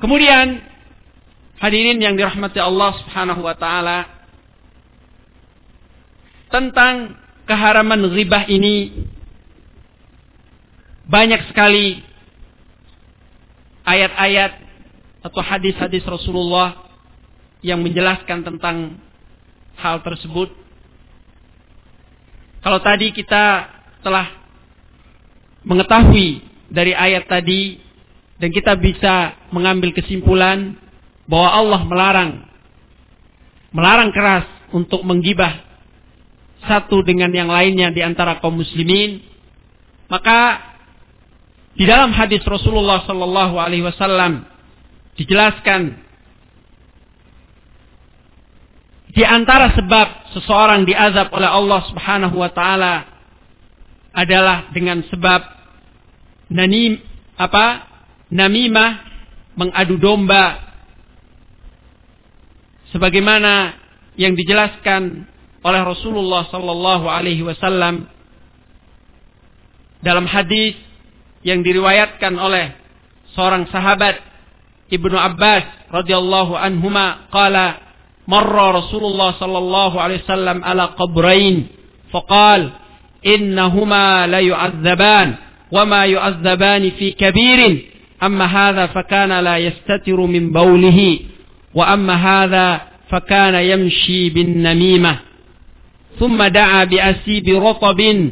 [0.02, 0.66] Kemudian
[1.62, 4.10] hadirin yang dirahmati Allah Subhanahu wa taala
[6.50, 7.16] tentang
[7.46, 9.06] keharaman ribah ini
[11.06, 12.02] banyak sekali
[13.86, 14.52] ayat-ayat
[15.22, 16.90] atau hadis-hadis Rasulullah
[17.62, 18.98] yang menjelaskan tentang
[19.82, 20.54] hal tersebut.
[22.62, 23.74] Kalau tadi kita
[24.06, 24.30] telah
[25.66, 27.82] mengetahui dari ayat tadi
[28.38, 30.78] dan kita bisa mengambil kesimpulan
[31.26, 32.32] bahwa Allah melarang
[33.74, 35.64] melarang keras untuk menggibah
[36.62, 39.26] satu dengan yang lainnya di antara kaum muslimin,
[40.06, 40.62] maka
[41.74, 44.46] di dalam hadis Rasulullah Sallallahu Alaihi Wasallam
[45.18, 45.98] dijelaskan
[49.12, 52.96] di antara sebab seseorang diazab oleh Allah Subhanahu Wa Taala
[54.16, 55.42] adalah dengan sebab
[56.52, 57.00] nanim
[57.36, 57.92] apa?
[58.32, 59.04] namimah
[59.60, 60.72] mengadu domba.
[62.96, 63.76] Sebagaimana
[64.16, 65.28] yang dijelaskan
[65.64, 68.08] oleh Rasulullah sallallahu alaihi wasallam
[70.00, 70.80] dalam hadis
[71.44, 72.72] yang diriwayatkan oleh
[73.36, 74.20] seorang sahabat
[74.92, 77.91] Ibnu Abbas radhiyallahu anhuma qala
[78.28, 81.68] مر رسول الله صلى الله عليه وسلم على قبرين
[82.12, 82.70] فقال
[83.26, 85.36] إنهما ليعذبان
[85.72, 87.86] وما يعذبان في كبير
[88.24, 91.20] أما هذا فكان لا يستتر من بوله
[91.74, 95.20] وأما هذا فكان يمشي بالنميمة.
[96.20, 98.30] ثم دعا بأسيب رطب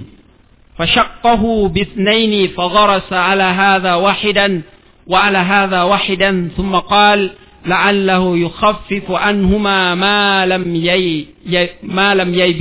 [0.78, 4.62] فشقه باثنين فغرس على هذا واحدا
[5.08, 7.32] وعلى هذا واحدا ثم قال
[7.66, 12.54] la'allahu yukhaffifu anhuma ma lam yai, yai lam yai.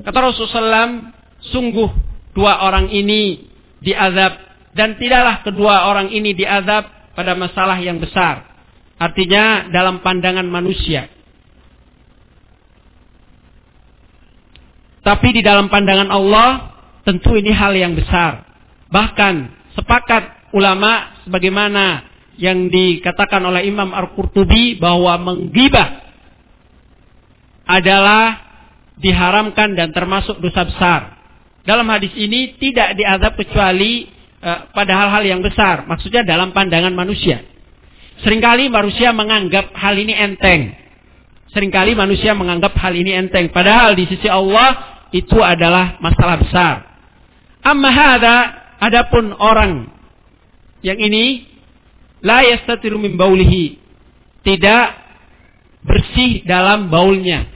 [0.00, 1.12] Kata Rasulullah SAW,
[1.52, 1.90] sungguh
[2.32, 3.50] dua orang ini
[3.82, 4.32] diazab
[4.72, 8.46] dan tidaklah kedua orang ini diazab pada masalah yang besar.
[9.00, 11.08] Artinya dalam pandangan manusia.
[15.00, 16.48] Tapi di dalam pandangan Allah
[17.08, 18.44] tentu ini hal yang besar.
[18.92, 19.34] Bahkan
[19.74, 22.09] sepakat ulama sebagaimana
[22.40, 26.08] yang dikatakan oleh Imam Al-Qurtubi bahwa menggibah
[27.68, 28.40] adalah
[28.96, 31.00] diharamkan dan termasuk dosa besar.
[31.68, 34.08] Dalam hadis ini tidak diadab kecuali
[34.40, 35.84] uh, pada hal-hal yang besar.
[35.84, 37.44] Maksudnya dalam pandangan manusia.
[38.24, 40.72] Seringkali manusia menganggap hal ini enteng.
[41.52, 43.52] Seringkali manusia menganggap hal ini enteng.
[43.52, 46.74] Padahal di sisi Allah itu adalah masalah besar.
[47.60, 48.36] Amma hada,
[48.80, 49.92] adapun orang
[50.80, 51.49] yang ini
[52.24, 53.78] la yastatiru min baulihi.
[54.40, 54.84] Tidak
[55.84, 57.48] bersih dalam baulnya.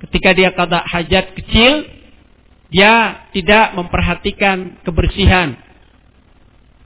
[0.00, 1.84] Ketika dia kata hajat kecil,
[2.72, 5.56] dia tidak memperhatikan kebersihan.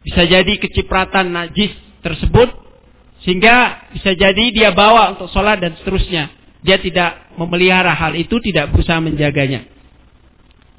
[0.03, 1.73] Bisa jadi kecipratan najis
[2.05, 2.51] tersebut
[3.25, 6.29] sehingga bisa jadi dia bawa untuk sholat dan seterusnya.
[6.65, 9.69] Dia tidak memelihara hal itu, tidak berusaha menjaganya.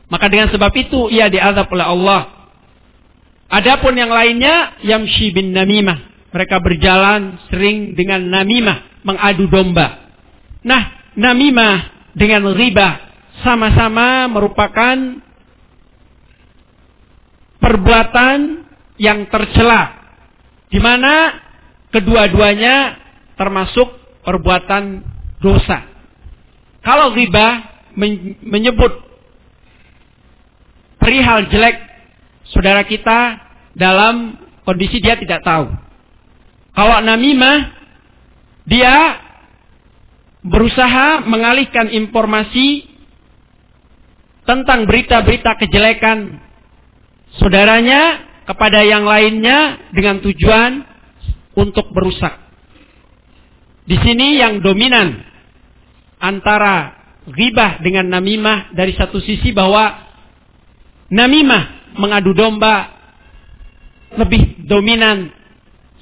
[0.10, 2.22] Maka dengan sebab itu ia diazab oleh Allah.
[3.49, 6.15] Adapun yang lainnya, yamshi bin namimah.
[6.34, 10.10] Mereka berjalan sering dengan namimah, mengadu domba.
[10.65, 13.06] Nah, namimah dengan riba
[13.43, 14.95] sama-sama merupakan
[17.60, 18.68] perbuatan
[18.99, 20.06] yang tercela.
[20.72, 21.39] Di mana
[21.91, 22.99] kedua-duanya
[23.39, 23.88] termasuk
[24.23, 25.03] perbuatan
[25.39, 25.88] dosa.
[26.84, 27.77] Kalau riba
[28.43, 28.91] menyebut
[30.99, 31.77] perihal jelek
[32.49, 33.39] saudara kita
[33.73, 35.85] dalam kondisi dia tidak tahu.
[36.76, 37.72] Kalau namimah
[38.68, 39.23] dia
[40.45, 42.85] berusaha mengalihkan informasi
[44.45, 46.38] tentang berita-berita kejelekan
[47.41, 50.85] saudaranya kepada yang lainnya dengan tujuan
[51.57, 52.38] untuk merusak.
[53.89, 55.23] Di sini yang dominan
[56.22, 56.93] antara
[57.26, 60.06] ghibah dengan namimah dari satu sisi bahwa
[61.10, 62.93] namimah mengadu domba
[64.14, 65.34] lebih dominan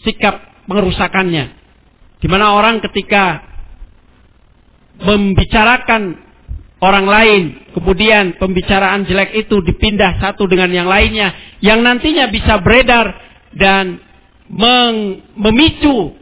[0.04, 1.46] sikap mengerusakannya.
[2.24, 3.44] Di mana orang ketika
[5.04, 6.16] membicarakan
[6.80, 7.44] orang lain,
[7.76, 13.12] kemudian pembicaraan jelek itu dipindah satu dengan yang lainnya, yang nantinya bisa beredar
[13.56, 14.00] dan
[15.36, 16.16] memicu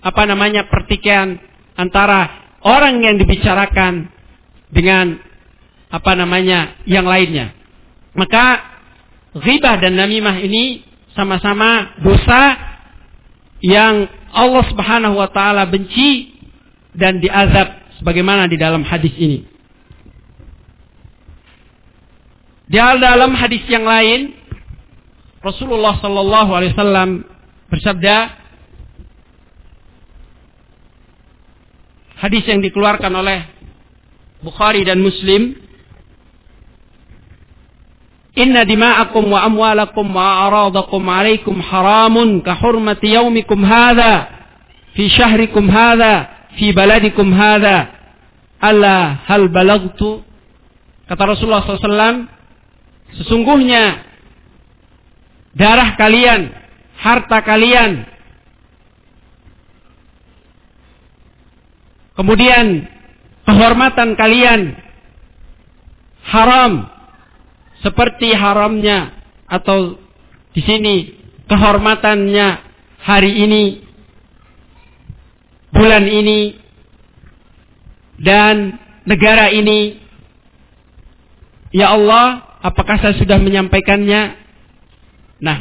[0.00, 1.36] apa namanya pertikaian
[1.76, 4.08] antara orang yang dibicarakan
[4.72, 5.20] dengan
[5.90, 7.52] apa namanya yang lainnya.
[8.16, 8.60] Maka
[9.36, 10.82] ghibah dan namimah ini
[11.14, 12.69] sama-sama dosa
[13.60, 16.32] yang Allah Subhanahu wa taala benci
[16.96, 19.44] dan diazab sebagaimana di dalam hadis ini.
[22.70, 24.32] Di dalam hadis yang lain
[25.42, 27.10] Rasulullah sallallahu alaihi wasallam
[27.72, 28.16] bersabda
[32.20, 33.48] hadis yang dikeluarkan oleh
[34.44, 35.56] Bukhari dan Muslim
[38.40, 44.32] Inna dima'akum wa amwalakum wa aradakum alaikum haramun ka hurmati yaumikum hadha
[44.96, 47.92] fi syahrikum hadha fi baladikum hadha.
[48.60, 50.24] Alla hal balagtu?
[51.08, 52.28] Kata Rasulullah SAW
[53.18, 54.06] sesungguhnya
[55.58, 56.54] darah kalian
[57.00, 58.06] harta kalian
[62.14, 62.86] kemudian
[63.48, 64.78] kehormatan kalian
[66.28, 66.86] haram
[67.80, 69.12] seperti haramnya
[69.48, 69.96] atau
[70.52, 70.96] di sini
[71.48, 72.48] kehormatannya
[73.00, 73.64] hari ini
[75.72, 76.40] bulan ini
[78.20, 78.76] dan
[79.08, 79.98] negara ini.
[81.70, 84.36] Ya Allah apakah saya sudah menyampaikannya?
[85.40, 85.58] Nah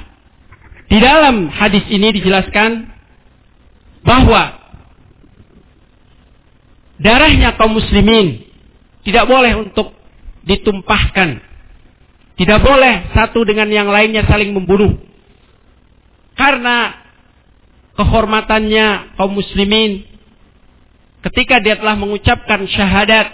[0.90, 2.90] di dalam hadis ini dijelaskan
[4.02, 4.58] bahwa
[6.98, 8.42] darahnya kaum muslimin
[9.06, 9.94] tidak boleh untuk
[10.44, 11.49] ditumpahkan
[12.40, 14.96] tidak boleh satu dengan yang lainnya saling membunuh.
[16.40, 16.96] Karena
[18.00, 20.08] kehormatannya kaum muslimin
[21.28, 23.28] ketika dia telah mengucapkan syahadat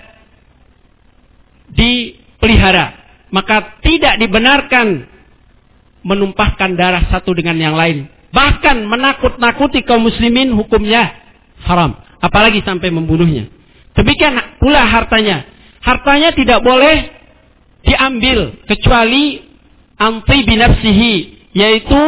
[1.69, 2.97] dipelihara.
[3.29, 5.05] Maka tidak dibenarkan
[6.01, 8.09] menumpahkan darah satu dengan yang lain.
[8.33, 11.13] Bahkan menakut-nakuti kaum muslimin hukumnya
[11.61, 11.93] haram.
[12.25, 13.53] Apalagi sampai membunuhnya.
[13.93, 15.45] Demikian pula hartanya.
[15.85, 17.14] Hartanya tidak boleh
[17.85, 19.45] diambil kecuali
[19.95, 21.13] anti binafsihi
[21.55, 22.03] yaitu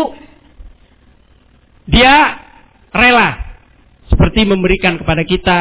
[1.87, 2.43] dia
[2.91, 3.47] rela
[4.11, 5.59] seperti memberikan kepada kita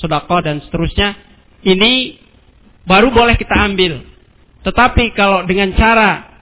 [0.00, 1.14] sodako dan seterusnya
[1.62, 2.18] ini
[2.86, 4.02] baru boleh kita ambil.
[4.66, 6.40] Tetapi kalau dengan cara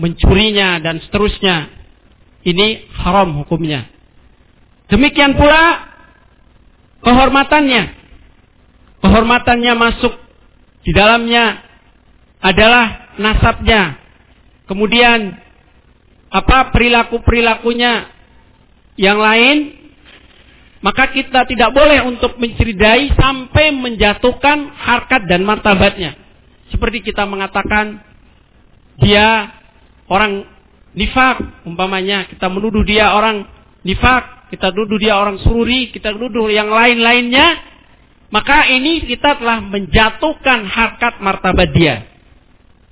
[0.00, 1.68] mencurinya dan seterusnya
[2.46, 3.84] ini haram hukumnya.
[4.88, 5.92] Demikian pula
[7.04, 8.00] kehormatannya.
[9.00, 10.12] Kehormatannya masuk
[10.84, 11.69] di dalamnya
[12.40, 14.00] adalah nasabnya.
[14.64, 15.36] Kemudian
[16.30, 18.08] apa perilaku-perilakunya
[18.96, 19.76] yang lain,
[20.80, 26.16] maka kita tidak boleh untuk menceridai sampai menjatuhkan harkat dan martabatnya.
[26.72, 28.00] Seperti kita mengatakan
[29.00, 29.52] dia
[30.08, 30.46] orang
[30.96, 33.44] nifak, umpamanya kita menuduh dia orang
[33.82, 37.58] nifak, kita tuduh dia orang sururi, kita tuduh yang lain-lainnya,
[38.30, 42.09] maka ini kita telah menjatuhkan harkat martabat dia.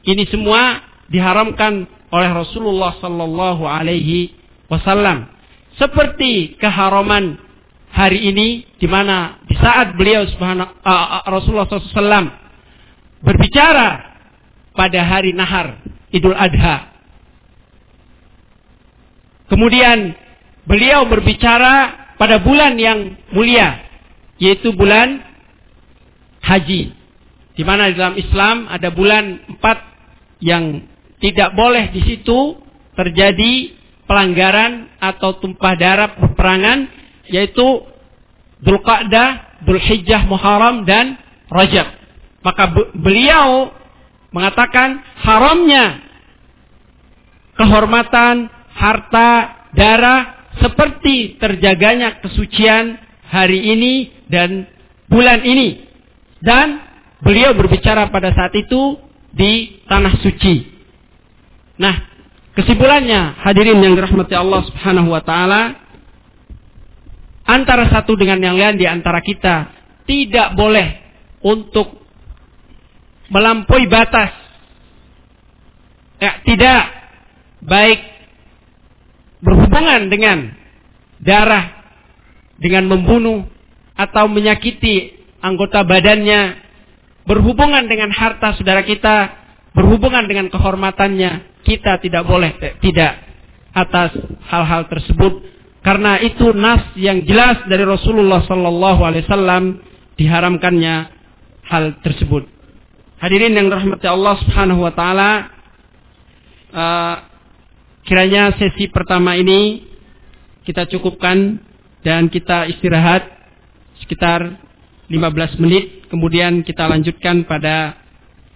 [0.09, 0.81] Ini semua
[1.13, 4.33] diharamkan oleh Rasulullah sallallahu alaihi
[4.73, 5.29] wasallam.
[5.77, 7.37] Seperti keharaman
[7.93, 10.25] hari ini di mana di saat beliau
[11.29, 12.29] Rasulullah SAW
[13.21, 13.89] berbicara
[14.73, 15.77] pada hari nahar
[16.09, 16.89] Idul Adha.
[19.53, 20.17] Kemudian
[20.65, 23.85] beliau berbicara pada bulan yang mulia
[24.41, 25.21] yaitu bulan
[26.43, 26.97] haji.
[27.59, 29.98] Di mana dalam Islam ada bulan empat
[30.39, 30.87] yang
[31.19, 32.59] tidak boleh di situ
[32.95, 33.75] terjadi
[34.07, 36.89] pelanggaran atau tumpah darah peperangan
[37.29, 37.85] yaitu
[38.59, 41.15] Dzulqa'dah, Dzulhijjah, Muharram dan
[41.47, 41.95] Rajab.
[42.43, 43.71] Maka beliau
[44.35, 46.03] mengatakan haramnya
[47.55, 49.31] kehormatan, harta,
[49.75, 52.99] darah seperti terjaganya kesucian
[53.31, 53.95] hari ini
[54.27, 54.67] dan
[55.07, 55.87] bulan ini.
[56.39, 56.83] Dan
[57.23, 58.99] beliau berbicara pada saat itu
[59.39, 60.67] di tanah suci.
[61.79, 61.95] Nah,
[62.59, 65.79] kesimpulannya hadirin yang dirahmati Allah Subhanahu wa taala
[67.47, 69.71] antara satu dengan yang lain di antara kita
[70.11, 70.99] tidak boleh
[71.47, 72.03] untuk
[73.31, 74.35] melampaui batas.
[76.19, 76.83] Ya, tidak
[77.63, 78.03] baik
[79.39, 80.51] berhubungan dengan
[81.23, 81.79] darah
[82.59, 83.47] dengan membunuh
[83.95, 86.68] atau menyakiti anggota badannya
[87.29, 89.37] berhubungan dengan harta saudara kita,
[89.77, 93.13] berhubungan dengan kehormatannya, kita tidak boleh eh, tidak
[93.77, 94.17] atas
[94.49, 95.45] hal-hal tersebut
[95.85, 99.79] karena itu nas yang jelas dari Rasulullah sallallahu alaihi wasallam
[100.19, 100.95] diharamkannya
[101.69, 102.49] hal tersebut.
[103.19, 105.31] Hadirin yang rahmati Allah Subhanahu wa taala,
[106.71, 107.17] uh,
[108.07, 109.87] kiranya sesi pertama ini
[110.67, 111.59] kita cukupkan
[112.03, 113.27] dan kita istirahat
[114.03, 114.59] sekitar
[115.11, 117.95] 15 menit kemudian kita lanjutkan pada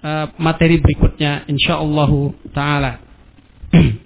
[0.02, 2.10] uh, materi berikutnya insyaallah
[2.50, 2.98] taala